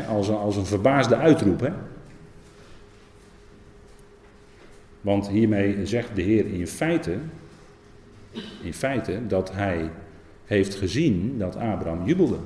als, 0.09 0.29
een, 0.29 0.35
als 0.35 0.57
een 0.57 0.67
verbaasde 0.67 1.17
uitroep. 1.17 1.71
Want 5.01 5.29
hiermee 5.29 5.87
zegt 5.87 6.09
de 6.15 6.23
Heer 6.23 6.47
in 6.47 6.67
feite, 6.67 7.17
in 8.63 8.75
feite 8.75 9.27
dat 9.27 9.53
hij 9.53 9.91
heeft 10.45 10.75
gezien 10.75 11.39
dat 11.39 11.57
Abraham 11.57 12.07
jubelde 12.07 12.39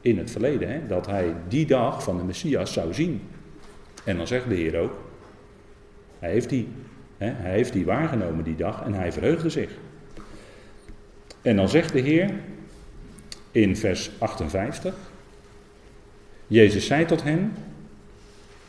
in 0.00 0.18
het 0.18 0.30
verleden. 0.30 0.68
Hè? 0.68 0.86
Dat 0.86 1.06
hij 1.06 1.34
die 1.48 1.66
dag 1.66 2.02
van 2.02 2.16
de 2.16 2.24
Messias 2.24 2.72
zou 2.72 2.94
zien. 2.94 3.20
En 4.04 4.16
dan 4.16 4.26
zegt 4.26 4.48
de 4.48 4.54
Heer 4.54 4.78
ook, 4.78 4.92
hij 6.18 6.30
heeft 6.30 6.48
die, 6.48 6.68
hè, 7.16 7.30
hij 7.30 7.52
heeft 7.52 7.72
die 7.72 7.84
waargenomen 7.84 8.44
die 8.44 8.56
dag 8.56 8.82
en 8.84 8.94
hij 8.94 9.12
verheugde 9.12 9.50
zich. 9.50 9.70
En 11.42 11.56
dan 11.56 11.68
zegt 11.68 11.92
de 11.92 12.00
Heer 12.00 12.30
in 13.50 13.76
vers 13.76 14.10
58, 14.18 14.94
Jezus 16.46 16.86
zei 16.86 17.04
tot 17.04 17.22
hen, 17.22 17.52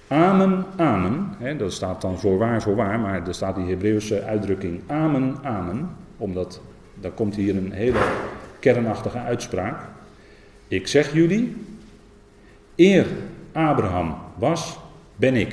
Amen, 0.10 0.66
amen. 0.78 1.58
Dat 1.58 1.74
staat 1.74 2.02
dan 2.02 2.20
voor 2.20 2.38
waar, 2.38 2.62
voor 2.62 2.76
waar, 2.76 3.00
maar 3.00 3.28
er 3.28 3.34
staat 3.34 3.56
die 3.56 3.66
Hebreeuwse 3.66 4.24
uitdrukking 4.24 4.82
amen, 4.88 5.38
amen. 5.44 5.90
Omdat, 6.18 6.62
dan 6.94 7.14
komt 7.14 7.36
hier 7.36 7.58
een 7.58 7.72
hele 7.72 8.00
kernachtige 8.60 9.18
uitspraak. 9.18 9.82
Ik 10.68 10.88
zeg 10.88 11.14
jullie, 11.14 11.56
eer 12.76 13.06
Abraham 13.52 14.18
was, 14.38 14.80
ben 15.20 15.36
ik. 15.36 15.52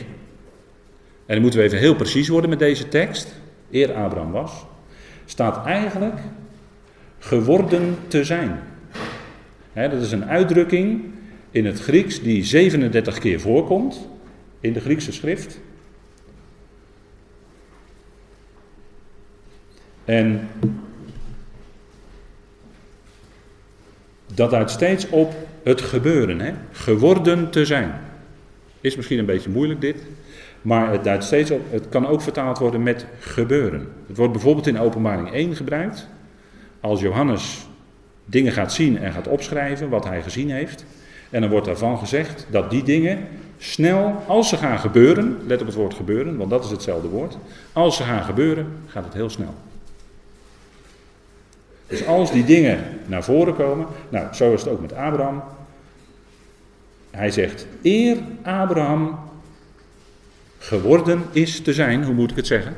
En 1.27 1.35
dan 1.35 1.41
moeten 1.41 1.61
we 1.61 1.67
even 1.67 1.79
heel 1.79 1.97
precies 1.97 2.29
worden 2.29 2.51
met 2.51 2.59
deze 2.59 2.89
tekst. 2.89 3.35
Eer 3.71 3.95
Abraham 3.95 4.31
was, 4.31 4.67
staat 5.25 5.67
eigenlijk 5.67 6.19
geworden 7.19 7.97
te 8.09 8.25
zijn. 8.25 8.61
dat 9.73 10.03
is 10.03 10.13
een 10.13 10.25
uitdrukking 10.25 11.05
in 11.51 11.67
het 11.67 11.81
Grieks 11.81 12.23
die 12.23 12.45
37 12.45 13.19
keer 13.19 13.41
voorkomt 13.41 14.09
in 14.61 14.73
de 14.73 14.81
Griekse 14.81 15.13
schrift. 15.13 15.61
En 20.05 20.49
dat 24.35 24.51
duidt 24.51 24.71
steeds 24.71 25.09
op 25.09 25.35
het 25.63 25.81
gebeuren, 25.81 26.57
geworden 26.73 27.51
te 27.51 27.65
zijn. 27.65 28.06
Is 28.87 28.97
misschien 28.97 29.19
een 29.19 29.27
beetje 29.27 29.51
moeilijk 29.51 29.81
dit, 29.81 29.97
maar 30.63 30.93
het 30.93 31.25
steeds 31.25 31.51
op, 31.51 31.61
het 31.71 31.89
kan 31.89 32.07
ook 32.07 32.21
vertaald 32.21 32.59
worden 32.59 32.83
met 32.83 33.07
gebeuren. 33.19 33.89
Het 34.07 34.17
wordt 34.17 34.33
bijvoorbeeld 34.33 34.67
in 34.67 34.79
openbaring 34.79 35.33
1 35.33 35.57
gebruikt. 35.57 36.09
Als 36.81 37.01
Johannes 37.01 37.67
dingen 38.25 38.53
gaat 38.53 38.73
zien 38.73 38.99
en 38.99 39.13
gaat 39.13 39.29
opschrijven 39.29 39.89
wat 39.89 40.05
hij 40.05 40.23
gezien 40.23 40.51
heeft. 40.51 40.85
En 41.31 41.41
dan 41.41 41.51
wordt 41.51 41.67
daarvan 41.67 41.99
gezegd 41.99 42.47
dat 42.51 42.71
die 42.71 42.83
dingen 42.83 43.19
snel, 43.59 44.23
als 44.27 44.49
ze 44.49 44.57
gaan 44.57 44.79
gebeuren, 44.79 45.39
let 45.47 45.61
op 45.61 45.67
het 45.67 45.77
woord 45.77 45.95
gebeuren, 45.95 46.37
want 46.37 46.51
dat 46.51 46.65
is 46.65 46.71
hetzelfde 46.71 47.09
woord. 47.09 47.39
Als 47.73 47.97
ze 47.97 48.03
gaan 48.03 48.25
gebeuren, 48.25 48.67
gaat 48.87 49.05
het 49.05 49.15
heel 49.15 49.31
snel. 49.31 49.55
Dus 51.87 52.07
als 52.07 52.33
die 52.33 52.45
dingen 52.45 52.85
naar 53.07 53.25
voren 53.25 53.57
komen, 53.57 53.87
nou 54.09 54.35
zo 54.35 54.53
is 54.53 54.61
het 54.61 54.73
ook 54.73 54.81
met 54.81 54.93
Abraham. 54.95 55.43
Hij 57.17 57.31
zegt, 57.31 57.67
eer 57.83 58.17
Abraham 58.43 59.19
geworden 60.59 61.23
is 61.33 61.61
te 61.61 61.73
zijn, 61.73 62.05
hoe 62.05 62.15
moet 62.15 62.31
ik 62.31 62.37
het 62.37 62.47
zeggen? 62.47 62.77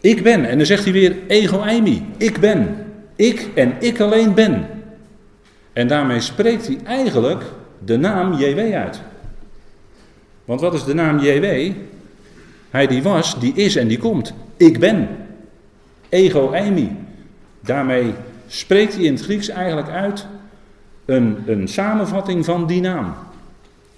Ik 0.00 0.22
ben, 0.22 0.44
en 0.44 0.56
dan 0.56 0.66
zegt 0.66 0.84
hij 0.84 0.92
weer 0.92 1.16
ego 1.26 1.62
eimi, 1.62 2.06
ik 2.16 2.40
ben. 2.40 2.86
Ik 3.16 3.48
en 3.54 3.74
ik 3.78 4.00
alleen 4.00 4.34
ben. 4.34 4.66
En 5.72 5.88
daarmee 5.88 6.20
spreekt 6.20 6.66
hij 6.66 6.78
eigenlijk 6.84 7.42
de 7.84 7.96
naam 7.96 8.32
JW 8.32 8.74
uit. 8.74 9.00
Want 10.44 10.60
wat 10.60 10.74
is 10.74 10.84
de 10.84 10.94
naam 10.94 11.18
JW? 11.18 11.72
Hij 12.70 12.86
die 12.86 13.02
was, 13.02 13.40
die 13.40 13.54
is 13.54 13.76
en 13.76 13.88
die 13.88 13.98
komt. 13.98 14.34
Ik 14.56 14.78
ben. 14.78 15.08
Ego 16.08 16.52
eimi. 16.52 16.96
Daarmee 17.60 18.14
spreekt 18.46 18.94
hij 18.94 19.04
in 19.04 19.12
het 19.12 19.22
Grieks 19.22 19.48
eigenlijk 19.48 19.88
uit 19.88 20.26
een, 21.04 21.36
een 21.46 21.68
samenvatting 21.68 22.44
van 22.44 22.66
die 22.66 22.80
naam. 22.80 23.14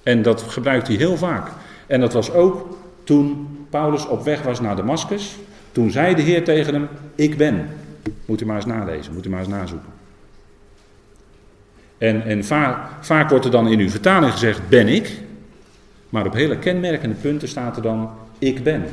En 0.03 0.23
dat 0.23 0.43
gebruikt 0.43 0.87
hij 0.87 0.97
heel 0.97 1.17
vaak. 1.17 1.51
En 1.87 2.01
dat 2.01 2.13
was 2.13 2.33
ook 2.33 2.79
toen 3.05 3.49
Paulus 3.71 4.07
op 4.07 4.25
weg 4.25 4.43
was 4.43 4.61
naar 4.61 4.77
Damascus. 4.77 5.37
Toen 5.73 5.91
zei 5.91 6.15
de 6.15 6.23
Heer 6.23 6.45
tegen 6.45 6.75
hem, 6.75 6.89
ik 7.15 7.37
ben. 7.37 7.69
Moet 8.25 8.41
u 8.41 8.47
maar 8.47 8.57
eens 8.57 8.67
nalezen, 8.67 9.15
moet 9.15 9.27
u 9.27 9.31
maar 9.31 9.39
eens 9.39 9.49
nazoeken. 9.49 9.89
En, 11.99 12.25
en 12.25 12.45
vaak 13.01 13.29
wordt 13.29 13.45
er 13.45 13.51
dan 13.51 13.69
in 13.69 13.79
uw 13.79 13.91
vertaling 13.91 14.33
gezegd, 14.33 14.69
ben 14.69 14.89
ik. 14.89 15.21
Maar 16.09 16.27
op 16.27 16.33
hele 16.33 16.59
kenmerkende 16.59 17.15
punten 17.15 17.49
staat 17.49 17.77
er 17.77 17.83
dan, 17.83 18.11
ik 18.39 18.63
ben. 18.63 18.85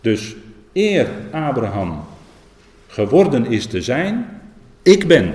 Dus 0.00 0.36
eer 0.72 1.06
Abraham 1.30 2.04
geworden 2.86 3.46
is 3.46 3.66
te 3.66 3.82
zijn, 3.82 4.26
ik 4.82 5.06
ben. 5.06 5.34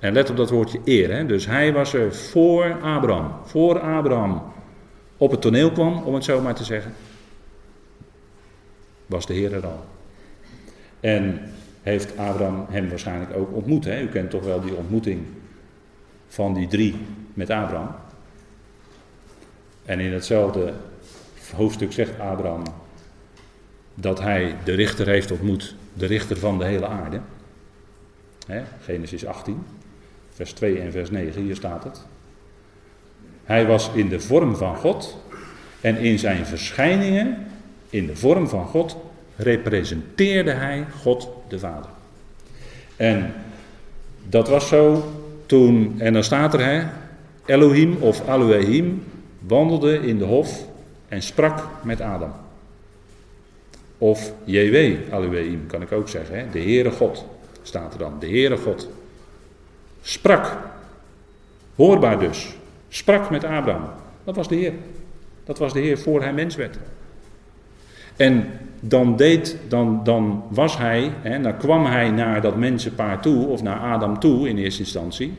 En 0.00 0.12
let 0.12 0.30
op 0.30 0.36
dat 0.36 0.50
woordje 0.50 0.80
eer. 0.84 1.12
Hè? 1.12 1.26
Dus 1.26 1.46
hij 1.46 1.72
was 1.72 1.92
er 1.92 2.14
voor 2.14 2.80
Abraham. 2.82 3.32
Voor 3.44 3.80
Abraham 3.80 4.42
op 5.16 5.30
het 5.30 5.40
toneel 5.40 5.72
kwam, 5.72 6.02
om 6.02 6.14
het 6.14 6.24
zo 6.24 6.40
maar 6.40 6.54
te 6.54 6.64
zeggen. 6.64 6.92
Was 9.06 9.26
de 9.26 9.34
Heer 9.34 9.54
er 9.54 9.66
al. 9.66 9.84
En 11.00 11.40
heeft 11.82 12.16
Abraham 12.16 12.66
hem 12.70 12.88
waarschijnlijk 12.88 13.36
ook 13.36 13.54
ontmoet. 13.54 13.84
Hè? 13.84 14.02
U 14.02 14.06
kent 14.06 14.30
toch 14.30 14.44
wel 14.44 14.60
die 14.60 14.74
ontmoeting 14.74 15.22
van 16.28 16.54
die 16.54 16.68
drie 16.68 16.96
met 17.34 17.50
Abraham. 17.50 17.94
En 19.84 20.00
in 20.00 20.12
hetzelfde 20.12 20.72
hoofdstuk 21.56 21.92
zegt 21.92 22.20
Abraham 22.20 22.62
dat 23.94 24.20
hij 24.20 24.56
de 24.64 24.72
richter 24.72 25.06
heeft 25.06 25.30
ontmoet, 25.30 25.74
de 25.94 26.06
richter 26.06 26.36
van 26.36 26.58
de 26.58 26.64
hele 26.64 26.86
aarde. 26.86 27.20
Hè? 28.46 28.62
Genesis 28.80 29.26
18 29.26 29.64
vers 30.32 30.52
2 30.52 30.80
en 30.80 30.92
vers 30.92 31.10
9, 31.10 31.42
hier 31.42 31.56
staat 31.56 31.84
het. 31.84 32.02
Hij 33.44 33.66
was 33.66 33.90
in 33.94 34.08
de 34.08 34.20
vorm 34.20 34.56
van 34.56 34.76
God 34.76 35.16
en 35.80 35.96
in 35.96 36.18
zijn 36.18 36.46
verschijningen, 36.46 37.46
in 37.90 38.06
de 38.06 38.16
vorm 38.16 38.48
van 38.48 38.66
God, 38.66 38.96
representeerde 39.36 40.50
hij 40.50 40.86
God 41.00 41.28
de 41.48 41.58
Vader. 41.58 41.90
En 42.96 43.32
dat 44.28 44.48
was 44.48 44.68
zo 44.68 45.12
toen, 45.46 45.94
en 45.98 46.12
dan 46.12 46.24
staat 46.24 46.54
er, 46.54 46.64
hè, 46.64 46.82
Elohim 47.44 47.96
of 48.00 48.28
Elohim 48.28 49.04
wandelde 49.38 49.98
in 49.98 50.18
de 50.18 50.24
hof 50.24 50.66
en 51.08 51.22
sprak 51.22 51.68
met 51.82 52.00
Adam. 52.00 52.32
Of 53.98 54.32
JW 54.44 54.74
Elohim 55.12 55.66
kan 55.66 55.82
ik 55.82 55.92
ook 55.92 56.08
zeggen, 56.08 56.38
hè, 56.38 56.50
de 56.50 56.60
Heere 56.60 56.90
God 56.90 57.24
staat 57.62 57.92
er 57.92 57.98
dan, 57.98 58.16
de 58.18 58.26
Heere 58.26 58.56
God. 58.56 58.88
Sprak. 60.02 60.58
Hoorbaar 61.74 62.18
dus. 62.18 62.54
Sprak 62.88 63.30
met 63.30 63.44
Abraham. 63.44 63.88
Dat 64.24 64.36
was 64.36 64.48
de 64.48 64.54
Heer. 64.54 64.72
Dat 65.44 65.58
was 65.58 65.72
de 65.72 65.80
Heer 65.80 65.98
voor 65.98 66.22
hij 66.22 66.32
mens 66.32 66.56
werd. 66.56 66.78
En 68.16 68.46
dan, 68.80 69.16
deed, 69.16 69.56
dan, 69.68 70.00
dan 70.04 70.44
was 70.48 70.78
hij, 70.78 71.12
hè, 71.22 71.40
dan 71.40 71.56
kwam 71.56 71.86
hij 71.86 72.10
naar 72.10 72.40
dat 72.40 72.56
mensenpaar 72.56 73.20
toe, 73.20 73.46
of 73.46 73.62
naar 73.62 73.78
Adam 73.78 74.18
toe 74.18 74.48
in 74.48 74.58
eerste 74.58 74.80
instantie. 74.80 75.38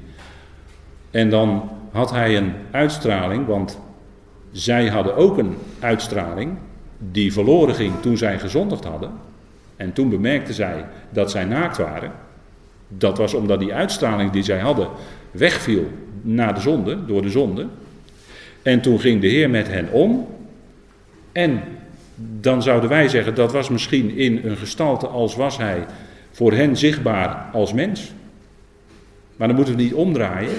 En 1.12 1.30
dan 1.30 1.70
had 1.92 2.12
hij 2.12 2.38
een 2.38 2.54
uitstraling, 2.72 3.46
want 3.46 3.80
zij 4.52 4.88
hadden 4.88 5.16
ook 5.16 5.38
een 5.38 5.58
uitstraling 5.80 6.58
die 6.98 7.34
verloren 7.34 7.76
ging 7.76 8.02
toen 8.02 8.18
zij 8.18 8.40
gezondigd 8.40 8.84
hadden. 8.84 9.12
En 9.76 9.94
toen 9.94 10.10
bemerkten 10.10 10.54
zij 10.54 10.86
dat 11.10 11.32
zij 11.32 11.46
naakt 11.46 11.78
waren. 11.78 12.12
Dat 12.98 13.18
was 13.18 13.34
omdat 13.34 13.60
die 13.60 13.74
uitstraling 13.74 14.32
die 14.32 14.44
zij 14.44 14.60
hadden 14.60 14.88
wegviel 15.32 15.92
na 16.22 16.52
de 16.52 16.60
zonde, 16.60 17.06
door 17.06 17.22
de 17.22 17.30
zonde. 17.30 17.68
En 18.62 18.82
toen 18.82 19.00
ging 19.00 19.22
de 19.22 19.28
Heer 19.28 19.50
met 19.50 19.68
hen 19.68 19.92
om. 19.92 20.28
En 21.32 21.62
dan 22.40 22.64
zouden 22.64 22.90
wij 22.90 23.10
zeggen 23.10 23.36
dat 23.36 23.52
was 23.52 23.70
misschien 23.70 24.18
in 24.18 24.42
een 24.44 24.58
gestalte 24.58 25.08
als 25.08 25.36
was 25.36 25.58
hij 25.58 25.86
voor 26.32 26.54
hen 26.54 26.78
zichtbaar 26.78 27.50
als 27.54 27.74
mens. 27.74 28.12
Maar 29.36 29.48
dan 29.48 29.56
moeten 29.56 29.76
we 29.76 29.82
niet 29.82 29.94
omdraaien. 29.94 30.54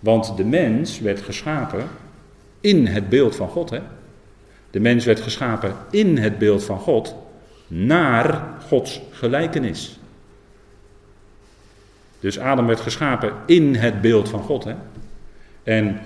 Want 0.00 0.36
de 0.36 0.44
mens 0.44 1.00
werd 1.00 1.20
geschapen 1.20 1.84
in 2.60 2.86
het 2.86 3.08
beeld 3.08 3.36
van 3.36 3.48
God. 3.48 3.70
Hè? 3.70 3.80
De 4.70 4.80
mens 4.80 5.04
werd 5.04 5.20
geschapen 5.20 5.74
in 5.90 6.18
het 6.18 6.38
beeld 6.38 6.64
van 6.64 6.78
God 6.78 7.14
naar 7.72 8.44
Gods 8.68 9.00
gelijkenis. 9.10 9.98
Dus 12.20 12.38
Adam 12.38 12.66
werd 12.66 12.80
geschapen 12.80 13.32
in 13.46 13.74
het 13.74 14.00
beeld 14.00 14.28
van 14.28 14.42
God. 14.42 14.64
Hè? 14.64 14.74
En 15.62 16.00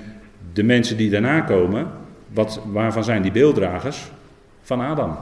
de 0.52 0.62
mensen 0.62 0.96
die 0.96 1.10
daarna 1.10 1.40
komen, 1.40 1.90
wat, 2.28 2.60
waarvan 2.64 3.04
zijn 3.04 3.22
die 3.22 3.32
beelddragers? 3.32 4.10
Van 4.62 4.80
Adam. 4.80 5.16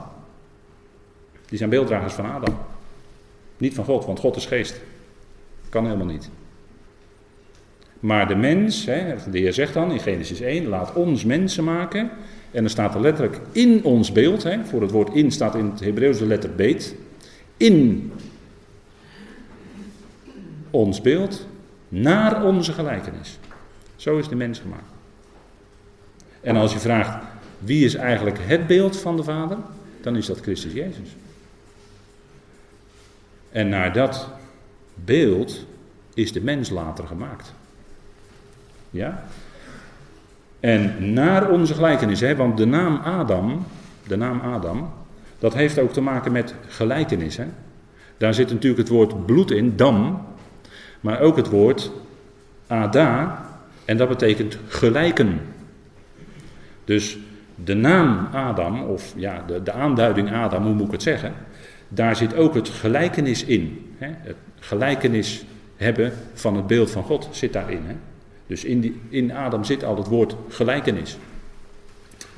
Die 1.46 1.58
zijn 1.58 1.70
beelddragers 1.70 2.12
van 2.14 2.30
Adam. 2.32 2.58
Niet 3.56 3.74
van 3.74 3.84
God, 3.84 4.04
want 4.04 4.18
God 4.18 4.36
is 4.36 4.46
geest. 4.46 4.80
Kan 5.68 5.84
helemaal 5.84 6.06
niet. 6.06 6.30
Maar 8.00 8.28
de 8.28 8.34
mens, 8.34 8.86
hè, 8.86 9.14
de 9.30 9.38
Heer 9.38 9.52
zegt 9.52 9.74
dan 9.74 9.92
in 9.92 10.00
Genesis 10.00 10.40
1, 10.40 10.66
laat 10.66 10.92
ons 10.92 11.24
mensen 11.24 11.64
maken 11.64 12.10
en 12.52 12.60
dan 12.60 12.70
staat 12.70 12.94
er 12.94 13.00
letterlijk 13.00 13.40
in 13.52 13.84
ons 13.84 14.12
beeld, 14.12 14.42
hè, 14.42 14.64
voor 14.64 14.82
het 14.82 14.90
woord 14.90 15.14
in 15.14 15.30
staat 15.30 15.54
in 15.54 15.70
het 15.70 15.80
Hebreeuws 15.80 16.18
de 16.18 16.26
letter 16.26 16.54
beet. 16.54 16.94
In 17.56 18.12
ons 20.70 21.00
beeld, 21.00 21.46
naar 21.88 22.44
onze 22.44 22.72
gelijkenis. 22.72 23.38
Zo 23.96 24.18
is 24.18 24.28
de 24.28 24.34
mens 24.34 24.58
gemaakt. 24.58 24.92
En 26.40 26.56
als 26.56 26.72
je 26.72 26.78
vraagt, 26.78 27.24
wie 27.58 27.84
is 27.84 27.94
eigenlijk 27.94 28.38
het 28.40 28.66
beeld 28.66 28.96
van 28.96 29.16
de 29.16 29.22
Vader? 29.22 29.58
Dan 30.00 30.16
is 30.16 30.26
dat 30.26 30.40
Christus 30.40 30.72
Jezus. 30.72 31.16
En 33.50 33.68
naar 33.68 33.92
dat 33.92 34.28
beeld 34.94 35.66
is 36.14 36.32
de 36.32 36.40
mens 36.40 36.70
later 36.70 37.06
gemaakt. 37.06 37.52
Ja? 38.90 39.24
En 40.62 41.12
naar 41.12 41.50
onze 41.50 41.74
gelijkenis, 41.74 42.20
hè, 42.20 42.36
want 42.36 42.56
de 42.56 42.66
naam 42.66 42.96
Adam, 42.96 43.66
de 44.06 44.16
naam 44.16 44.40
Adam, 44.40 44.92
dat 45.38 45.54
heeft 45.54 45.78
ook 45.78 45.92
te 45.92 46.00
maken 46.00 46.32
met 46.32 46.54
gelijkenis. 46.68 47.36
Hè. 47.36 47.44
Daar 48.16 48.34
zit 48.34 48.50
natuurlijk 48.50 48.80
het 48.80 48.88
woord 48.88 49.26
bloed 49.26 49.50
in, 49.50 49.76
dam, 49.76 50.26
maar 51.00 51.20
ook 51.20 51.36
het 51.36 51.48
woord 51.48 51.90
Ada, 52.66 53.42
en 53.84 53.96
dat 53.96 54.08
betekent 54.08 54.58
gelijken. 54.68 55.40
Dus 56.84 57.18
de 57.64 57.74
naam 57.74 58.28
Adam, 58.32 58.82
of 58.82 59.12
ja, 59.16 59.44
de, 59.46 59.62
de 59.62 59.72
aanduiding 59.72 60.32
Adam, 60.32 60.64
hoe 60.64 60.74
moet 60.74 60.86
ik 60.86 60.92
het 60.92 61.02
zeggen, 61.02 61.32
daar 61.88 62.16
zit 62.16 62.36
ook 62.36 62.54
het 62.54 62.68
gelijkenis 62.68 63.44
in. 63.44 63.94
Hè. 63.98 64.08
Het 64.18 64.36
gelijkenis 64.58 65.44
hebben 65.76 66.12
van 66.34 66.56
het 66.56 66.66
beeld 66.66 66.90
van 66.90 67.02
God 67.02 67.28
zit 67.30 67.52
daarin. 67.52 67.82
Hè. 67.86 67.94
Dus 68.52 68.64
in, 68.64 68.80
die, 68.80 69.00
in 69.08 69.32
Adam 69.32 69.64
zit 69.64 69.84
al 69.84 69.96
het 69.96 70.06
woord 70.06 70.34
gelijkenis. 70.48 71.16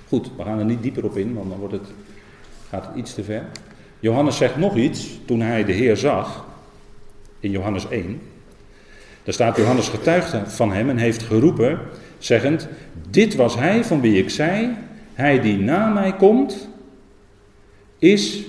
Goed, 0.09 0.31
we 0.37 0.43
gaan 0.43 0.59
er 0.59 0.65
niet 0.65 0.83
dieper 0.83 1.05
op 1.05 1.17
in, 1.17 1.35
want 1.35 1.49
dan 1.49 1.59
wordt 1.59 1.75
het, 1.75 1.93
gaat 2.69 2.87
het 2.87 2.97
iets 2.97 3.15
te 3.15 3.25
ver. 3.25 3.43
Johannes 4.01 4.37
zegt 4.37 4.57
nog 4.57 4.77
iets 4.77 5.09
toen 5.25 5.41
hij 5.41 5.65
de 5.65 5.73
Heer 5.73 5.97
zag, 5.97 6.47
in 7.41 7.51
Johannes 7.51 7.89
1. 7.89 8.21
Daar 9.23 9.35
staat 9.35 9.57
Johannes 9.57 9.89
getuigd 9.89 10.37
van 10.45 10.73
hem 10.73 10.91
en 10.91 10.97
heeft 10.97 11.23
geroepen, 11.23 11.79
zeggend, 12.19 12.69
dit 13.11 13.35
was 13.35 13.55
hij 13.55 13.85
van 13.85 14.01
wie 14.01 14.19
ik 14.19 14.31
zei, 14.31 14.77
hij 15.15 15.41
die 15.41 15.59
na 15.59 15.89
mij 15.89 16.17
komt, 16.17 16.69
is 17.99 18.43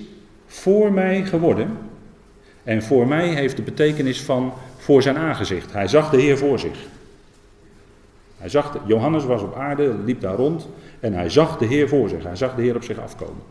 voor 0.45 0.91
mij 0.91 1.25
geworden. 1.25 1.77
En 2.63 2.83
voor 2.83 3.07
mij 3.07 3.27
heeft 3.27 3.55
de 3.55 3.63
betekenis 3.63 4.21
van 4.21 4.53
voor 4.77 5.01
zijn 5.01 5.17
aangezicht. 5.17 5.73
Hij 5.73 5.87
zag 5.87 6.09
de 6.09 6.21
Heer 6.21 6.37
voor 6.37 6.59
zich. 6.59 6.93
Hij 8.45 8.53
zag, 8.53 8.79
Johannes 8.85 9.25
was 9.25 9.41
op 9.41 9.55
aarde, 9.55 9.95
liep 10.05 10.21
daar 10.21 10.35
rond 10.35 10.67
en 10.99 11.13
hij 11.13 11.29
zag 11.29 11.57
de 11.57 11.65
Heer 11.65 11.89
voor 11.89 12.09
zich. 12.09 12.23
Hij 12.23 12.35
zag 12.35 12.55
de 12.55 12.61
Heer 12.61 12.75
op 12.75 12.83
zich 12.83 12.99
afkomen. 12.99 13.41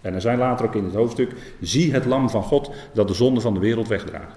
En 0.00 0.14
er 0.14 0.20
zijn 0.20 0.38
later 0.38 0.66
ook 0.66 0.74
in 0.74 0.84
het 0.84 0.94
hoofdstuk, 0.94 1.34
zie 1.60 1.92
het 1.92 2.04
lam 2.04 2.30
van 2.30 2.42
God 2.42 2.70
dat 2.92 3.08
de 3.08 3.14
zonde 3.14 3.40
van 3.40 3.54
de 3.54 3.60
wereld 3.60 3.88
wegdraagt. 3.88 4.36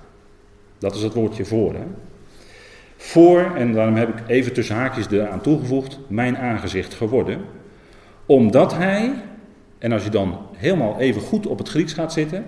Dat 0.77 0.95
is 0.95 1.01
het 1.01 1.13
woordje 1.13 1.45
voor. 1.45 1.73
Hè? 1.73 1.83
Voor, 2.97 3.51
en 3.55 3.73
daarom 3.73 3.95
heb 3.95 4.09
ik 4.09 4.27
even 4.27 4.53
tussen 4.53 4.75
haakjes 4.75 5.09
eraan 5.09 5.41
toegevoegd, 5.41 5.99
mijn 6.07 6.37
aangezicht 6.37 6.93
geworden. 6.93 7.41
Omdat 8.25 8.73
hij, 8.73 9.13
en 9.77 9.91
als 9.91 10.03
je 10.03 10.09
dan 10.09 10.37
helemaal 10.53 10.99
even 10.99 11.21
goed 11.21 11.47
op 11.47 11.57
het 11.57 11.69
Grieks 11.69 11.93
gaat 11.93 12.13
zitten, 12.13 12.45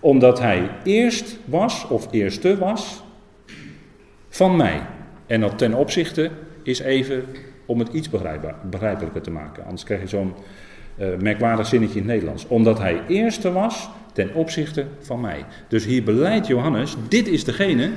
omdat 0.00 0.38
hij 0.38 0.70
eerst 0.84 1.38
was, 1.44 1.88
of 1.88 2.08
eerste 2.10 2.58
was, 2.58 3.02
van 4.28 4.56
mij. 4.56 4.82
En 5.26 5.40
dat 5.40 5.58
ten 5.58 5.74
opzichte 5.74 6.30
is 6.68 6.78
even 6.78 7.24
om 7.66 7.78
het 7.78 7.88
iets 7.92 8.08
begrijpelijker 8.70 9.20
te 9.20 9.30
maken. 9.30 9.64
Anders 9.64 9.84
krijg 9.84 10.00
je 10.00 10.08
zo'n 10.08 10.34
uh, 10.98 11.06
merkwaardig 11.20 11.66
zinnetje 11.66 11.94
in 11.94 12.04
het 12.04 12.12
Nederlands. 12.12 12.46
Omdat 12.46 12.78
hij 12.78 13.02
eerste 13.08 13.52
was 13.52 13.88
ten 14.12 14.34
opzichte 14.34 14.84
van 15.00 15.20
mij. 15.20 15.44
Dus 15.68 15.84
hier 15.84 16.02
beleidt 16.02 16.46
Johannes, 16.46 16.96
dit 17.08 17.26
is 17.26 17.44
degene 17.44 17.90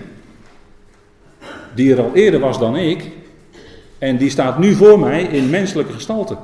die 1.74 1.92
er 1.92 2.02
al 2.02 2.12
eerder 2.14 2.40
was 2.40 2.60
dan 2.60 2.76
ik. 2.76 3.10
En 3.98 4.18
die 4.18 4.30
staat 4.30 4.60
nu 4.60 4.74
voor 4.74 5.00
mij 5.00 5.24
in 5.24 5.50
menselijke 5.50 5.94
gestalte. 5.94 6.38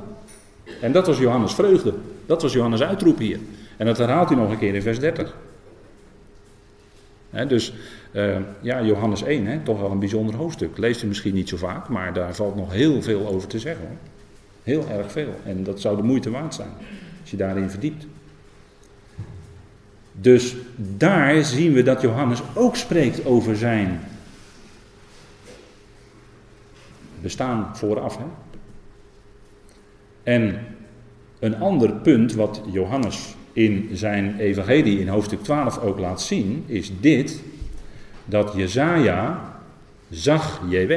En 0.82 0.92
dat 0.92 1.08
was 1.08 1.18
Johannes 1.18 1.54
vreugde. 1.54 1.94
Dat 2.26 2.42
was 2.42 2.54
Johannes 2.54 2.82
uitroep 2.82 3.18
hier. 3.18 3.40
En 3.78 3.86
dat 3.86 3.98
herhaalt 3.98 4.30
hij 4.30 4.38
nog 4.38 4.52
een 4.52 4.58
keer 4.58 4.76
in 4.76 4.82
vers 4.82 5.00
30. 5.00 5.36
dus 7.48 7.74
uh, 8.18 8.38
ja, 8.62 8.84
Johannes 8.84 9.24
1, 9.24 9.64
toch 9.64 9.80
wel 9.80 9.92
een 9.92 10.00
bijzonder 10.00 10.36
hoofdstuk. 10.36 10.78
Leest 10.78 11.04
u 11.04 11.08
misschien 11.08 11.34
niet 11.34 11.50
zo 11.50 11.58
vaak, 11.58 11.90
maar 11.90 12.14
daar 12.14 12.36
valt 12.36 12.56
nog 12.56 12.74
heel 12.74 13.02
veel 13.02 13.28
over 13.28 13.48
te 13.48 13.60
zeggen. 13.60 13.88
Hoor. 13.88 13.98
Heel 14.64 14.90
erg 14.90 15.12
veel. 15.12 15.40
En 15.46 15.64
dat 15.64 15.82
zou 15.82 15.98
de 15.98 16.04
moeite 16.04 16.30
waard 16.30 16.54
zijn, 16.54 16.70
als 17.22 17.32
je 17.32 17.38
daarin 17.38 17.70
verdiept. 17.70 18.06
Dus 20.12 20.56
daar 20.76 21.44
zien 21.44 21.74
we 21.74 21.84
dat 21.84 22.02
Johannes 22.02 22.42
ook 22.54 22.76
spreekt 22.76 23.26
over 23.26 23.56
zijn 23.56 24.00
bestaan 27.22 27.78
vooraf. 27.78 28.18
Hè? 28.18 28.26
En 30.24 30.60
een 31.40 31.60
ander 31.60 31.94
punt 31.94 32.34
wat 32.34 32.62
Johannes 32.72 33.36
in 33.54 33.90
zijn 33.94 34.40
evangelie 34.40 35.00
in 35.00 35.08
hoofdstuk 35.08 35.44
12 35.44 35.80
ook 35.80 36.00
laat 36.00 36.22
zien, 36.22 36.64
is 36.68 36.92
dit, 37.00 37.42
dat 38.28 38.54
Jezaja 38.56 39.42
zag 40.10 40.62
JW. 40.70 40.94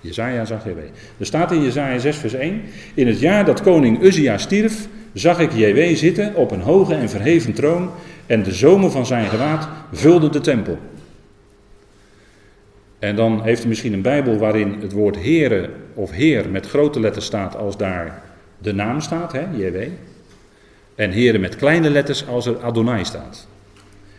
Jezaja 0.00 0.44
zag 0.44 0.64
JW. 0.64 0.78
Er 1.18 1.26
staat 1.26 1.52
in 1.52 1.62
Jezaja 1.62 1.98
6 1.98 2.16
vers 2.16 2.34
1, 2.34 2.62
in 2.94 3.06
het 3.06 3.20
jaar 3.20 3.44
dat 3.44 3.62
koning 3.62 4.02
Uzia 4.02 4.38
stierf, 4.38 4.88
zag 5.12 5.38
ik 5.38 5.52
JW 5.52 5.96
zitten 5.96 6.34
op 6.34 6.50
een 6.50 6.60
hoge 6.60 6.94
en 6.94 7.10
verheven 7.10 7.52
troon 7.52 7.90
en 8.26 8.42
de 8.42 8.52
zomer 8.52 8.90
van 8.90 9.06
zijn 9.06 9.28
gewaad 9.28 9.68
vulde 9.92 10.28
de 10.28 10.40
tempel. 10.40 10.78
En 12.98 13.16
dan 13.16 13.42
heeft 13.42 13.64
u 13.64 13.68
misschien 13.68 13.92
een 13.92 14.02
Bijbel 14.02 14.38
waarin 14.38 14.76
het 14.80 14.92
woord 14.92 15.16
Heere 15.16 15.70
of 15.94 16.10
Heer 16.10 16.48
met 16.50 16.66
grote 16.66 17.00
letters 17.00 17.26
staat 17.26 17.56
als 17.56 17.76
daar 17.76 18.22
de 18.58 18.72
naam 18.72 19.00
staat, 19.00 19.32
hè, 19.32 19.44
JW. 19.56 19.76
En 20.94 21.12
Heere 21.12 21.38
met 21.38 21.56
kleine 21.56 21.90
letters 21.90 22.26
als 22.26 22.46
er 22.46 22.62
Adonai 22.62 23.04
staat. 23.04 23.46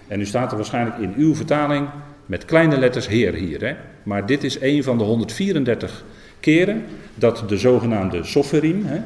En 0.08 0.18
nu 0.18 0.26
staat 0.26 0.52
er 0.52 0.58
waarschijnlijk 0.58 0.98
in 0.98 1.14
uw 1.18 1.36
vertaling 1.36 1.88
met 2.26 2.46
kleine 2.46 2.78
letters 2.78 3.08
Heer 3.08 3.34
hier. 3.34 3.62
Hè. 3.62 3.76
Maar 4.04 4.26
dit 4.26 4.44
is 4.44 4.62
een 4.62 4.84
van 4.84 4.98
de 4.98 5.04
134 5.04 6.04
keren 6.40 6.84
dat 7.16 7.44
de 7.48 7.58
zogenaamde 7.58 8.24
Soferim 8.24 8.86
hè, 8.86 9.00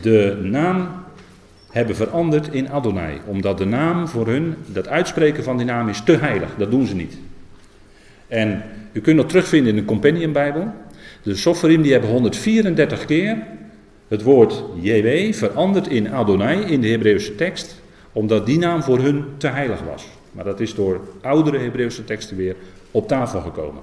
de 0.00 0.38
naam 0.42 0.88
hebben 1.70 1.96
veranderd 1.96 2.48
in 2.48 2.70
Adonai. 2.70 3.20
Omdat 3.26 3.58
de 3.58 3.66
naam 3.66 4.08
voor 4.08 4.26
hun, 4.26 4.54
dat 4.66 4.88
uitspreken 4.88 5.44
van 5.44 5.56
die 5.56 5.66
naam 5.66 5.88
is 5.88 6.02
te 6.04 6.16
heilig. 6.16 6.48
Dat 6.58 6.70
doen 6.70 6.86
ze 6.86 6.94
niet. 6.94 7.18
En 8.28 8.62
u 8.92 9.00
kunt 9.00 9.16
dat 9.16 9.28
terugvinden 9.28 9.70
in 9.70 9.78
de 9.78 9.84
Companion 9.84 10.32
Bijbel. 10.32 10.72
De 11.22 11.34
Soferim 11.36 11.82
die 11.82 11.92
hebben 11.92 12.10
134 12.10 13.04
keer 13.04 13.36
het 14.08 14.22
woord 14.22 14.64
JW 14.80 15.34
veranderd 15.34 15.88
in 15.88 16.12
Adonai 16.12 16.60
in 16.60 16.80
de 16.80 16.88
Hebreeuwse 16.88 17.34
tekst, 17.34 17.80
omdat 18.12 18.46
die 18.46 18.58
naam 18.58 18.82
voor 18.82 18.98
hun 18.98 19.24
te 19.36 19.46
heilig 19.46 19.80
was. 19.80 20.06
Maar 20.32 20.44
dat 20.44 20.60
is 20.60 20.74
door 20.74 21.00
oudere 21.20 21.58
Hebreeuwse 21.58 22.04
teksten 22.04 22.36
weer 22.36 22.56
op 22.90 23.08
tafel 23.08 23.40
gekomen. 23.40 23.82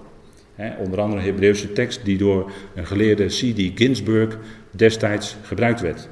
onder 0.80 1.02
andere 1.02 1.22
een 1.22 1.28
Hebreeuwse 1.28 1.74
tekst 1.74 2.06
die 2.06 2.18
door 2.18 2.52
een 2.76 2.86
geleerde 2.86 3.26
C.D. 3.26 3.80
Ginsburg 3.80 4.38
destijds 4.72 5.36
gebruikt 5.42 5.82
werd. 5.82 6.08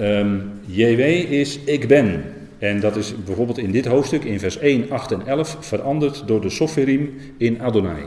Um, 0.00 0.50
JW 0.66 1.00
is 1.32 1.58
ik 1.58 1.88
ben. 1.88 2.24
En 2.58 2.80
dat 2.80 2.96
is 2.96 3.24
bijvoorbeeld 3.24 3.58
in 3.58 3.70
dit 3.70 3.86
hoofdstuk, 3.86 4.24
in 4.24 4.40
vers 4.40 4.58
1, 4.58 4.90
8 4.90 5.12
en 5.12 5.26
11, 5.26 5.56
veranderd 5.60 6.26
door 6.26 6.40
de 6.40 6.50
Soferim 6.50 7.16
in 7.36 7.60
Adonai. 7.62 8.06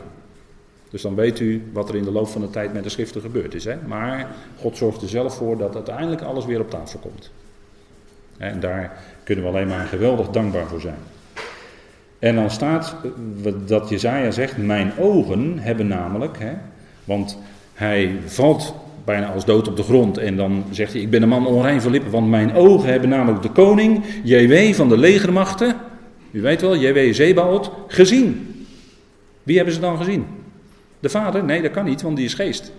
Dus 0.90 1.02
dan 1.02 1.14
weet 1.14 1.40
u 1.40 1.62
wat 1.72 1.88
er 1.88 1.96
in 1.96 2.04
de 2.04 2.10
loop 2.10 2.28
van 2.28 2.40
de 2.40 2.50
tijd 2.50 2.72
met 2.72 2.82
de 2.82 2.88
schriften 2.88 3.20
gebeurd 3.20 3.54
is. 3.54 3.64
Hè? 3.64 3.76
Maar 3.86 4.34
God 4.58 4.76
zorgt 4.76 5.02
er 5.02 5.08
zelf 5.08 5.36
voor 5.36 5.58
dat 5.58 5.74
uiteindelijk 5.74 6.22
alles 6.22 6.44
weer 6.44 6.60
op 6.60 6.70
tafel 6.70 6.98
komt. 6.98 7.30
En 8.42 8.60
daar 8.60 8.92
kunnen 9.24 9.44
we 9.44 9.50
alleen 9.50 9.68
maar 9.68 9.86
geweldig 9.86 10.28
dankbaar 10.28 10.66
voor 10.66 10.80
zijn. 10.80 10.98
En 12.18 12.34
dan 12.34 12.50
staat 12.50 12.96
dat 13.66 13.88
Jezaja 13.88 14.30
zegt, 14.30 14.56
mijn 14.56 14.92
ogen 14.98 15.58
hebben 15.58 15.86
namelijk, 15.86 16.38
hè, 16.38 16.52
want 17.04 17.38
hij 17.74 18.16
valt 18.26 18.74
bijna 19.04 19.32
als 19.32 19.44
dood 19.44 19.68
op 19.68 19.76
de 19.76 19.82
grond. 19.82 20.18
En 20.18 20.36
dan 20.36 20.64
zegt 20.70 20.92
hij, 20.92 21.02
ik 21.02 21.10
ben 21.10 21.22
een 21.22 21.28
man 21.28 21.46
onrein 21.46 21.80
van 21.80 21.90
lippen, 21.90 22.10
want 22.10 22.28
mijn 22.28 22.54
ogen 22.54 22.88
hebben 22.88 23.08
namelijk 23.08 23.42
de 23.42 23.50
koning, 23.50 24.04
JW 24.22 24.74
van 24.74 24.88
de 24.88 24.98
legermachten, 24.98 25.76
u 26.30 26.40
weet 26.40 26.60
wel, 26.60 26.76
JW 26.76 27.14
Zebaot, 27.14 27.70
gezien. 27.86 28.56
Wie 29.42 29.56
hebben 29.56 29.74
ze 29.74 29.80
dan 29.80 29.96
gezien? 29.96 30.26
De 31.00 31.08
vader? 31.08 31.44
Nee, 31.44 31.62
dat 31.62 31.70
kan 31.70 31.84
niet, 31.84 32.02
want 32.02 32.16
die 32.16 32.24
is 32.24 32.34
geest. 32.34 32.72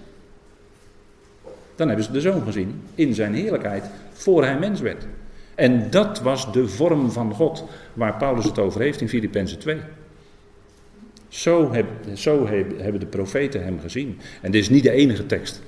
Dan 1.75 1.87
hebben 1.87 2.05
ze 2.05 2.11
de 2.11 2.21
zoon 2.21 2.41
gezien, 2.41 2.81
in 2.95 3.13
zijn 3.13 3.33
heerlijkheid, 3.33 3.83
voor 4.13 4.43
hij 4.43 4.59
mens 4.59 4.81
werd. 4.81 5.05
En 5.55 5.89
dat 5.89 6.21
was 6.21 6.51
de 6.51 6.67
vorm 6.67 7.11
van 7.11 7.33
God, 7.33 7.63
waar 7.93 8.17
Paulus 8.17 8.45
het 8.45 8.59
over 8.59 8.81
heeft 8.81 9.01
in 9.01 9.09
Filippenzen 9.09 9.59
2. 9.59 9.77
Zo, 11.27 11.71
heb, 11.71 11.85
zo 12.15 12.47
hebben 12.77 12.99
de 12.99 13.05
profeten 13.05 13.63
hem 13.63 13.79
gezien. 13.79 14.19
En 14.41 14.51
dit 14.51 14.61
is 14.61 14.69
niet 14.69 14.83
de 14.83 14.91
enige 14.91 15.25
tekst. 15.25 15.61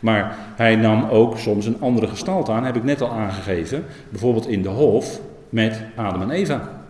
Maar 0.00 0.36
hij 0.38 0.76
nam 0.76 1.04
ook 1.04 1.38
soms 1.38 1.66
een 1.66 1.80
andere 1.80 2.06
gestalte 2.06 2.52
aan, 2.52 2.64
heb 2.64 2.76
ik 2.76 2.84
net 2.84 3.00
al 3.00 3.10
aangegeven. 3.10 3.84
Bijvoorbeeld 4.08 4.48
in 4.48 4.62
de 4.62 4.68
hof 4.68 5.20
met 5.48 5.80
Adam 5.94 6.22
en 6.22 6.30
Eva. 6.30 6.84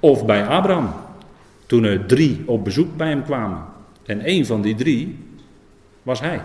Of 0.00 0.26
bij 0.26 0.46
Abraham, 0.46 0.92
toen 1.66 1.84
er 1.84 2.06
drie 2.06 2.42
op 2.46 2.64
bezoek 2.64 2.96
bij 2.96 3.08
hem 3.08 3.24
kwamen. 3.24 3.64
En 4.06 4.20
één 4.20 4.46
van 4.46 4.62
die 4.62 4.74
drie 4.74 5.18
was 6.02 6.20
hij. 6.20 6.40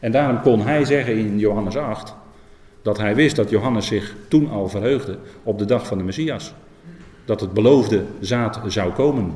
En 0.00 0.12
daarom 0.12 0.40
kon 0.40 0.60
hij 0.60 0.84
zeggen 0.84 1.16
in 1.16 1.38
Johannes 1.38 1.76
8 1.76 2.14
dat 2.84 2.98
hij 2.98 3.14
wist 3.14 3.36
dat 3.36 3.50
Johannes 3.50 3.86
zich 3.86 4.14
toen 4.28 4.50
al 4.50 4.68
verheugde 4.68 5.18
op 5.42 5.58
de 5.58 5.64
dag 5.64 5.86
van 5.86 5.98
de 5.98 6.04
Messias. 6.04 6.54
Dat 7.24 7.40
het 7.40 7.52
beloofde 7.52 8.02
zaad 8.20 8.60
zou 8.66 8.92
komen. 8.92 9.34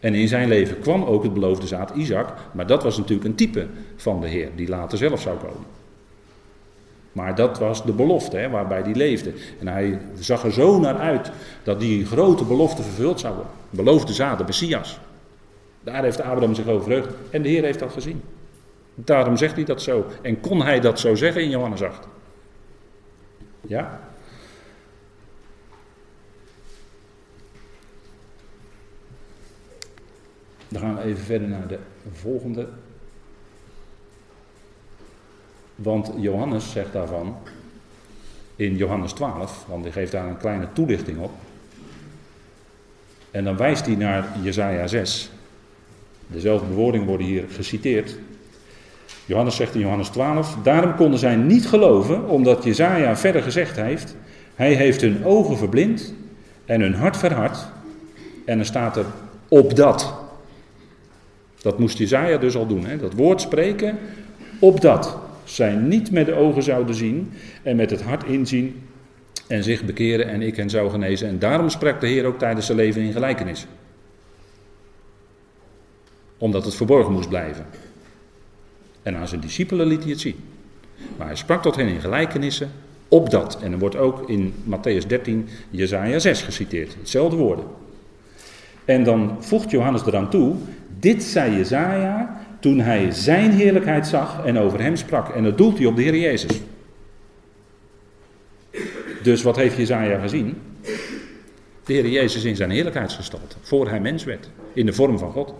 En 0.00 0.14
in 0.14 0.28
zijn 0.28 0.48
leven 0.48 0.78
kwam 0.78 1.04
ook 1.04 1.22
het 1.22 1.34
beloofde 1.34 1.66
zaad 1.66 1.90
Isaac, 1.94 2.34
maar 2.52 2.66
dat 2.66 2.82
was 2.82 2.96
natuurlijk 2.96 3.28
een 3.28 3.34
type 3.34 3.66
van 3.96 4.20
de 4.20 4.28
Heer, 4.28 4.48
die 4.56 4.68
later 4.68 4.98
zelf 4.98 5.20
zou 5.20 5.38
komen. 5.38 5.66
Maar 7.12 7.34
dat 7.34 7.58
was 7.58 7.84
de 7.84 7.92
belofte 7.92 8.36
hè, 8.36 8.50
waarbij 8.50 8.80
hij 8.80 8.94
leefde. 8.94 9.32
En 9.60 9.68
hij 9.68 10.00
zag 10.18 10.44
er 10.44 10.52
zo 10.52 10.80
naar 10.80 10.98
uit 10.98 11.30
dat 11.62 11.80
die 11.80 12.06
grote 12.06 12.44
belofte 12.44 12.82
vervuld 12.82 13.20
zou 13.20 13.34
worden. 13.34 13.52
Beloofde 13.70 14.12
zaad, 14.12 14.38
de 14.38 14.44
Messias. 14.44 14.98
Daar 15.84 16.02
heeft 16.02 16.20
Abraham 16.20 16.54
zich 16.54 16.66
over 16.66 16.84
verheugd 16.84 17.14
en 17.30 17.42
de 17.42 17.48
Heer 17.48 17.62
heeft 17.62 17.78
dat 17.78 17.92
gezien. 17.92 18.22
Daarom 18.94 19.36
zegt 19.36 19.54
hij 19.54 19.64
dat 19.64 19.82
zo. 19.82 20.06
En 20.22 20.40
kon 20.40 20.62
hij 20.62 20.80
dat 20.80 21.00
zo 21.00 21.14
zeggen 21.14 21.42
in 21.42 21.50
Johannes 21.50 21.82
8? 21.82 22.08
Ja? 23.70 24.00
Dan 30.68 30.80
gaan 30.80 30.96
we 30.96 31.02
even 31.02 31.24
verder 31.24 31.48
naar 31.48 31.66
de 31.68 31.78
volgende. 32.12 32.68
Want 35.74 36.12
Johannes 36.16 36.70
zegt 36.70 36.92
daarvan 36.92 37.36
in 38.56 38.76
Johannes 38.76 39.12
12, 39.12 39.64
want 39.68 39.84
hij 39.84 39.92
geeft 39.92 40.12
daar 40.12 40.28
een 40.28 40.36
kleine 40.36 40.72
toelichting 40.72 41.18
op. 41.18 41.32
En 43.30 43.44
dan 43.44 43.56
wijst 43.56 43.86
hij 43.86 43.94
naar 43.94 44.38
Jesaja 44.42 44.86
6. 44.86 45.30
Dezelfde 46.26 46.66
bewoordingen 46.66 47.06
worden 47.06 47.26
hier 47.26 47.44
geciteerd. 47.48 48.18
Johannes 49.30 49.56
zegt 49.56 49.74
in 49.74 49.80
Johannes 49.80 50.08
12, 50.08 50.56
daarom 50.62 50.94
konden 50.94 51.18
zij 51.18 51.36
niet 51.36 51.66
geloven, 51.66 52.28
omdat 52.28 52.64
Jezaja 52.64 53.16
verder 53.16 53.42
gezegd 53.42 53.76
heeft, 53.76 54.16
hij 54.54 54.74
heeft 54.74 55.00
hun 55.00 55.24
ogen 55.24 55.56
verblind 55.56 56.14
en 56.64 56.80
hun 56.80 56.94
hart 56.94 57.16
verhard. 57.16 57.58
En 58.44 58.56
dan 58.56 58.66
staat 58.66 58.96
er, 58.96 59.04
opdat. 59.48 60.14
Dat 61.60 61.78
moest 61.78 61.98
Jezaja 61.98 62.36
dus 62.36 62.56
al 62.56 62.66
doen, 62.66 62.84
hè? 62.84 62.96
dat 62.96 63.12
woord 63.12 63.40
spreken, 63.40 63.98
opdat 64.58 65.18
zij 65.44 65.74
niet 65.74 66.10
met 66.10 66.26
de 66.26 66.34
ogen 66.34 66.62
zouden 66.62 66.94
zien 66.94 67.32
en 67.62 67.76
met 67.76 67.90
het 67.90 68.02
hart 68.02 68.24
inzien 68.24 68.82
en 69.46 69.62
zich 69.62 69.84
bekeren 69.84 70.28
en 70.28 70.42
ik 70.42 70.56
hen 70.56 70.70
zou 70.70 70.90
genezen. 70.90 71.28
En 71.28 71.38
daarom 71.38 71.68
sprak 71.68 72.00
de 72.00 72.06
Heer 72.06 72.24
ook 72.24 72.38
tijdens 72.38 72.66
zijn 72.66 72.78
leven 72.78 73.02
in 73.02 73.12
gelijkenis. 73.12 73.66
Omdat 76.38 76.64
het 76.64 76.74
verborgen 76.74 77.12
moest 77.12 77.28
blijven. 77.28 77.66
En 79.02 79.16
aan 79.16 79.28
zijn 79.28 79.40
discipelen 79.40 79.86
liet 79.86 80.02
hij 80.02 80.10
het 80.10 80.20
zien. 80.20 80.36
Maar 81.16 81.26
hij 81.26 81.36
sprak 81.36 81.62
tot 81.62 81.76
hen 81.76 81.88
in 81.88 82.00
gelijkenissen, 82.00 82.70
opdat. 83.08 83.58
En 83.62 83.72
er 83.72 83.78
wordt 83.78 83.96
ook 83.96 84.28
in 84.28 84.54
Matthäus 84.64 85.06
13 85.06 85.48
Jezaja 85.70 86.18
6 86.18 86.42
geciteerd. 86.42 86.94
Hetzelfde 86.98 87.36
woorden. 87.36 87.64
En 88.84 89.04
dan 89.04 89.36
voegt 89.40 89.70
Johannes 89.70 90.06
eraan 90.06 90.30
toe, 90.30 90.56
Dit 91.00 91.22
zei 91.22 91.56
Jezaja 91.56 92.40
toen 92.60 92.78
hij 92.78 93.10
zijn 93.10 93.50
heerlijkheid 93.50 94.06
zag 94.06 94.44
en 94.44 94.58
over 94.58 94.80
hem 94.80 94.96
sprak. 94.96 95.28
En 95.28 95.44
dat 95.44 95.58
doelt 95.58 95.78
hij 95.78 95.86
op 95.86 95.96
de 95.96 96.02
Heer 96.02 96.16
Jezus. 96.16 96.60
Dus 99.22 99.42
wat 99.42 99.56
heeft 99.56 99.76
Jezaja 99.76 100.18
gezien? 100.18 100.56
De 101.84 101.92
Heer 101.92 102.08
Jezus 102.08 102.44
in 102.44 102.56
zijn 102.56 102.70
heerlijkheidsgestalte, 102.70 103.56
voor 103.60 103.88
hij 103.88 104.00
mens 104.00 104.24
werd, 104.24 104.50
in 104.72 104.86
de 104.86 104.92
vorm 104.92 105.18
van 105.18 105.32
God. 105.32 105.54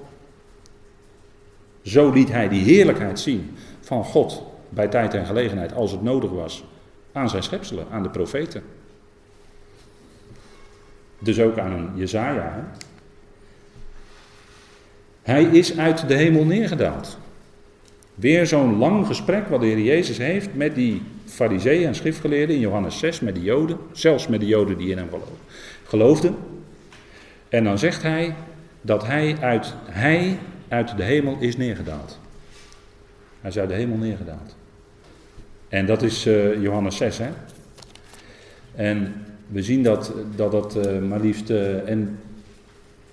Zo 1.82 2.10
liet 2.10 2.28
hij 2.28 2.48
die 2.48 2.64
heerlijkheid 2.64 3.20
zien 3.20 3.56
van 3.80 4.04
God 4.04 4.42
bij 4.68 4.88
tijd 4.88 5.14
en 5.14 5.26
gelegenheid, 5.26 5.74
als 5.74 5.90
het 5.90 6.02
nodig 6.02 6.30
was, 6.30 6.64
aan 7.12 7.28
zijn 7.28 7.42
schepselen, 7.42 7.86
aan 7.90 8.02
de 8.02 8.10
profeten. 8.10 8.62
Dus 11.18 11.40
ook 11.40 11.58
aan 11.58 11.72
een 11.72 11.90
Jezaja. 11.94 12.72
Hij 15.22 15.42
is 15.42 15.78
uit 15.78 16.08
de 16.08 16.14
hemel 16.14 16.44
neergedaald. 16.44 17.18
Weer 18.14 18.46
zo'n 18.46 18.76
lang 18.76 19.06
gesprek 19.06 19.48
wat 19.48 19.60
de 19.60 19.66
Heer 19.66 19.80
Jezus 19.80 20.18
heeft 20.18 20.54
met 20.54 20.74
die 20.74 21.02
fariseeën 21.24 21.86
en 21.86 21.94
schriftgeleerden 21.94 22.54
in 22.54 22.60
Johannes 22.60 22.98
6, 22.98 23.20
met 23.20 23.34
die 23.34 23.44
joden, 23.44 23.78
zelfs 23.92 24.26
met 24.26 24.40
de 24.40 24.46
joden 24.46 24.78
die 24.78 24.90
in 24.90 24.98
hem 24.98 25.08
geloofden. 25.84 26.36
En 27.48 27.64
dan 27.64 27.78
zegt 27.78 28.02
hij 28.02 28.34
dat 28.80 29.06
hij 29.06 29.36
uit, 29.40 29.74
hij 29.84 30.38
uit 30.70 30.96
de 30.96 31.02
hemel 31.02 31.36
is 31.38 31.56
neergedaald. 31.56 32.18
Hij 33.40 33.50
is 33.50 33.58
uit 33.58 33.68
de 33.68 33.74
hemel 33.74 33.96
neergedaald. 33.96 34.56
En 35.68 35.86
dat 35.86 36.02
is 36.02 36.26
uh, 36.26 36.62
Johannes 36.62 36.96
6, 36.96 37.18
hè. 37.18 37.30
En 38.74 39.14
we 39.46 39.62
zien 39.62 39.82
dat 39.82 40.12
dat, 40.36 40.50
dat 40.50 40.86
uh, 40.86 40.98
maar 40.98 41.20
liefst, 41.20 41.50
uh, 41.50 41.88
en 41.88 42.18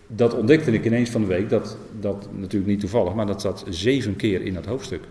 dat 0.08 0.34
ontdekte 0.34 0.72
ik 0.72 0.86
ineens 0.86 1.10
van 1.10 1.22
de 1.22 1.28
week, 1.28 1.49
dat, 1.49 1.78
dat 1.99 2.28
natuurlijk 2.34 2.72
niet 2.72 2.80
toevallig, 2.80 3.14
maar 3.14 3.26
dat 3.26 3.41
zat 3.41 3.66
zeven 3.70 4.16
keer 4.16 4.41
in 4.41 4.53
dat 4.53 4.66
hoofdstuk. 4.66 5.03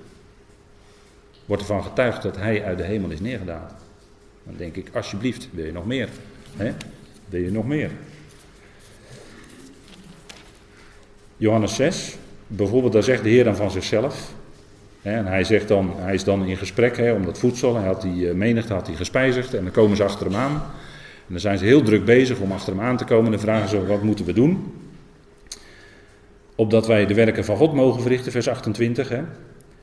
Wordt 1.45 1.63
ervan 1.63 1.83
getuigd 1.83 2.23
dat 2.23 2.37
hij 2.37 2.65
uit 2.65 2.79
de 2.79 2.85
hemel 2.85 3.11
is 3.11 3.21
neergedaald. 3.21 3.73
Dan 4.45 4.55
denk 4.57 4.77
ik, 4.77 4.91
alsjeblieft, 4.95 5.49
wil 5.53 5.65
je 5.65 5.73
nog 5.73 5.87
meer? 5.87 6.09
Hè? 6.57 6.73
Wil 7.29 7.41
je 7.41 7.51
nog 7.51 7.67
meer? 7.67 7.91
Johannes 11.37 11.75
6, 11.75 12.17
bijvoorbeeld, 12.47 12.93
daar 12.93 13.03
zegt 13.03 13.23
de 13.23 13.29
Heer 13.29 13.45
dan 13.45 13.57
van 13.57 13.71
zichzelf. 13.71 14.35
Hè, 15.03 15.17
en 15.17 15.27
hij, 15.27 15.45
zegt 15.45 15.69
dan, 15.69 15.93
hij 15.97 16.15
is 16.15 16.25
dan 16.25 16.45
in 16.45 16.57
gesprek 16.57 16.97
hè, 16.97 17.13
om 17.13 17.25
dat 17.25 17.39
voedsel. 17.39 17.77
Hij 17.77 17.87
had 17.87 18.03
die 18.03 18.29
eh, 18.29 18.35
menigte 18.35 18.73
had 18.73 18.87
hij 18.87 18.97
gespijzigd 18.97 19.55
en 19.55 19.63
dan 19.63 19.73
komen 19.73 19.97
ze 19.97 20.05
achter 20.05 20.27
hem 20.27 20.37
aan. 20.37 20.53
En 21.27 21.33
dan 21.33 21.41
zijn 21.41 21.59
ze 21.59 21.65
heel 21.65 21.83
druk 21.83 22.05
bezig 22.05 22.39
om 22.39 22.53
achter 22.53 22.73
hem 22.73 22.83
aan 22.83 22.97
te 22.97 23.05
komen. 23.05 23.25
En 23.25 23.31
dan 23.31 23.41
vragen 23.41 23.69
ze, 23.69 23.87
wat 23.87 24.03
moeten 24.03 24.25
we 24.25 24.33
doen? 24.33 24.73
Opdat 26.55 26.87
wij 26.87 27.07
de 27.07 27.15
werken 27.15 27.45
van 27.45 27.57
God 27.57 27.73
mogen 27.73 28.03
verrichten, 28.03 28.33
vers 28.33 28.49
28. 28.49 29.09
Hè. 29.09 29.21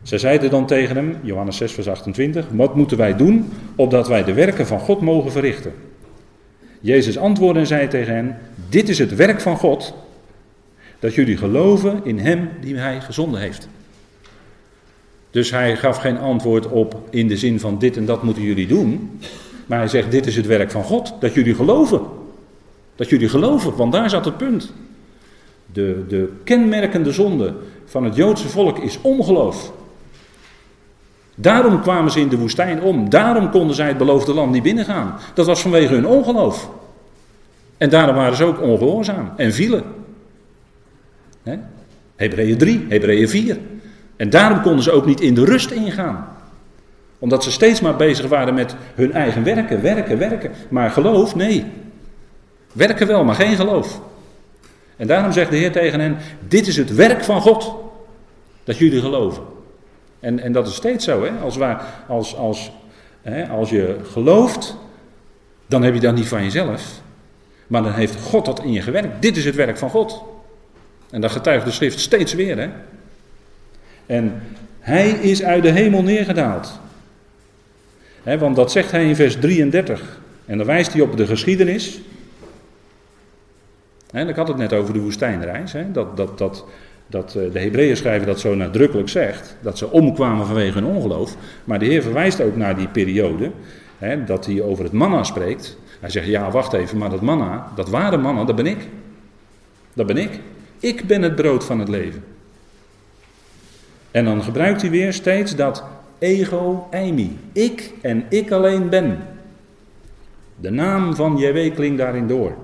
Zij 0.03 0.17
zeiden 0.17 0.49
dan 0.49 0.65
tegen 0.65 0.95
hem, 0.95 1.17
Johannes 1.21 1.57
6, 1.57 1.71
vers 1.71 1.87
28, 1.87 2.45
wat 2.51 2.75
moeten 2.75 2.97
wij 2.97 3.15
doen 3.15 3.51
opdat 3.75 4.07
wij 4.07 4.23
de 4.23 4.33
werken 4.33 4.67
van 4.67 4.79
God 4.79 5.01
mogen 5.01 5.31
verrichten? 5.31 5.73
Jezus 6.79 7.17
antwoordde 7.17 7.59
en 7.59 7.67
zei 7.67 7.87
tegen 7.87 8.15
hen, 8.15 8.37
dit 8.69 8.89
is 8.89 8.99
het 8.99 9.15
werk 9.15 9.41
van 9.41 9.57
God, 9.57 9.95
dat 11.03 11.13
jullie 11.13 11.37
geloven 11.37 11.99
in 12.03 12.19
Hem 12.19 12.49
die 12.61 12.75
Hij 12.75 13.01
gezonden 13.01 13.39
heeft. 13.39 13.67
Dus 15.31 15.51
hij 15.51 15.75
gaf 15.75 15.97
geen 15.97 16.17
antwoord 16.17 16.67
op 16.67 17.01
in 17.09 17.27
de 17.27 17.37
zin 17.37 17.59
van 17.59 17.79
dit 17.79 17.97
en 17.97 18.05
dat 18.05 18.23
moeten 18.23 18.43
jullie 18.43 18.67
doen. 18.67 19.19
Maar 19.65 19.77
hij 19.77 19.87
zegt 19.87 20.11
dit 20.11 20.25
is 20.25 20.35
het 20.35 20.45
werk 20.45 20.71
van 20.71 20.83
God, 20.83 21.13
dat 21.19 21.33
jullie 21.33 21.55
geloven. 21.55 22.01
Dat 22.95 23.09
jullie 23.09 23.29
geloven, 23.29 23.75
want 23.75 23.91
daar 23.91 24.09
zat 24.09 24.25
het 24.25 24.37
punt. 24.37 24.73
De, 25.73 26.05
de 26.07 26.31
kenmerkende 26.43 27.11
zonde 27.11 27.53
van 27.85 28.03
het 28.03 28.15
Joodse 28.15 28.49
volk 28.49 28.77
is 28.77 28.99
ongeloof. 29.01 29.71
Daarom 31.35 31.81
kwamen 31.81 32.11
ze 32.11 32.19
in 32.19 32.29
de 32.29 32.37
woestijn 32.37 32.81
om. 32.81 33.09
Daarom 33.09 33.49
konden 33.49 33.75
zij 33.75 33.87
het 33.87 33.97
beloofde 33.97 34.33
land 34.33 34.51
niet 34.51 34.63
binnengaan. 34.63 35.15
Dat 35.33 35.45
was 35.45 35.61
vanwege 35.61 35.93
hun 35.93 36.07
ongeloof. 36.07 36.69
En 37.77 37.89
daarom 37.89 38.15
waren 38.15 38.37
ze 38.37 38.43
ook 38.43 38.61
ongehoorzaam 38.61 39.31
en 39.37 39.53
vielen. 39.53 40.02
Hebreeën 42.15 42.57
3, 42.57 42.85
Hebreeën 42.89 43.29
4. 43.29 43.57
En 44.15 44.29
daarom 44.29 44.61
konden 44.61 44.83
ze 44.83 44.91
ook 44.91 45.05
niet 45.05 45.21
in 45.21 45.33
de 45.33 45.45
rust 45.45 45.71
ingaan. 45.71 46.27
Omdat 47.19 47.43
ze 47.43 47.51
steeds 47.51 47.81
maar 47.81 47.95
bezig 47.95 48.27
waren 48.27 48.53
met 48.53 48.75
hun 48.95 49.13
eigen 49.13 49.43
werken, 49.43 49.81
werken, 49.81 50.17
werken. 50.17 50.51
Maar 50.69 50.89
geloof, 50.91 51.35
nee. 51.35 51.65
Werken 52.71 53.07
wel, 53.07 53.23
maar 53.23 53.35
geen 53.35 53.55
geloof. 53.55 54.01
En 54.95 55.07
daarom 55.07 55.31
zegt 55.31 55.49
de 55.49 55.57
Heer 55.57 55.71
tegen 55.71 55.99
hen: 55.99 56.17
Dit 56.47 56.67
is 56.67 56.77
het 56.77 56.95
werk 56.95 57.23
van 57.23 57.41
God. 57.41 57.75
Dat 58.63 58.77
jullie 58.77 58.99
geloven. 58.99 59.43
En, 60.19 60.39
en 60.39 60.51
dat 60.51 60.67
is 60.67 60.75
steeds 60.75 61.05
zo. 61.05 61.23
Hè? 61.23 61.29
Als, 61.29 61.57
waar, 61.57 61.85
als, 62.07 62.35
als, 62.35 62.71
hè, 63.21 63.47
als 63.47 63.69
je 63.69 63.97
gelooft, 64.11 64.77
dan 65.67 65.83
heb 65.83 65.93
je 65.93 65.99
dat 65.99 66.15
niet 66.15 66.27
van 66.27 66.43
jezelf. 66.43 67.01
Maar 67.67 67.83
dan 67.83 67.93
heeft 67.93 68.21
God 68.21 68.45
dat 68.45 68.63
in 68.63 68.71
je 68.71 68.81
gewerkt. 68.81 69.21
Dit 69.21 69.37
is 69.37 69.45
het 69.45 69.55
werk 69.55 69.77
van 69.77 69.89
God. 69.89 70.23
En 71.13 71.21
dat 71.21 71.31
getuigt 71.31 71.65
de 71.65 71.71
schrift 71.71 71.99
steeds 71.99 72.33
weer. 72.33 72.57
Hè? 72.57 72.69
En 74.05 74.41
hij 74.79 75.09
is 75.09 75.43
uit 75.43 75.63
de 75.63 75.71
hemel 75.71 76.03
neergedaald. 76.03 76.79
He, 78.23 78.37
want 78.37 78.55
dat 78.55 78.71
zegt 78.71 78.91
hij 78.91 79.07
in 79.07 79.15
vers 79.15 79.35
33. 79.39 80.19
En 80.45 80.57
dan 80.57 80.67
wijst 80.67 80.93
hij 80.93 81.01
op 81.01 81.17
de 81.17 81.25
geschiedenis. 81.25 82.01
En 84.11 84.29
ik 84.29 84.35
had 84.35 84.47
het 84.47 84.57
net 84.57 84.73
over 84.73 84.93
de 84.93 84.99
woestijnreis. 84.99 85.73
dat, 85.91 86.17
dat, 86.17 86.37
dat, 86.37 86.65
dat 87.07 87.35
eh, 87.35 87.51
de 87.51 87.59
Hebreeën 87.59 87.97
schrijven 87.97 88.27
dat 88.27 88.39
zo 88.39 88.55
nadrukkelijk 88.55 89.09
zegt. 89.09 89.55
Dat 89.61 89.77
ze 89.77 89.91
omkwamen 89.91 90.45
vanwege 90.45 90.79
hun 90.79 90.95
ongeloof. 90.95 91.35
Maar 91.63 91.79
de 91.79 91.85
Heer 91.85 92.01
verwijst 92.01 92.41
ook 92.41 92.55
naar 92.55 92.75
die 92.75 92.87
periode. 92.87 93.51
dat 94.25 94.45
hij 94.45 94.61
over 94.61 94.83
het 94.83 94.93
manna 94.93 95.23
spreekt. 95.23 95.77
Hij 95.99 96.09
zegt, 96.09 96.27
ja 96.27 96.51
wacht 96.51 96.73
even, 96.73 96.97
maar 96.97 97.09
dat 97.09 97.21
manna, 97.21 97.67
dat 97.75 97.89
ware 97.89 98.17
manna, 98.17 98.43
dat 98.43 98.55
ben 98.55 98.67
ik. 98.67 98.87
Dat 99.93 100.05
ben 100.05 100.17
ik. 100.17 100.39
Ik 100.83 101.07
ben 101.07 101.21
het 101.21 101.35
brood 101.35 101.63
van 101.63 101.79
het 101.79 101.87
leven. 101.87 102.23
En 104.11 104.25
dan 104.25 104.43
gebruikt 104.43 104.81
hij 104.81 104.89
weer 104.89 105.13
steeds 105.13 105.55
dat 105.55 105.83
ego 106.19 106.87
eimi. 106.91 107.37
Ik 107.51 107.91
en 108.01 108.25
ik 108.29 108.51
alleen 108.51 108.89
ben. 108.89 109.17
De 110.55 110.69
naam 110.69 111.15
van 111.15 111.37
JW 111.37 111.73
klinkt 111.73 111.97
daarin 111.97 112.27
door. 112.27 112.55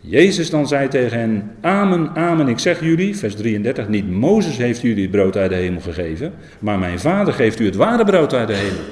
Jezus 0.00 0.50
dan 0.50 0.68
zei 0.68 0.88
tegen 0.88 1.18
hen: 1.18 1.50
Amen, 1.60 2.10
amen, 2.14 2.48
ik 2.48 2.58
zeg 2.58 2.80
jullie, 2.80 3.16
vers 3.16 3.34
33, 3.34 3.88
niet 3.88 4.10
Mozes 4.10 4.56
heeft 4.56 4.80
jullie 4.80 5.02
het 5.02 5.10
brood 5.10 5.36
uit 5.36 5.50
de 5.50 5.56
hemel 5.56 5.80
gegeven, 5.80 6.34
maar 6.58 6.78
mijn 6.78 7.00
vader 7.00 7.34
geeft 7.34 7.60
u 7.60 7.64
het 7.64 7.76
ware 7.76 8.04
brood 8.04 8.34
uit 8.34 8.48
de 8.48 8.54
hemel. 8.54 8.84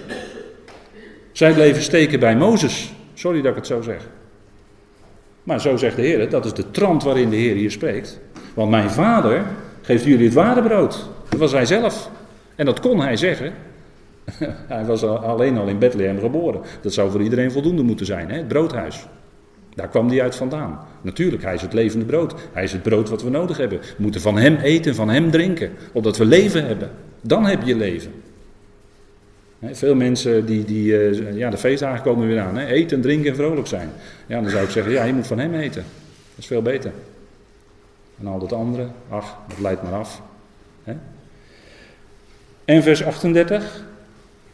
Zij 1.32 1.52
bleven 1.52 1.82
steken 1.82 2.20
bij 2.20 2.36
Mozes. 2.36 2.92
Sorry 3.14 3.40
dat 3.42 3.50
ik 3.50 3.56
het 3.56 3.66
zo 3.66 3.82
zeg. 3.82 4.08
Maar 5.46 5.60
zo 5.60 5.76
zegt 5.76 5.96
de 5.96 6.02
Heer, 6.02 6.30
dat 6.30 6.44
is 6.44 6.52
de 6.52 6.70
trant 6.70 7.02
waarin 7.02 7.30
de 7.30 7.36
Heer 7.36 7.54
hier 7.54 7.70
spreekt. 7.70 8.20
Want 8.54 8.70
mijn 8.70 8.90
vader 8.90 9.44
geeft 9.82 10.04
jullie 10.04 10.24
het 10.24 10.34
ware 10.34 10.62
brood. 10.62 11.08
Dat 11.28 11.38
was 11.38 11.52
hij 11.52 11.66
zelf. 11.66 12.10
En 12.54 12.64
dat 12.64 12.80
kon 12.80 13.00
hij 13.00 13.16
zeggen. 13.16 13.52
hij 14.74 14.84
was 14.84 15.02
alleen 15.02 15.58
al 15.58 15.66
in 15.66 15.78
Bethlehem 15.78 16.18
geboren. 16.20 16.60
Dat 16.80 16.92
zou 16.92 17.10
voor 17.10 17.22
iedereen 17.22 17.52
voldoende 17.52 17.82
moeten 17.82 18.06
zijn, 18.06 18.30
hè? 18.30 18.36
het 18.36 18.48
broodhuis. 18.48 19.06
Daar 19.74 19.88
kwam 19.88 20.08
hij 20.08 20.22
uit 20.22 20.36
vandaan. 20.36 20.78
Natuurlijk, 21.00 21.42
hij 21.42 21.54
is 21.54 21.62
het 21.62 21.72
levende 21.72 22.04
brood. 22.04 22.34
Hij 22.52 22.62
is 22.62 22.72
het 22.72 22.82
brood 22.82 23.08
wat 23.08 23.22
we 23.22 23.30
nodig 23.30 23.56
hebben. 23.56 23.78
We 23.78 23.86
moeten 23.96 24.20
van 24.20 24.36
hem 24.36 24.56
eten, 24.56 24.94
van 24.94 25.08
hem 25.08 25.30
drinken. 25.30 25.70
Opdat 25.92 26.16
we 26.16 26.24
leven 26.24 26.66
hebben. 26.66 26.90
Dan 27.20 27.46
heb 27.46 27.62
je 27.62 27.76
leven. 27.76 28.12
Veel 29.62 29.94
mensen 29.94 30.46
die, 30.46 30.64
die 30.64 30.98
eh, 30.98 31.36
ja, 31.36 31.50
de 31.50 31.56
feestdagen 31.56 32.02
komen 32.02 32.26
weer 32.26 32.40
aan. 32.40 32.56
Hè? 32.56 32.66
Eten, 32.66 33.00
drinken 33.00 33.30
en 33.30 33.36
vrolijk 33.36 33.66
zijn. 33.66 33.90
Ja, 34.26 34.40
dan 34.40 34.50
zou 34.50 34.64
ik 34.64 34.70
zeggen, 34.70 34.92
ja, 34.92 35.04
je 35.04 35.12
moet 35.12 35.26
van 35.26 35.38
hem 35.38 35.54
eten. 35.54 35.82
Dat 35.82 36.38
is 36.38 36.46
veel 36.46 36.62
beter. 36.62 36.92
En 38.20 38.26
al 38.26 38.38
dat 38.38 38.52
andere, 38.52 38.86
ach, 39.08 39.36
dat 39.48 39.58
leidt 39.58 39.82
maar 39.82 39.92
af. 39.92 40.22
En 42.66 42.82
vers 42.82 43.04
38. 43.04 43.84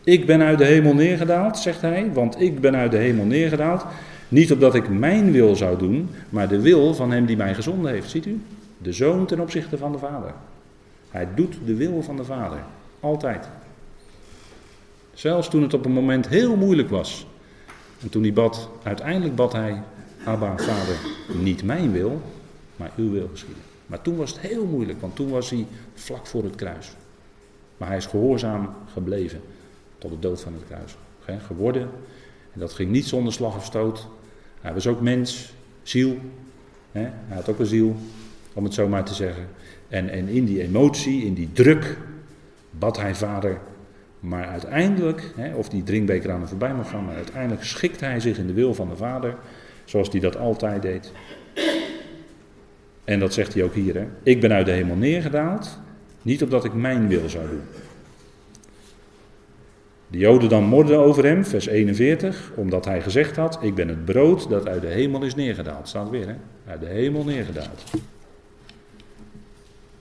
Ik 0.05 0.27
ben 0.27 0.43
uit 0.43 0.59
de 0.59 0.65
hemel 0.65 0.95
neergedaald, 0.95 1.59
zegt 1.59 1.81
hij, 1.81 2.11
want 2.13 2.41
ik 2.41 2.61
ben 2.61 2.77
uit 2.77 2.91
de 2.91 2.97
hemel 2.97 3.25
neergedaald. 3.25 3.85
Niet 4.29 4.53
opdat 4.53 4.75
ik 4.75 4.89
mijn 4.89 5.33
wil 5.33 5.57
zou 5.57 5.79
doen, 5.79 6.09
maar 6.29 6.49
de 6.49 6.61
wil 6.61 6.95
van 6.95 7.11
hem 7.11 7.27
die 7.27 7.37
mij 7.37 7.55
gezonden 7.55 7.93
heeft. 7.93 8.11
Ziet 8.11 8.27
u? 8.27 8.41
De 8.79 8.93
zoon 8.93 9.27
ten 9.27 9.41
opzichte 9.41 9.79
van 9.79 9.93
de 9.93 9.99
vader. 9.99 10.33
Hij 11.11 11.29
doet 11.35 11.55
de 11.65 11.75
wil 11.75 12.03
van 12.03 12.17
de 12.17 12.25
vader. 12.25 12.59
Altijd. 13.01 13.49
Zelfs 15.15 15.49
toen 15.49 15.63
het 15.63 15.75
op 15.75 15.85
een 15.85 15.93
moment 15.93 16.29
heel 16.29 16.57
moeilijk 16.57 16.91
was. 16.91 17.27
En 18.03 18.09
toen 18.09 18.23
hij 18.23 18.33
bad, 18.33 18.71
uiteindelijk 18.83 19.35
bad 19.35 19.53
hij, 19.53 19.83
Abba, 20.25 20.57
vader, 20.57 20.97
niet 21.35 21.65
mijn 21.65 21.93
wil, 21.93 22.21
maar 22.77 22.91
uw 22.97 23.11
wil 23.11 23.29
geschieden. 23.29 23.63
Maar 23.87 24.03
toen 24.03 24.17
was 24.17 24.31
het 24.31 24.41
heel 24.41 24.67
moeilijk, 24.67 25.01
want 25.01 25.17
toen 25.17 25.29
was 25.29 25.51
hij 25.51 25.67
vlak 25.95 26.27
voor 26.27 26.45
het 26.45 26.55
kruis. 26.55 26.93
Maar 27.77 27.89
hij 27.89 27.97
is 27.97 28.07
gehoorzaam 28.07 28.75
gebleven 28.93 29.41
tot 29.99 30.11
de 30.11 30.19
dood 30.19 30.41
van 30.41 30.53
het 30.53 30.63
kruis. 30.67 30.97
Geworden. 31.47 31.83
En 32.53 32.61
dat 32.61 32.73
ging 32.73 32.91
niet 32.91 33.07
zonder 33.07 33.33
slag 33.33 33.57
of 33.57 33.65
stoot. 33.65 34.09
Hij 34.61 34.75
was 34.75 34.87
ook 34.87 35.01
mens, 35.01 35.53
ziel. 35.83 36.17
Hij 36.93 37.13
had 37.29 37.49
ook 37.49 37.59
een 37.59 37.67
ziel. 37.67 37.97
om 38.53 38.65
het 38.65 38.75
zo 38.75 38.89
maar 38.89 39.05
te 39.05 39.15
zeggen. 39.15 39.49
En, 39.89 40.09
en 40.09 40.29
in 40.29 40.45
die 40.45 40.63
emotie, 40.63 41.25
in 41.25 41.35
die 41.35 41.53
druk, 41.53 41.99
bad 42.71 42.97
hij 42.97 43.15
vader. 43.15 43.61
Maar 44.23 44.47
uiteindelijk, 44.47 45.33
hè, 45.37 45.55
of 45.55 45.69
die 45.69 45.83
drinkbeker 45.83 46.31
aan 46.31 46.39
hem 46.39 46.49
voorbij 46.49 46.75
mag 46.75 46.91
gaan, 46.91 47.05
maar 47.05 47.15
uiteindelijk 47.15 47.65
schikt 47.65 48.01
hij 48.01 48.21
zich 48.21 48.39
in 48.39 48.47
de 48.47 48.53
wil 48.53 48.75
van 48.75 48.89
de 48.89 48.97
vader, 48.97 49.37
zoals 49.85 50.11
hij 50.11 50.21
dat 50.21 50.37
altijd 50.37 50.83
deed. 50.83 51.13
En 53.05 53.19
dat 53.19 53.33
zegt 53.33 53.55
hij 53.55 53.63
ook 53.63 53.75
hier. 53.75 53.95
Hè. 53.95 54.07
Ik 54.23 54.41
ben 54.41 54.53
uit 54.53 54.67
de 54.67 54.73
hemel 54.73 54.97
neergedaald, 54.97 55.79
niet 56.23 56.43
opdat 56.43 56.65
ik 56.65 56.75
mijn 56.75 57.09
wil 57.09 57.29
zou 57.29 57.49
doen. 57.49 57.63
De 60.07 60.19
Joden 60.19 60.49
dan 60.49 60.65
morden 60.65 60.99
over 60.99 61.25
hem, 61.25 61.45
vers 61.45 61.67
41, 61.67 62.53
omdat 62.55 62.85
hij 62.85 63.03
gezegd 63.03 63.37
had: 63.37 63.59
Ik 63.63 63.75
ben 63.75 63.89
het 63.89 64.05
brood 64.05 64.49
dat 64.49 64.69
uit 64.69 64.81
de 64.81 64.89
hemel 64.89 65.23
is 65.23 65.35
neergedaald. 65.35 65.89
Staat 65.89 66.11
weer, 66.11 66.27
hè? 66.27 66.35
Uit 66.67 66.81
de 66.81 66.87
hemel 66.87 67.25
neergedaald. 67.25 67.85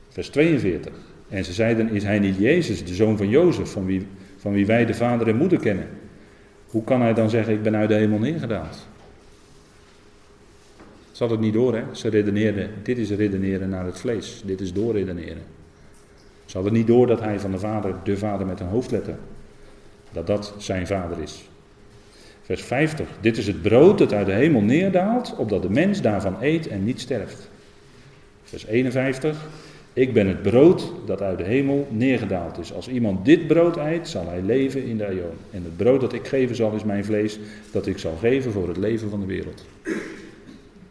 Vers 0.09 0.29
42. 0.29 0.93
En 1.31 1.45
ze 1.45 1.53
zeiden: 1.53 1.89
Is 1.89 2.03
hij 2.03 2.19
niet 2.19 2.37
Jezus, 2.37 2.85
de 2.85 2.95
zoon 2.95 3.17
van 3.17 3.29
Jozef, 3.29 3.71
van 3.71 3.85
wie, 3.85 4.07
van 4.37 4.51
wie 4.51 4.65
wij 4.65 4.85
de 4.85 4.93
vader 4.93 5.27
en 5.27 5.35
moeder 5.35 5.59
kennen? 5.59 5.87
Hoe 6.67 6.83
kan 6.83 7.01
hij 7.01 7.13
dan 7.13 7.29
zeggen: 7.29 7.53
Ik 7.53 7.63
ben 7.63 7.75
uit 7.75 7.89
de 7.89 7.95
hemel 7.95 8.19
neergedaald? 8.19 8.89
Hadden 11.21 11.39
het 11.39 11.47
niet 11.47 11.55
door, 11.55 11.75
hè? 11.75 11.83
Ze 11.91 12.09
redeneerden. 12.09 12.69
Dit 12.83 12.97
is 12.97 13.09
redeneren 13.09 13.69
naar 13.69 13.85
het 13.85 13.99
vlees. 13.99 14.41
Dit 14.45 14.61
is 14.61 14.73
doorredeneren. 14.73 15.43
Ze 16.45 16.57
hadden 16.57 16.73
niet 16.73 16.87
door 16.87 17.07
dat 17.07 17.19
hij 17.19 17.39
van 17.39 17.51
de 17.51 17.59
vader, 17.59 17.95
de 18.03 18.17
vader 18.17 18.47
met 18.47 18.59
een 18.59 18.67
hoofdletter, 18.67 19.15
dat 20.11 20.27
dat 20.27 20.53
zijn 20.57 20.87
vader 20.87 21.19
is. 21.19 21.49
Vers 22.41 22.63
50. 22.63 23.07
Dit 23.19 23.37
is 23.37 23.47
het 23.47 23.61
brood 23.61 23.97
dat 23.97 24.13
uit 24.13 24.25
de 24.25 24.31
hemel 24.31 24.61
neerdaalt, 24.61 25.35
opdat 25.37 25.61
de 25.61 25.69
mens 25.69 26.01
daarvan 26.01 26.35
eet 26.39 26.67
en 26.67 26.83
niet 26.83 26.99
sterft. 26.99 27.49
Vers 28.43 28.65
51. 28.65 29.47
Ik 29.93 30.13
ben 30.13 30.27
het 30.27 30.41
brood 30.41 30.91
dat 31.05 31.21
uit 31.21 31.37
de 31.37 31.43
hemel 31.43 31.87
neergedaald 31.89 32.57
is. 32.57 32.73
Als 32.73 32.87
iemand 32.87 33.25
dit 33.25 33.47
brood 33.47 33.77
eet, 33.77 34.07
zal 34.07 34.27
hij 34.27 34.41
leven 34.41 34.83
in 34.83 34.97
de 34.97 35.05
aion. 35.05 35.37
En 35.51 35.63
het 35.63 35.77
brood 35.77 36.01
dat 36.01 36.13
ik 36.13 36.27
geven 36.27 36.55
zal, 36.55 36.73
is 36.73 36.83
mijn 36.83 37.05
vlees, 37.05 37.39
dat 37.71 37.87
ik 37.87 37.97
zal 37.97 38.15
geven 38.15 38.51
voor 38.51 38.67
het 38.67 38.77
leven 38.77 39.09
van 39.09 39.19
de 39.19 39.25
wereld. 39.25 39.65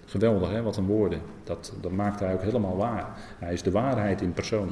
Geweldig, 0.07 0.51
hè? 0.51 0.63
Wat 0.63 0.77
een 0.77 0.87
woorden. 0.87 1.21
Dat, 1.45 1.73
dat 1.81 1.93
maakt 1.93 2.21
hij 2.21 2.33
ook 2.33 2.43
helemaal 2.43 2.77
waar. 2.77 3.09
Hij 3.39 3.53
is 3.53 3.63
de 3.63 3.71
waarheid 3.71 4.21
in 4.21 4.33
persoon. 4.33 4.71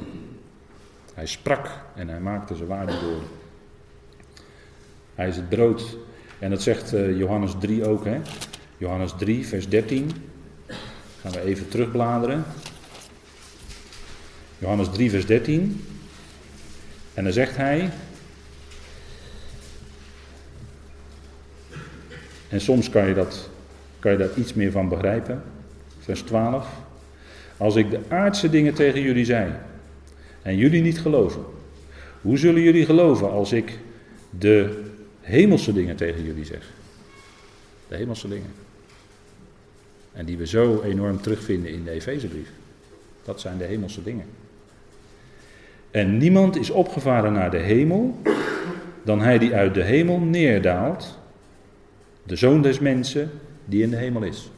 Hij 1.13 1.25
sprak 1.25 1.69
en 1.95 2.07
hij 2.09 2.19
maakte 2.19 2.55
zijn 2.55 2.67
waarde 2.67 2.99
door. 3.01 3.21
Hij 5.15 5.27
is 5.27 5.35
het 5.35 5.49
brood. 5.49 5.97
En 6.39 6.49
dat 6.49 6.61
zegt 6.61 6.93
uh, 6.93 7.17
Johannes 7.17 7.55
3 7.59 7.87
ook. 7.87 8.05
Hè? 8.05 8.17
Johannes 8.77 9.13
3, 9.17 9.47
vers 9.47 9.69
13. 9.69 10.11
Gaan 11.21 11.31
we 11.31 11.41
even 11.41 11.67
terugbladeren. 11.67 12.43
Johannes 14.59 14.89
3, 14.89 15.09
vers 15.09 15.25
13. 15.25 15.83
En 17.13 17.23
dan 17.23 17.33
zegt 17.33 17.55
hij. 17.55 17.89
En 22.49 22.61
soms 22.61 22.89
kan 22.89 23.07
je, 23.07 23.13
dat, 23.13 23.49
kan 23.99 24.11
je 24.11 24.17
daar 24.17 24.35
iets 24.35 24.53
meer 24.53 24.71
van 24.71 24.89
begrijpen. 24.89 25.43
Vers 25.99 26.21
12. 26.21 26.67
Als 27.57 27.75
ik 27.75 27.89
de 27.89 27.99
aardse 28.07 28.49
dingen 28.49 28.73
tegen 28.73 29.01
jullie 29.01 29.25
zei 29.25 29.51
en 30.41 30.57
jullie 30.57 30.81
niet 30.81 30.99
geloven, 30.99 31.43
hoe 32.21 32.37
zullen 32.37 32.61
jullie 32.61 32.85
geloven 32.85 33.31
als 33.31 33.51
ik 33.51 33.79
de 34.39 34.83
hemelse 35.21 35.73
dingen 35.73 35.95
tegen 35.95 36.23
jullie 36.23 36.45
zeg? 36.45 36.71
De 37.87 37.95
hemelse 37.95 38.27
dingen. 38.27 38.51
En 40.13 40.25
die 40.25 40.37
we 40.37 40.47
zo 40.47 40.81
enorm 40.81 41.21
terugvinden 41.21 41.71
in 41.71 41.83
de 41.83 41.91
Efezebrief. 41.91 42.49
Dat 43.23 43.41
zijn 43.41 43.57
de 43.57 43.63
hemelse 43.63 44.03
dingen. 44.03 44.25
En 45.91 46.17
niemand 46.17 46.55
is 46.55 46.69
opgevaren 46.69 47.33
naar 47.33 47.51
de 47.51 47.57
hemel 47.57 48.17
dan 49.03 49.21
hij 49.21 49.37
die 49.37 49.55
uit 49.55 49.73
de 49.73 49.83
hemel 49.83 50.19
neerdaalt, 50.19 51.19
de 52.23 52.35
zoon 52.35 52.61
des 52.61 52.79
mensen 52.79 53.31
die 53.65 53.83
in 53.83 53.89
de 53.89 53.95
hemel 53.95 54.23
is. 54.23 54.51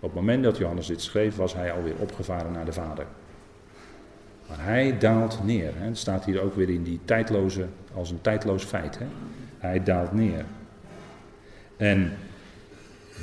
Op 0.00 0.08
het 0.08 0.14
moment 0.14 0.44
dat 0.44 0.56
Johannes 0.56 0.86
dit 0.86 1.02
schreef, 1.02 1.36
was 1.36 1.54
hij 1.54 1.72
alweer 1.72 1.94
opgevaren 1.98 2.52
naar 2.52 2.64
de 2.64 2.72
Vader. 2.72 3.06
Maar 4.48 4.64
hij 4.64 4.98
daalt 4.98 5.40
neer. 5.44 5.72
Het 5.74 5.98
staat 5.98 6.24
hier 6.24 6.40
ook 6.40 6.54
weer 6.54 6.70
in 6.70 6.82
die 6.82 7.00
tijdloze, 7.04 7.66
als 7.94 8.10
een 8.10 8.20
tijdloos 8.20 8.64
feit. 8.64 8.98
Hè. 8.98 9.06
Hij 9.58 9.82
daalt 9.82 10.12
neer. 10.12 10.44
En 11.76 12.12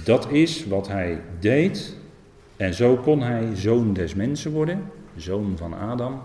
dat 0.04 0.32
is 0.32 0.66
wat 0.66 0.88
hij 0.88 1.22
deed. 1.40 1.96
En 2.58 2.74
zo 2.74 2.96
kon 2.96 3.22
hij 3.22 3.56
zoon 3.56 3.94
des 3.94 4.14
mensen 4.14 4.52
worden, 4.52 4.84
zoon 5.16 5.54
van 5.58 5.74
Adam 5.74 6.22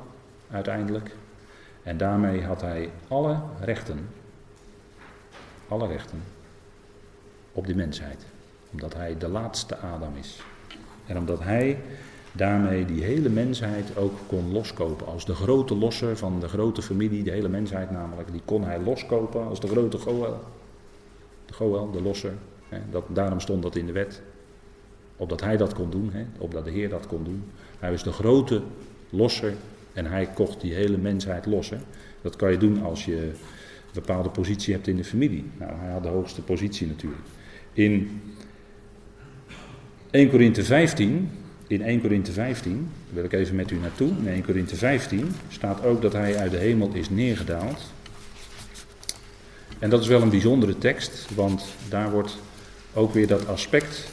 uiteindelijk. 0.55 1.11
En 1.83 1.97
daarmee 1.97 2.43
had 2.43 2.61
hij 2.61 2.91
alle 3.09 3.39
rechten, 3.61 4.09
alle 5.69 5.87
rechten 5.87 6.23
op 7.53 7.67
de 7.67 7.75
mensheid. 7.75 8.27
Omdat 8.73 8.95
hij 8.95 9.19
de 9.19 9.29
laatste 9.29 9.77
Adam 9.77 10.17
is. 10.17 10.43
En 11.07 11.19
omdat 11.19 11.43
hij 11.43 11.79
daarmee 12.33 12.85
die 12.85 13.05
hele 13.05 13.29
mensheid 13.29 13.97
ook 13.97 14.19
kon 14.27 14.53
loskopen. 14.53 15.07
Als 15.07 15.25
de 15.27 15.35
grote 15.35 15.75
losser 15.75 16.17
van 16.17 16.41
de 16.41 16.49
grote 16.49 16.83
familie, 16.83 17.23
de 17.23 17.31
hele 17.31 17.49
mensheid 17.49 17.91
namelijk, 17.91 18.33
die 18.33 18.43
kon 18.45 18.65
hij 18.65 18.81
loskopen 18.81 19.47
als 19.47 19.61
de 19.61 19.69
grote 19.69 19.99
Goel. 19.99 20.39
De 21.47 21.53
Goel, 21.53 21.91
de 21.91 22.03
losser. 22.03 22.33
Dat, 22.91 23.05
daarom 23.09 23.41
stond 23.41 23.63
dat 23.63 23.77
in 23.77 23.87
de 23.87 23.93
wet. 23.93 24.23
Opdat 25.17 25.41
hij 25.41 25.57
dat 25.57 25.75
kon 25.75 25.91
doen, 25.91 26.11
hè, 26.13 26.27
opdat 26.39 26.65
de 26.65 26.71
Heer 26.71 26.89
dat 26.89 27.07
kon 27.07 27.25
doen. 27.25 27.45
Hij 27.79 27.91
was 27.91 28.03
de 28.03 28.13
grote 28.13 28.63
losser 29.11 29.55
en 29.95 30.07
hij 30.07 30.29
kocht 30.35 30.61
die 30.61 30.75
hele 30.75 30.97
mensheid 30.97 31.47
los. 31.47 31.71
Hè. 31.71 31.77
Dat 32.23 32.37
kan 32.37 32.51
je 32.51 32.59
doen 32.59 32.83
als 32.83 33.05
je 33.05 33.17
een 33.17 33.35
bepaalde 33.93 34.29
positie 34.29 34.75
hebt 34.75 34.87
in 34.87 34.97
de 34.97 35.05
familie. 35.05 35.45
Nou, 35.59 35.73
hij 35.79 35.93
had 35.93 36.03
de 36.03 36.09
hoogste 36.09 36.43
positie 36.43 36.87
natuurlijk. 36.87 37.23
In 37.73 38.21
1 40.11 40.31
Korinthe 40.31 40.65
15, 40.65 41.31
in 41.67 41.83
1 41.83 42.01
Korinthe 42.01 42.33
15, 42.33 42.89
wil 43.13 43.25
ik 43.25 43.33
even 43.33 43.57
met 43.57 43.71
u 43.71 43.77
naartoe. 43.77 44.09
In 44.09 44.29
1 44.29 44.45
Korinthe 44.45 44.77
15 44.77 45.35
staat 45.49 45.85
ook 45.85 46.03
dat 46.03 46.13
hij 46.13 46.37
uit 46.37 46.51
de 46.51 46.57
hemel 46.59 46.91
is 46.93 47.11
neergedaald. 47.11 47.93
En 49.79 49.91
dat 49.91 50.01
is 50.01 50.09
wel 50.09 50.23
een 50.23 50.31
bijzondere 50.31 50.79
tekst, 50.79 51.27
want 51.35 51.65
daar 51.89 52.11
wordt 52.11 52.39
ook 52.95 53.13
weer 53.13 53.27
dat 53.27 53.47
aspect 53.47 54.13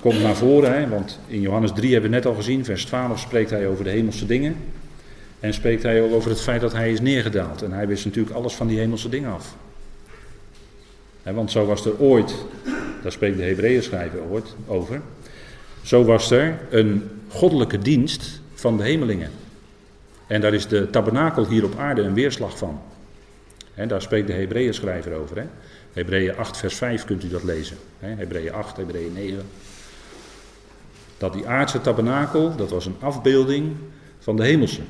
komt 0.00 0.20
naar 0.20 0.36
voren. 0.36 0.74
Hè? 0.74 0.88
Want 0.88 1.18
in 1.26 1.40
Johannes 1.40 1.72
3 1.72 1.92
hebben 1.92 2.10
we 2.10 2.16
net 2.16 2.26
al 2.26 2.34
gezien, 2.34 2.64
vers 2.64 2.84
12 2.84 3.20
spreekt 3.20 3.50
hij 3.50 3.66
over 3.66 3.84
de 3.84 3.90
hemelse 3.90 4.26
dingen. 4.26 4.56
En 5.44 5.54
spreekt 5.54 5.82
hij 5.82 6.02
ook 6.02 6.12
over 6.12 6.30
het 6.30 6.40
feit 6.40 6.60
dat 6.60 6.72
hij 6.72 6.92
is 6.92 7.00
neergedaald. 7.00 7.62
En 7.62 7.72
hij 7.72 7.86
wist 7.86 8.04
natuurlijk 8.04 8.36
alles 8.36 8.54
van 8.54 8.66
die 8.66 8.78
hemelse 8.78 9.08
dingen 9.08 9.32
af. 9.32 9.56
want 11.22 11.50
zo 11.50 11.66
was 11.66 11.86
er 11.86 11.98
ooit, 11.98 12.34
daar 13.02 13.12
spreekt 13.12 13.36
de 13.36 13.42
Hebreeën 13.42 13.82
schrijver 13.82 14.20
ooit 14.30 14.54
over. 14.66 15.00
Zo 15.82 16.04
was 16.04 16.30
er 16.30 16.58
een 16.70 17.10
goddelijke 17.28 17.78
dienst 17.78 18.40
van 18.54 18.76
de 18.76 18.82
hemelingen. 18.82 19.30
En 20.26 20.40
daar 20.40 20.54
is 20.54 20.66
de 20.66 20.90
tabernakel 20.90 21.46
hier 21.46 21.64
op 21.64 21.78
aarde 21.78 22.02
een 22.02 22.14
weerslag 22.14 22.58
van. 22.58 22.80
Daar 23.86 24.02
spreekt 24.02 24.26
de 24.26 24.32
Hebreeën 24.32 24.74
schrijver 24.74 25.12
over. 25.12 25.36
He. 25.36 25.46
Hebreeën 25.92 26.36
8 26.36 26.56
vers 26.56 26.74
5 26.74 27.04
kunt 27.04 27.24
u 27.24 27.28
dat 27.28 27.42
lezen. 27.42 27.76
He, 27.98 28.14
Hebreeën 28.14 28.52
8, 28.52 28.76
Hebreeën 28.76 29.12
9. 29.12 29.42
Dat 31.18 31.32
die 31.32 31.46
aardse 31.46 31.80
tabernakel, 31.80 32.56
dat 32.56 32.70
was 32.70 32.86
een 32.86 32.96
afbeelding 33.00 33.72
van 34.18 34.36
de 34.36 34.44
hemelse. 34.44 34.80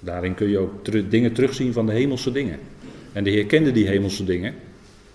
Daarin 0.00 0.34
kun 0.34 0.48
je 0.48 0.58
ook 0.58 1.10
dingen 1.10 1.32
terugzien 1.32 1.72
van 1.72 1.86
de 1.86 1.92
hemelse 1.92 2.32
dingen. 2.32 2.58
En 3.12 3.24
de 3.24 3.30
Heer 3.30 3.46
kende 3.46 3.72
die 3.72 3.86
hemelse 3.86 4.24
dingen. 4.24 4.54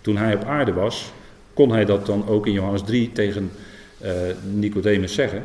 Toen 0.02 0.18
hij 0.18 0.36
op 0.36 0.44
aarde 0.44 0.74
was, 0.74 1.14
kon 1.54 1.72
hij 1.72 1.86
dat 1.86 2.06
dan 2.06 2.28
ook 2.28 2.48
in 2.48 2.54
Johannes 2.54 2.84
3 2.84 3.12
tegen 3.12 3.52
uh, 4.04 4.12
Nicodemus 4.54 5.14
zeggen. 5.14 5.44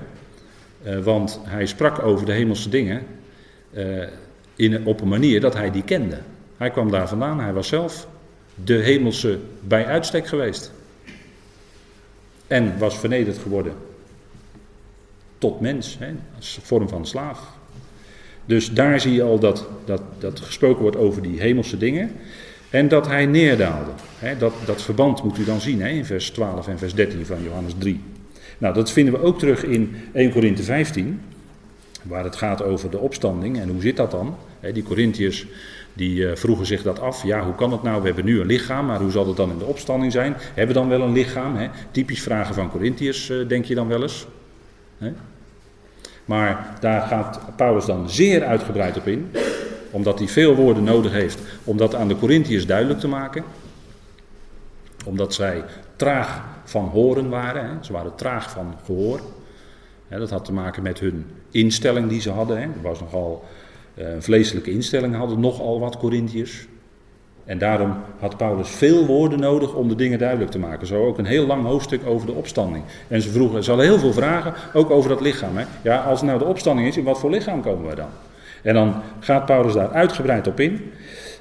Uh, 0.87 0.99
want 0.99 1.41
hij 1.45 1.67
sprak 1.67 2.03
over 2.03 2.27
de 2.27 2.33
hemelse 2.33 2.69
dingen 2.69 3.07
uh, 3.73 4.07
in, 4.57 4.87
op 4.87 5.01
een 5.01 5.09
manier 5.09 5.41
dat 5.41 5.55
hij 5.55 5.71
die 5.71 5.85
kende. 5.85 6.19
Hij 6.57 6.71
kwam 6.71 6.91
daar 6.91 7.09
vandaan, 7.09 7.41
hij 7.41 7.53
was 7.53 7.69
zelf 7.69 8.09
de 8.65 8.75
hemelse 8.75 9.39
bij 9.61 9.87
uitstek 9.87 10.27
geweest. 10.27 10.73
En 12.47 12.79
was 12.79 12.99
vernederd 12.99 13.39
geworden 13.39 13.73
tot 15.39 15.61
mens, 15.61 15.97
hè, 15.99 16.13
als 16.37 16.59
vorm 16.63 16.89
van 16.89 17.07
slaaf. 17.07 17.59
Dus 18.51 18.73
daar 18.73 19.01
zie 19.01 19.13
je 19.13 19.23
al 19.23 19.39
dat, 19.39 19.67
dat, 19.85 20.03
dat 20.19 20.41
gesproken 20.41 20.83
wordt 20.83 20.97
over 20.97 21.23
die 21.23 21.41
hemelse 21.41 21.79
dingen. 21.79 22.11
En 22.71 22.89
dat 22.89 23.07
hij 23.07 23.27
neerdaalde. 23.27 23.91
dat, 24.39 24.53
dat 24.65 24.83
verband 24.83 25.23
moet 25.23 25.39
u 25.39 25.45
dan 25.45 25.61
zien 25.61 25.81
in 25.81 26.05
vers 26.05 26.31
12 26.31 26.69
en 26.69 26.79
vers 26.79 26.95
13 26.95 27.27
van 27.27 27.43
Johannes 27.43 27.73
3. 27.79 28.01
Nou, 28.59 28.75
dat 28.75 28.91
vinden 28.91 29.15
we 29.15 29.23
ook 29.23 29.39
terug 29.39 29.65
in 29.65 29.97
1 30.13 30.33
Korinthe 30.33 30.63
15. 30.63 31.21
Waar 32.03 32.25
het 32.25 32.37
gaat 32.37 32.63
over 32.63 32.91
de 32.91 32.99
opstanding. 32.99 33.61
En 33.61 33.69
hoe 33.69 33.81
zit 33.81 33.97
dat 33.97 34.11
dan? 34.11 34.37
die 34.73 34.83
Corinthiërs 34.83 35.47
die 35.93 36.17
uh, 36.17 36.31
vroegen 36.35 36.67
zich 36.67 36.83
dat 36.83 37.01
af. 37.01 37.25
Ja, 37.25 37.45
hoe 37.45 37.55
kan 37.55 37.73
het 37.73 37.83
nou? 37.83 38.01
We 38.01 38.07
hebben 38.07 38.25
nu 38.25 38.41
een 38.41 38.47
lichaam, 38.47 38.87
maar 38.87 39.01
hoe 39.01 39.11
zal 39.11 39.27
het 39.27 39.37
dan 39.37 39.51
in 39.51 39.59
de 39.59 39.65
opstanding 39.65 40.13
zijn? 40.13 40.35
Hebben 40.37 40.67
we 40.67 40.81
dan 40.81 40.89
wel 40.89 41.01
een 41.01 41.13
lichaam? 41.13 41.71
Typisch 41.91 42.23
vragen 42.23 42.55
van 42.55 42.71
Corinthiërs, 42.71 43.31
uh, 43.31 43.49
denk 43.49 43.65
je 43.65 43.75
dan 43.75 43.89
wel 43.89 44.03
eens. 44.03 44.27
Maar 46.31 46.77
daar 46.81 47.01
gaat 47.01 47.41
Paulus 47.57 47.85
dan 47.85 48.11
zeer 48.11 48.45
uitgebreid 48.45 48.97
op 48.97 49.07
in, 49.07 49.31
omdat 49.91 50.19
hij 50.19 50.29
veel 50.29 50.55
woorden 50.55 50.85
nodig 50.85 51.13
heeft 51.13 51.39
om 51.65 51.77
dat 51.77 51.95
aan 51.95 52.09
de 52.09 52.17
Corinthiërs 52.17 52.67
duidelijk 52.67 53.01
te 53.01 53.09
maken. 53.09 53.45
Omdat 55.07 55.35
zij 55.35 55.65
traag 55.97 56.45
van 56.65 56.85
horen 56.85 57.29
waren, 57.29 57.65
hè. 57.65 57.71
ze 57.81 57.93
waren 57.93 58.15
traag 58.15 58.51
van 58.51 58.75
gehoor. 58.85 59.21
dat 60.09 60.31
had 60.31 60.45
te 60.45 60.53
maken 60.53 60.83
met 60.83 60.99
hun 60.99 61.27
instelling 61.51 62.09
die 62.09 62.21
ze 62.21 62.31
hadden. 62.31 62.57
Hè. 62.57 62.63
Er 62.63 62.83
was 62.83 63.01
nogal 63.01 63.45
eh, 63.95 64.13
een 64.13 64.23
vleeselijke 64.23 64.71
instelling, 64.71 65.15
hadden 65.15 65.41
nogal 65.41 65.81
wat 65.81 65.97
Corinthiërs. 65.97 66.67
En 67.51 67.59
daarom 67.59 67.97
had 68.19 68.37
Paulus 68.37 68.69
veel 68.69 69.07
woorden 69.07 69.41
nodig 69.41 69.75
om 69.75 69.89
de 69.89 69.95
dingen 69.95 70.19
duidelijk 70.19 70.51
te 70.51 70.59
maken. 70.59 70.87
Zo 70.87 71.07
ook 71.07 71.19
een 71.19 71.25
heel 71.25 71.47
lang 71.47 71.65
hoofdstuk 71.65 72.07
over 72.07 72.27
de 72.27 72.33
opstanding. 72.33 72.85
En 73.09 73.23
ze 73.23 73.31
vroegen, 73.31 73.65
ze 73.65 73.71
hadden 73.71 73.89
heel 73.89 73.99
veel 73.99 74.13
vragen, 74.13 74.55
ook 74.73 74.91
over 74.91 75.09
dat 75.09 75.21
lichaam. 75.21 75.57
Hè? 75.57 75.65
Ja, 75.83 75.97
als 75.97 76.21
het 76.21 76.29
nou 76.29 76.39
de 76.39 76.45
opstanding 76.45 76.89
is, 76.89 76.97
in 76.97 77.05
wat 77.05 77.21
voor 77.21 77.31
lichaam 77.31 77.63
komen 77.63 77.89
we 77.89 77.95
dan? 77.95 78.09
En 78.63 78.75
dan 78.75 79.03
gaat 79.21 79.47
Paulus 79.47 79.73
daar 79.73 79.91
uitgebreid 79.91 80.47
op 80.47 80.61
in. 80.61 80.93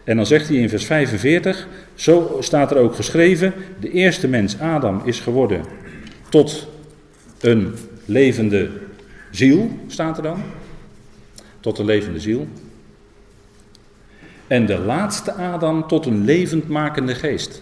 En 0.03 0.15
dan 0.15 0.25
zegt 0.25 0.47
hij 0.47 0.57
in 0.57 0.69
vers 0.69 0.85
45, 0.85 1.67
zo 1.95 2.37
staat 2.39 2.71
er 2.71 2.77
ook 2.77 2.95
geschreven, 2.95 3.53
de 3.79 3.91
eerste 3.91 4.27
mens 4.27 4.59
Adam 4.59 5.01
is 5.03 5.19
geworden 5.19 5.61
tot 6.29 6.67
een 7.41 7.75
levende 8.05 8.69
ziel, 9.31 9.69
staat 9.87 10.17
er 10.17 10.23
dan. 10.23 10.41
Tot 11.59 11.77
een 11.77 11.85
levende 11.85 12.19
ziel. 12.19 12.47
En 14.49 14.65
de 14.65 14.79
laatste 14.79 15.33
Adam 15.33 15.87
tot 15.87 16.05
een 16.05 16.25
levendmakende 16.25 17.15
geest. 17.15 17.61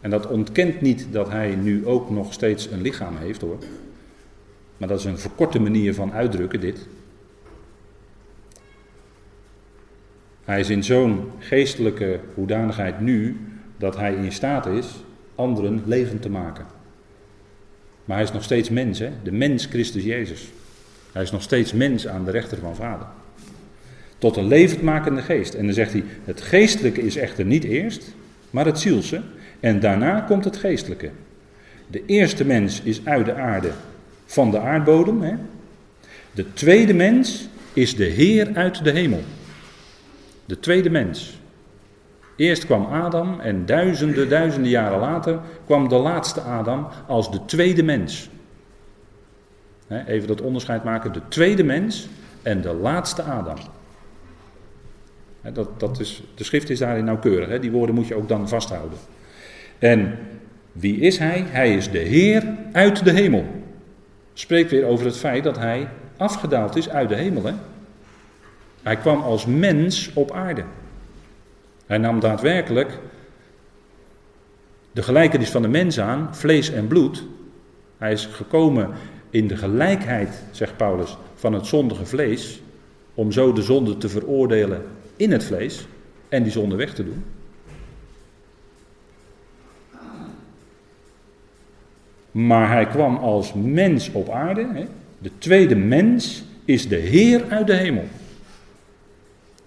En 0.00 0.10
dat 0.10 0.26
ontkent 0.26 0.80
niet 0.80 1.06
dat 1.10 1.30
hij 1.30 1.54
nu 1.54 1.86
ook 1.86 2.10
nog 2.10 2.32
steeds 2.32 2.70
een 2.70 2.80
lichaam 2.80 3.16
heeft 3.16 3.40
hoor. 3.40 3.58
Maar 4.76 4.88
dat 4.88 4.98
is 4.98 5.04
een 5.04 5.18
verkorte 5.18 5.58
manier 5.60 5.94
van 5.94 6.12
uitdrukken 6.12 6.60
dit. 6.60 6.86
Hij 10.44 10.60
is 10.60 10.70
in 10.70 10.84
zo'n 10.84 11.30
geestelijke 11.38 12.20
hoedanigheid 12.34 13.00
nu 13.00 13.40
dat 13.76 13.96
hij 13.96 14.14
in 14.14 14.32
staat 14.32 14.66
is 14.66 14.86
anderen 15.34 15.82
levend 15.86 16.22
te 16.22 16.30
maken. 16.30 16.66
Maar 18.04 18.16
hij 18.16 18.26
is 18.26 18.32
nog 18.32 18.42
steeds 18.42 18.70
mens, 18.70 18.98
hè? 18.98 19.10
de 19.22 19.32
mens 19.32 19.66
Christus 19.66 20.04
Jezus. 20.04 20.52
Hij 21.12 21.22
is 21.22 21.30
nog 21.30 21.42
steeds 21.42 21.72
mens 21.72 22.08
aan 22.08 22.24
de 22.24 22.30
rechter 22.30 22.58
van 22.58 22.76
Vader. 22.76 23.06
Tot 24.18 24.36
een 24.36 24.46
levendmakende 24.46 25.22
geest. 25.22 25.54
En 25.54 25.64
dan 25.64 25.74
zegt 25.74 25.92
hij, 25.92 26.04
het 26.24 26.40
geestelijke 26.40 27.02
is 27.02 27.16
echter 27.16 27.44
niet 27.44 27.64
eerst, 27.64 28.14
maar 28.50 28.66
het 28.66 28.78
zielse. 28.78 29.22
En 29.60 29.80
daarna 29.80 30.20
komt 30.20 30.44
het 30.44 30.56
geestelijke. 30.56 31.10
De 31.86 32.02
eerste 32.06 32.44
mens 32.44 32.80
is 32.82 33.04
uit 33.04 33.26
de 33.26 33.34
aarde 33.34 33.70
van 34.26 34.50
de 34.50 34.60
aardbodem. 34.60 35.22
Hè? 35.22 35.34
De 36.32 36.52
tweede 36.52 36.94
mens 36.94 37.48
is 37.72 37.96
de 37.96 38.04
Heer 38.04 38.50
uit 38.54 38.84
de 38.84 38.90
hemel. 38.90 39.22
De 40.44 40.60
tweede 40.60 40.90
mens. 40.90 41.38
Eerst 42.36 42.64
kwam 42.64 42.84
Adam 42.84 43.40
en 43.40 43.66
duizenden, 43.66 44.28
duizenden 44.28 44.70
jaren 44.70 44.98
later 44.98 45.40
kwam 45.64 45.88
de 45.88 45.96
laatste 45.96 46.40
Adam 46.40 46.88
als 47.06 47.30
de 47.30 47.44
tweede 47.44 47.82
mens. 47.82 48.28
Even 50.06 50.28
dat 50.28 50.40
onderscheid 50.40 50.84
maken, 50.84 51.12
de 51.12 51.20
tweede 51.28 51.64
mens 51.64 52.08
en 52.42 52.60
de 52.60 52.72
laatste 52.72 53.22
Adam. 53.22 53.56
Dat, 55.52 55.80
dat 55.80 56.00
is, 56.00 56.22
de 56.34 56.44
schrift 56.44 56.70
is 56.70 56.78
daarin 56.78 57.04
nauwkeurig, 57.04 57.48
hè? 57.48 57.58
die 57.58 57.70
woorden 57.70 57.94
moet 57.94 58.06
je 58.06 58.14
ook 58.14 58.28
dan 58.28 58.48
vasthouden. 58.48 58.98
En 59.78 60.18
wie 60.72 61.00
is 61.00 61.18
hij? 61.18 61.44
Hij 61.48 61.74
is 61.74 61.90
de 61.90 61.98
Heer 61.98 62.56
uit 62.72 63.04
de 63.04 63.12
hemel. 63.12 63.44
Spreekt 64.32 64.70
weer 64.70 64.84
over 64.84 65.06
het 65.06 65.16
feit 65.16 65.44
dat 65.44 65.58
hij 65.58 65.88
afgedaald 66.16 66.76
is 66.76 66.88
uit 66.88 67.08
de 67.08 67.14
hemel. 67.14 67.44
Hè? 67.44 67.52
Hij 68.82 68.96
kwam 68.96 69.20
als 69.20 69.46
mens 69.46 70.10
op 70.14 70.32
aarde. 70.32 70.64
Hij 71.86 71.98
nam 71.98 72.20
daadwerkelijk 72.20 72.98
de 74.92 75.02
gelijkenis 75.02 75.50
van 75.50 75.62
de 75.62 75.68
mens 75.68 76.00
aan, 76.00 76.28
vlees 76.36 76.70
en 76.70 76.86
bloed. 76.86 77.24
Hij 77.98 78.12
is 78.12 78.26
gekomen 78.26 78.90
in 79.30 79.46
de 79.46 79.56
gelijkheid, 79.56 80.42
zegt 80.50 80.76
Paulus, 80.76 81.16
van 81.34 81.52
het 81.52 81.66
zondige 81.66 82.06
vlees, 82.06 82.60
om 83.14 83.32
zo 83.32 83.52
de 83.52 83.62
zonde 83.62 83.96
te 83.96 84.08
veroordelen 84.08 84.82
in 85.16 85.32
het 85.32 85.44
vlees 85.44 85.86
en 86.28 86.42
die 86.42 86.52
zonde 86.52 86.76
weg 86.76 86.94
te 86.94 87.04
doen. 87.04 87.24
Maar 92.30 92.70
hij 92.70 92.86
kwam 92.86 93.16
als 93.16 93.52
mens 93.52 94.12
op 94.12 94.30
aarde. 94.30 94.66
Hè? 94.72 94.86
De 95.18 95.30
tweede 95.38 95.76
mens 95.76 96.44
is 96.64 96.88
de 96.88 96.96
Heer 96.96 97.44
uit 97.48 97.66
de 97.66 97.74
hemel. 97.74 98.04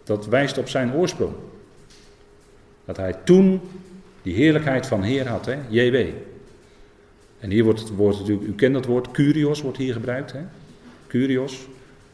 Dat 0.04 0.28
wijst 0.28 0.58
op 0.58 0.70
zijn 0.70 0.94
oorsprong. 0.94 1.34
Dat 2.86 2.98
hij 2.98 3.14
toen 3.24 3.62
die 4.22 4.34
heerlijkheid 4.34 4.88
van 4.88 5.04
Heer 5.04 5.28
had, 5.28 5.46
hè? 5.46 5.58
JW. 5.68 6.08
En 7.40 7.50
hier 7.50 7.64
wordt 7.64 7.80
het 7.80 7.96
woord 7.96 8.20
natuurlijk, 8.20 8.48
u 8.48 8.54
kent 8.54 8.74
dat 8.74 8.86
woord, 8.86 9.12
Curios 9.12 9.62
wordt 9.62 9.78
hier 9.78 9.94
gebruikt. 9.94 10.32
Hè? 10.32 10.40
Curios. 11.08 11.68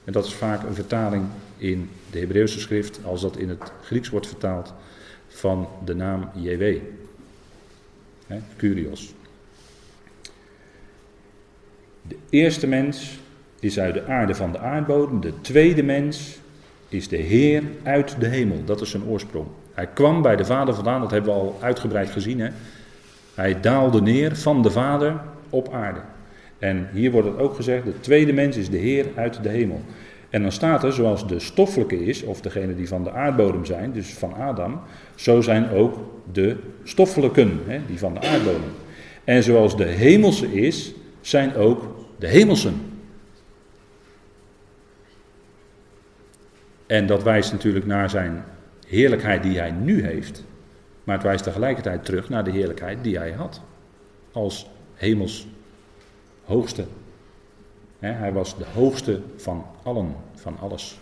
En 0.04 0.14
dat 0.14 0.26
is 0.26 0.34
vaak 0.34 0.64
een 0.64 0.76
vertaling 0.76 1.24
in 1.58 1.90
de 2.12 2.20
Hebreeuwse 2.20 2.60
schrift, 2.60 3.00
als 3.04 3.22
dat 3.22 3.38
in 3.38 3.50
het 3.50 3.72
Grieks 3.84 4.10
wordt 4.10 4.28
vertaald, 4.28 4.74
van 5.28 5.68
de 5.86 5.96
naam 5.96 6.30
JW. 6.34 6.76
Curios. 8.58 9.14
De 12.02 12.16
eerste 12.30 12.68
mens 12.68 13.20
is 13.60 13.80
uit 13.80 13.94
de 13.94 14.06
aarde 14.06 14.36
van 14.36 14.52
de 14.52 14.60
aardbodem. 14.60 15.22
De 15.22 15.42
tweede 15.42 15.84
mens 15.84 16.40
is 16.90 17.08
de 17.08 17.18
Heer 17.18 17.64
uit 17.84 18.16
de 18.20 18.28
hemel. 18.28 18.64
Dat 18.66 18.82
is 18.82 18.90
zijn 18.90 19.06
oorsprong. 19.06 19.48
Hij 19.74 19.88
kwam 19.88 20.22
bij 20.22 20.36
de 20.36 20.46
Vader 20.46 20.74
vandaan, 20.74 21.02
dat 21.02 21.12
hebben 21.12 21.34
we 21.34 21.40
al 21.40 21.58
uitgebreid 21.62 22.10
gezien. 22.10 22.40
Hè? 22.40 22.50
Hij 23.34 23.60
daalde 23.60 24.02
neer 24.02 24.36
van 24.36 24.62
de 24.62 24.72
Vader 24.72 25.22
op 25.50 25.74
aarde. 25.74 26.00
En 26.60 26.90
hier 26.94 27.12
wordt 27.12 27.28
het 27.28 27.38
ook 27.38 27.56
gezegd, 27.56 27.86
de 27.86 28.00
tweede 28.00 28.34
mens 28.34 28.58
is 28.58 28.70
de 28.70 28.78
Heer 28.78 29.06
uit 29.16 29.44
de 29.44 29.50
hemel. 29.50 29.82
En 30.36 30.42
dan 30.42 30.52
staat 30.52 30.84
er, 30.84 30.94
zoals 30.94 31.28
de 31.28 31.40
stoffelijke 31.40 32.06
is, 32.06 32.24
of 32.24 32.42
degene 32.42 32.76
die 32.76 32.88
van 32.88 33.04
de 33.04 33.12
aardbodem 33.12 33.66
zijn, 33.66 33.92
dus 33.92 34.14
van 34.14 34.34
Adam, 34.34 34.80
zo 35.16 35.42
zijn 35.42 35.70
ook 35.70 35.98
de 36.32 36.58
stoffelijken, 36.84 37.60
hè, 37.68 37.80
die 37.88 38.00
van 38.00 38.14
de 38.14 38.20
aardbodem. 38.20 38.72
En 39.24 39.44
zoals 39.44 39.78
de 39.78 39.84
hemelse 39.84 40.54
is, 40.54 40.94
zijn 41.22 41.56
ook 41.56 41.96
de 42.20 42.28
hemelsen. 42.28 42.82
En 46.86 47.06
dat 47.06 47.24
wijst 47.24 47.52
natuurlijk 47.52 47.86
naar 47.86 48.10
zijn 48.10 48.44
heerlijkheid 48.88 49.44
die 49.44 49.60
hij 49.60 49.72
nu 49.72 50.04
heeft. 50.04 50.44
Maar 51.04 51.16
het 51.16 51.26
wijst 51.26 51.44
tegelijkertijd 51.44 52.06
terug 52.06 52.30
naar 52.30 52.44
de 52.44 52.52
heerlijkheid 52.52 53.04
die 53.04 53.18
hij 53.18 53.32
had. 53.32 53.62
Als 54.32 54.70
hemels 54.94 55.48
hoogste. 56.44 56.86
Hij 58.12 58.34
was 58.34 58.58
de 58.58 58.66
hoogste 58.74 59.22
van 59.36 59.66
allen, 59.84 60.16
van 60.36 60.58
alles. 60.60 61.00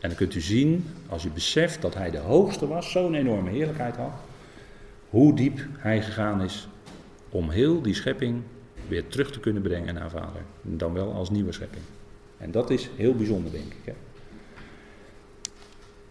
En 0.00 0.08
dan 0.08 0.14
kunt 0.18 0.34
u 0.34 0.40
zien, 0.40 0.86
als 1.08 1.24
u 1.24 1.30
beseft 1.30 1.82
dat 1.82 1.94
hij 1.94 2.10
de 2.10 2.18
hoogste 2.18 2.66
was, 2.66 2.90
zo'n 2.90 3.14
enorme 3.14 3.50
heerlijkheid 3.50 3.96
had, 3.96 4.12
hoe 5.10 5.34
diep 5.34 5.66
hij 5.78 6.02
gegaan 6.02 6.42
is 6.42 6.68
om 7.28 7.50
heel 7.50 7.82
die 7.82 7.94
schepping 7.94 8.42
weer 8.88 9.06
terug 9.06 9.32
te 9.32 9.40
kunnen 9.40 9.62
brengen 9.62 9.94
naar 9.94 10.10
Vader. 10.10 10.42
Dan 10.62 10.92
wel 10.92 11.12
als 11.12 11.30
nieuwe 11.30 11.52
schepping. 11.52 11.82
En 12.38 12.50
dat 12.50 12.70
is 12.70 12.90
heel 12.96 13.14
bijzonder, 13.14 13.52
denk 13.52 13.64
ik. 13.64 13.84
Hè? 13.84 13.92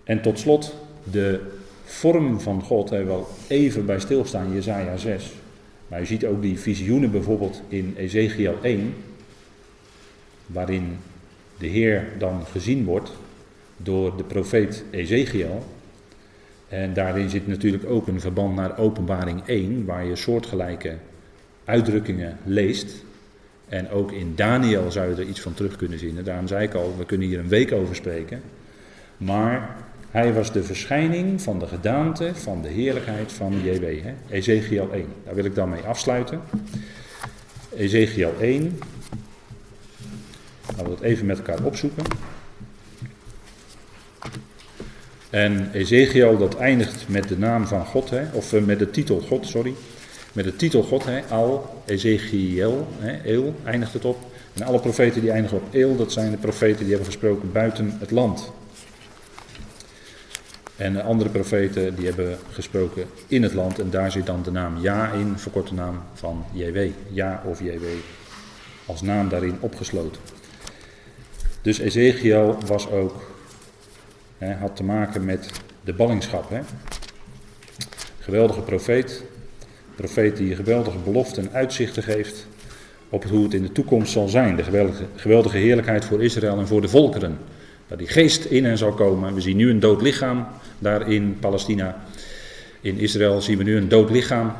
En 0.03 0.21
tot 0.21 0.39
slot, 0.39 0.75
de 1.11 1.39
vorm 1.83 2.39
van 2.39 2.61
God, 2.61 2.89
we 2.89 3.03
wel 3.03 3.27
even 3.47 3.85
bij 3.85 3.99
stilstaan, 3.99 4.53
Jezaja 4.53 4.97
6. 4.97 5.31
Maar 5.87 5.99
je 5.99 6.05
ziet 6.05 6.25
ook 6.25 6.41
die 6.41 6.59
visioenen 6.59 7.11
bijvoorbeeld 7.11 7.61
in 7.67 7.93
Ezekiel 7.97 8.57
1, 8.61 8.93
waarin 10.51 10.97
de 11.57 11.67
Heer 11.67 12.07
dan 12.17 12.45
gezien 12.45 12.85
wordt 12.85 13.11
door 13.77 14.17
de 14.17 14.23
profeet 14.23 14.83
Ezekiel. 14.91 15.65
En 16.67 16.93
daarin 16.93 17.29
zit 17.29 17.47
natuurlijk 17.47 17.85
ook 17.85 18.07
een 18.07 18.21
verband 18.21 18.55
naar 18.55 18.77
Openbaring 18.77 19.41
1, 19.45 19.85
waar 19.85 20.05
je 20.05 20.15
soortgelijke 20.15 20.95
uitdrukkingen 21.65 22.37
leest. 22.43 23.03
En 23.69 23.89
ook 23.89 24.11
in 24.11 24.33
Daniel 24.35 24.91
zou 24.91 25.09
je 25.09 25.21
er 25.21 25.27
iets 25.27 25.41
van 25.41 25.53
terug 25.53 25.75
kunnen 25.75 25.99
zien. 25.99 26.23
daarom 26.23 26.47
zei 26.47 26.63
ik 26.63 26.73
al, 26.73 26.95
we 26.97 27.05
kunnen 27.05 27.27
hier 27.27 27.39
een 27.39 27.47
week 27.47 27.71
over 27.71 27.95
spreken. 27.95 28.41
Maar 29.17 29.75
hij 30.11 30.33
was 30.33 30.51
de 30.51 30.63
verschijning 30.63 31.41
van 31.41 31.59
de 31.59 31.67
gedaante 31.67 32.35
van 32.35 32.61
de 32.61 32.67
heerlijkheid 32.67 33.31
van 33.31 33.53
JW. 33.63 33.85
Ezekiel 34.29 34.89
1. 34.93 35.05
Daar 35.25 35.35
wil 35.35 35.45
ik 35.45 35.55
dan 35.55 35.69
mee 35.69 35.81
afsluiten. 35.81 36.41
Ezekiel 37.75 38.33
1. 38.39 38.79
Laten 40.79 40.93
we 40.93 41.01
dat 41.01 41.11
even 41.11 41.25
met 41.25 41.37
elkaar 41.37 41.63
opzoeken. 41.63 42.03
En 45.29 45.71
Ezekiel 45.71 46.37
dat 46.37 46.55
eindigt 46.55 47.07
met 47.07 47.27
de 47.27 47.37
naam 47.37 47.67
van 47.67 47.85
God, 47.85 48.09
hè? 48.09 48.23
of 48.31 48.53
eh, 48.53 48.61
met 48.61 48.79
de 48.79 48.91
titel 48.91 49.19
God, 49.19 49.47
sorry. 49.47 49.73
met 50.33 50.45
de 50.45 50.55
titel 50.55 50.83
God, 50.83 51.05
hè, 51.05 51.21
Al, 51.29 51.83
Ezekiel, 51.85 52.87
hè, 52.99 53.21
Eel 53.21 53.55
eindigt 53.63 53.93
het 53.93 54.05
op. 54.05 54.17
En 54.53 54.63
alle 54.63 54.79
profeten 54.79 55.21
die 55.21 55.31
eindigen 55.31 55.57
op 55.57 55.73
Eel, 55.73 55.95
dat 55.95 56.11
zijn 56.11 56.31
de 56.31 56.37
profeten 56.37 56.79
die 56.79 56.89
hebben 56.89 57.05
gesproken 57.05 57.51
buiten 57.51 57.97
het 57.99 58.11
land. 58.11 58.51
En 60.75 60.93
de 60.93 61.01
andere 61.01 61.29
profeten 61.29 61.95
die 61.95 62.05
hebben 62.05 62.37
gesproken 62.51 63.05
in 63.27 63.43
het 63.43 63.53
land 63.53 63.79
en 63.79 63.89
daar 63.89 64.11
zit 64.11 64.25
dan 64.25 64.43
de 64.43 64.51
naam 64.51 64.81
Ja 64.81 65.11
in, 65.11 65.37
verkorte 65.37 65.73
naam 65.73 66.03
van 66.13 66.45
JW. 66.53 66.87
Ja 67.09 67.43
of 67.45 67.59
JW 67.59 67.85
als 68.85 69.01
naam 69.01 69.29
daarin 69.29 69.57
opgesloten. 69.59 70.38
Dus 71.61 71.79
Ezekiel 71.79 72.57
was 72.65 72.89
ook, 72.89 73.31
hè, 74.37 74.53
had 74.53 74.75
te 74.75 74.83
maken 74.83 75.25
met 75.25 75.51
de 75.83 75.93
ballingschap. 75.93 76.49
Hè. 76.49 76.59
Geweldige 78.19 78.61
profeet, 78.61 79.23
profeet 79.95 80.37
die 80.37 80.55
geweldige 80.55 80.97
beloften 80.97 81.43
en 81.43 81.53
uitzichten 81.53 82.03
geeft 82.03 82.47
op 83.09 83.23
hoe 83.23 83.43
het 83.43 83.53
in 83.53 83.61
de 83.61 83.71
toekomst 83.71 84.11
zal 84.11 84.27
zijn. 84.27 84.55
De 84.55 84.63
geweldige, 84.63 85.03
geweldige 85.15 85.57
heerlijkheid 85.57 86.05
voor 86.05 86.23
Israël 86.23 86.57
en 86.57 86.67
voor 86.67 86.81
de 86.81 86.87
volkeren. 86.87 87.37
Dat 87.87 87.97
die 87.97 88.07
geest 88.07 88.45
in 88.45 88.65
hen 88.65 88.77
zal 88.77 88.93
komen. 88.93 89.33
We 89.33 89.41
zien 89.41 89.57
nu 89.57 89.69
een 89.69 89.79
dood 89.79 90.01
lichaam 90.01 90.47
daar 90.79 91.11
in 91.11 91.37
Palestina. 91.39 92.03
In 92.81 92.97
Israël 92.97 93.41
zien 93.41 93.57
we 93.57 93.63
nu 93.63 93.77
een 93.77 93.89
dood 93.89 94.09
lichaam. 94.09 94.53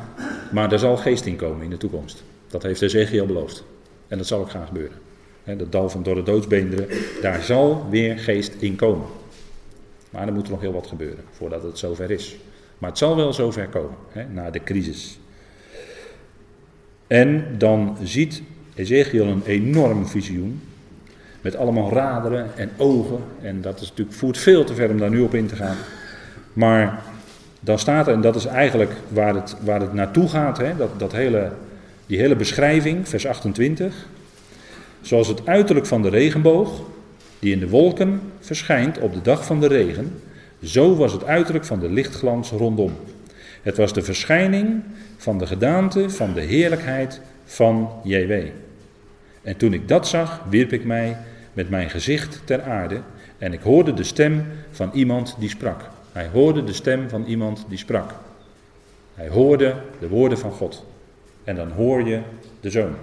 Maar 0.52 0.72
er 0.72 0.78
zal 0.78 0.96
geest 0.96 1.26
in 1.26 1.36
komen 1.36 1.64
in 1.64 1.70
de 1.70 1.76
toekomst. 1.76 2.22
Dat 2.48 2.62
heeft 2.62 2.82
Ezekiel 2.82 3.26
beloofd. 3.26 3.64
En 4.08 4.18
dat 4.18 4.26
zal 4.26 4.40
ook 4.40 4.50
gaan 4.50 4.66
gebeuren. 4.66 5.09
Dat 5.56 5.72
dal 5.72 5.88
van 5.88 6.02
door 6.02 6.14
de 6.14 6.22
doodsbeenderen, 6.22 6.86
daar 7.22 7.42
zal 7.42 7.86
weer 7.90 8.18
geest 8.18 8.54
in 8.58 8.76
komen. 8.76 9.06
Maar 10.10 10.26
er 10.26 10.32
moet 10.32 10.50
nog 10.50 10.60
heel 10.60 10.72
wat 10.72 10.86
gebeuren 10.86 11.24
voordat 11.30 11.62
het 11.62 11.78
zover 11.78 12.10
is. 12.10 12.36
Maar 12.78 12.90
het 12.90 12.98
zal 12.98 13.16
wel 13.16 13.32
zover 13.32 13.68
komen, 13.68 13.96
hè, 14.08 14.24
na 14.24 14.50
de 14.50 14.62
crisis. 14.62 15.18
En 17.06 17.44
dan 17.58 17.96
ziet 18.02 18.42
Ezekiel 18.74 19.26
een 19.26 19.42
enorm 19.44 20.06
visioen. 20.06 20.60
Met 21.40 21.56
allemaal 21.56 21.92
raderen 21.92 22.56
en 22.56 22.70
ogen. 22.76 23.18
En 23.42 23.60
dat 23.60 23.80
is 23.80 23.88
natuurlijk, 23.88 24.16
voert 24.16 24.38
veel 24.38 24.64
te 24.64 24.74
ver 24.74 24.90
om 24.90 24.98
daar 24.98 25.10
nu 25.10 25.20
op 25.20 25.34
in 25.34 25.46
te 25.46 25.56
gaan. 25.56 25.76
Maar 26.52 27.02
dan 27.60 27.78
staat 27.78 28.06
er, 28.06 28.12
en 28.12 28.20
dat 28.20 28.36
is 28.36 28.44
eigenlijk 28.44 28.92
waar 29.08 29.34
het, 29.34 29.56
waar 29.64 29.80
het 29.80 29.92
naartoe 29.92 30.28
gaat, 30.28 30.58
hè, 30.58 30.76
dat, 30.76 30.98
dat 30.98 31.12
hele, 31.12 31.52
die 32.06 32.18
hele 32.18 32.36
beschrijving, 32.36 33.08
vers 33.08 33.26
28. 33.26 34.06
Zoals 35.00 35.28
het 35.28 35.46
uiterlijk 35.46 35.86
van 35.86 36.02
de 36.02 36.08
regenboog, 36.08 36.80
die 37.38 37.52
in 37.52 37.58
de 37.58 37.68
wolken 37.68 38.20
verschijnt 38.40 38.98
op 38.98 39.12
de 39.12 39.22
dag 39.22 39.44
van 39.44 39.60
de 39.60 39.66
regen, 39.66 40.20
zo 40.62 40.96
was 40.96 41.12
het 41.12 41.24
uiterlijk 41.24 41.64
van 41.64 41.80
de 41.80 41.90
lichtglans 41.90 42.50
rondom. 42.50 42.92
Het 43.62 43.76
was 43.76 43.92
de 43.92 44.02
verschijning 44.02 44.82
van 45.16 45.38
de 45.38 45.46
gedaante 45.46 46.10
van 46.10 46.32
de 46.32 46.40
heerlijkheid 46.40 47.20
van 47.44 47.90
JW. 48.04 48.32
En 49.42 49.56
toen 49.56 49.72
ik 49.72 49.88
dat 49.88 50.08
zag, 50.08 50.44
wierp 50.48 50.72
ik 50.72 50.84
mij 50.84 51.16
met 51.52 51.70
mijn 51.70 51.90
gezicht 51.90 52.42
ter 52.44 52.62
aarde 52.62 53.00
en 53.38 53.52
ik 53.52 53.60
hoorde 53.60 53.94
de 53.94 54.04
stem 54.04 54.46
van 54.70 54.90
iemand 54.92 55.36
die 55.38 55.48
sprak. 55.48 55.88
Hij 56.12 56.28
hoorde 56.32 56.64
de 56.64 56.72
stem 56.72 57.08
van 57.08 57.24
iemand 57.24 57.64
die 57.68 57.78
sprak. 57.78 58.14
Hij 59.14 59.28
hoorde 59.28 59.74
de 60.00 60.08
woorden 60.08 60.38
van 60.38 60.50
God. 60.50 60.86
En 61.44 61.56
dan 61.56 61.70
hoor 61.70 62.02
je 62.02 62.20
de 62.60 62.70
zoon. 62.70 62.94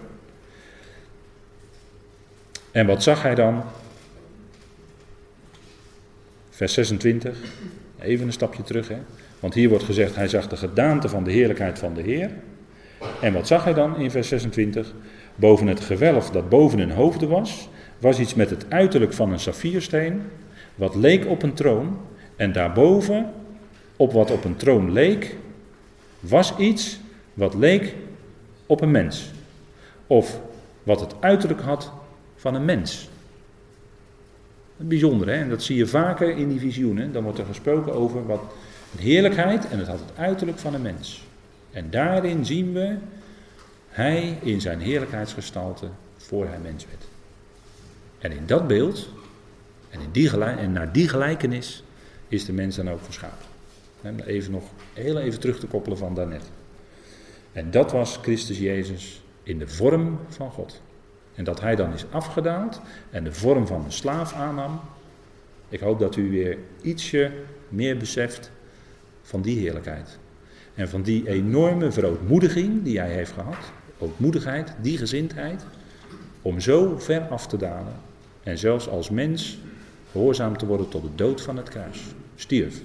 En 2.77 2.85
wat 2.85 3.03
zag 3.03 3.21
hij 3.21 3.35
dan? 3.35 3.63
Vers 6.49 6.73
26. 6.73 7.37
Even 7.99 8.25
een 8.25 8.33
stapje 8.33 8.63
terug, 8.63 8.87
hè? 8.87 8.97
Want 9.39 9.53
hier 9.53 9.69
wordt 9.69 9.83
gezegd, 9.83 10.15
hij 10.15 10.27
zag 10.27 10.47
de 10.47 10.57
gedaante 10.57 11.09
van 11.09 11.23
de 11.23 11.31
heerlijkheid 11.31 11.79
van 11.79 11.93
de 11.93 12.01
Heer. 12.01 12.31
En 13.21 13.33
wat 13.33 13.47
zag 13.47 13.63
hij 13.63 13.73
dan 13.73 13.99
in 13.99 14.11
vers 14.11 14.27
26? 14.27 14.93
Boven 15.35 15.67
het 15.67 15.79
gewelf 15.79 16.29
dat 16.29 16.49
boven 16.49 16.79
hun 16.79 16.91
hoofden 16.91 17.29
was, 17.29 17.69
was 17.99 18.19
iets 18.19 18.33
met 18.33 18.49
het 18.49 18.65
uiterlijk 18.69 19.13
van 19.13 19.31
een 19.31 19.39
saffiersteen, 19.39 20.21
wat 20.75 20.95
leek 20.95 21.25
op 21.25 21.43
een 21.43 21.53
troon. 21.53 21.99
En 22.35 22.51
daarboven, 22.51 23.33
op 23.95 24.11
wat 24.13 24.31
op 24.31 24.43
een 24.43 24.55
troon 24.55 24.91
leek, 24.91 25.35
was 26.19 26.57
iets 26.57 26.99
wat 27.33 27.53
leek 27.53 27.95
op 28.65 28.81
een 28.81 28.91
mens. 28.91 29.31
Of 30.07 30.39
wat 30.83 30.99
het 30.99 31.15
uiterlijk 31.19 31.61
had 31.61 31.91
van 32.37 32.55
een 32.55 32.65
mens. 32.65 33.09
Bijzonder, 34.77 35.27
hè? 35.27 35.33
En 35.33 35.49
dat 35.49 35.63
zie 35.63 35.77
je 35.77 35.87
vaker 35.87 36.37
in 36.37 36.49
die 36.49 36.59
visioenen. 36.59 37.11
Dan 37.11 37.23
wordt 37.23 37.39
er 37.39 37.45
gesproken 37.45 37.93
over 37.93 38.25
wat 38.25 38.41
heerlijkheid 38.97 39.67
en 39.67 39.79
het 39.79 39.87
had 39.87 39.99
het 39.99 40.17
uiterlijk 40.17 40.59
van 40.59 40.73
een 40.73 40.81
mens. 40.81 41.25
En 41.71 41.89
daarin 41.89 42.45
zien 42.45 42.73
we 42.73 42.95
hij 43.87 44.37
in 44.41 44.61
zijn 44.61 44.79
heerlijkheidsgestalte 44.79 45.87
voor 46.17 46.47
hij 46.47 46.59
mens 46.59 46.85
werd. 46.85 47.03
En 48.19 48.31
in 48.31 48.45
dat 48.45 48.67
beeld, 48.67 49.09
en, 49.89 49.99
in 50.01 50.11
die 50.11 50.29
en 50.39 50.71
naar 50.71 50.91
die 50.91 51.09
gelijkenis, 51.09 51.83
is 52.27 52.45
de 52.45 52.53
mens 52.53 52.75
dan 52.75 52.89
ook 52.89 53.03
geschapen. 53.05 53.45
Even 54.25 54.51
nog 54.51 54.63
heel 54.93 55.17
even 55.17 55.39
terug 55.39 55.59
te 55.59 55.67
koppelen 55.67 55.97
van 55.97 56.15
daarnet. 56.15 56.43
En 57.51 57.71
dat 57.71 57.91
was 57.91 58.19
Christus 58.21 58.57
Jezus 58.57 59.21
in 59.43 59.59
de 59.59 59.67
vorm 59.67 60.19
van 60.29 60.51
God. 60.51 60.81
En 61.37 61.43
dat 61.43 61.61
hij 61.61 61.75
dan 61.75 61.93
is 61.93 62.05
afgedaald 62.11 62.81
en 63.09 63.23
de 63.23 63.33
vorm 63.33 63.67
van 63.67 63.83
een 63.83 63.91
slaaf 63.91 64.33
aannam. 64.33 64.79
Ik 65.69 65.79
hoop 65.79 65.99
dat 65.99 66.15
u 66.15 66.29
weer 66.31 66.57
ietsje 66.81 67.31
meer 67.69 67.97
beseft 67.97 68.51
van 69.21 69.41
die 69.41 69.59
heerlijkheid. 69.59 70.17
En 70.75 70.89
van 70.89 71.01
die 71.01 71.29
enorme 71.29 71.91
verootmoediging 71.91 72.83
die 72.83 72.99
hij 72.99 73.11
heeft 73.11 73.31
gehad. 73.31 73.71
Ootmoedigheid, 73.97 74.73
die 74.81 74.97
gezindheid. 74.97 75.65
Om 76.41 76.59
zo 76.59 76.97
ver 76.99 77.21
af 77.21 77.47
te 77.47 77.57
dalen. 77.57 77.93
En 78.43 78.57
zelfs 78.57 78.89
als 78.89 79.09
mens 79.09 79.57
gehoorzaam 80.11 80.57
te 80.57 80.65
worden 80.65 80.89
tot 80.89 81.01
de 81.01 81.15
dood 81.15 81.41
van 81.41 81.57
het 81.57 81.69
kruis. 81.69 82.03
Stierf. 82.35 82.81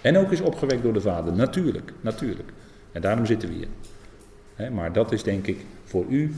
En 0.00 0.16
ook 0.16 0.32
is 0.32 0.40
opgewekt 0.40 0.82
door 0.82 0.92
de 0.92 1.00
Vader. 1.00 1.32
Natuurlijk, 1.32 1.92
natuurlijk. 2.00 2.52
En 2.92 3.00
daarom 3.00 3.26
zitten 3.26 3.48
we 3.48 3.54
hier. 3.54 4.72
maar 4.72 4.92
dat 4.92 5.12
is 5.12 5.22
denk 5.22 5.46
ik 5.46 5.64
voor 5.84 6.04
u 6.08 6.34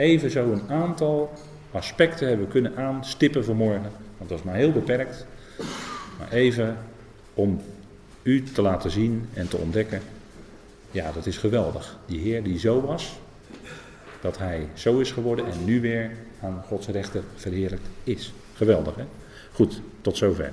even 0.00 0.30
zo 0.30 0.52
een 0.52 0.68
aantal 0.68 1.32
aspecten 1.72 2.28
hebben 2.28 2.48
kunnen 2.48 2.76
aanstippen 2.76 3.44
vanmorgen. 3.44 3.90
Want 4.16 4.30
dat 4.30 4.38
is 4.38 4.44
maar 4.44 4.54
heel 4.54 4.72
beperkt. 4.72 5.26
Maar 6.18 6.32
even 6.32 6.76
om 7.34 7.60
u 8.22 8.42
te 8.42 8.62
laten 8.62 8.90
zien 8.90 9.28
en 9.34 9.48
te 9.48 9.56
ontdekken. 9.56 10.00
Ja, 10.90 11.12
dat 11.12 11.26
is 11.26 11.38
geweldig. 11.38 11.98
Die 12.06 12.20
Heer 12.20 12.42
die 12.42 12.58
zo 12.58 12.80
was, 12.80 13.18
dat 14.20 14.38
hij 14.38 14.68
zo 14.74 14.98
is 14.98 15.12
geworden 15.12 15.46
en 15.46 15.64
nu 15.64 15.80
weer 15.80 16.10
aan 16.42 16.64
Gods 16.66 16.86
rechter 16.88 17.22
verheerlijkt 17.34 17.88
is. 18.04 18.32
Geweldig, 18.54 18.94
hè? 18.94 19.04
Goed, 19.52 19.80
tot 20.00 20.16
zover. 20.16 20.50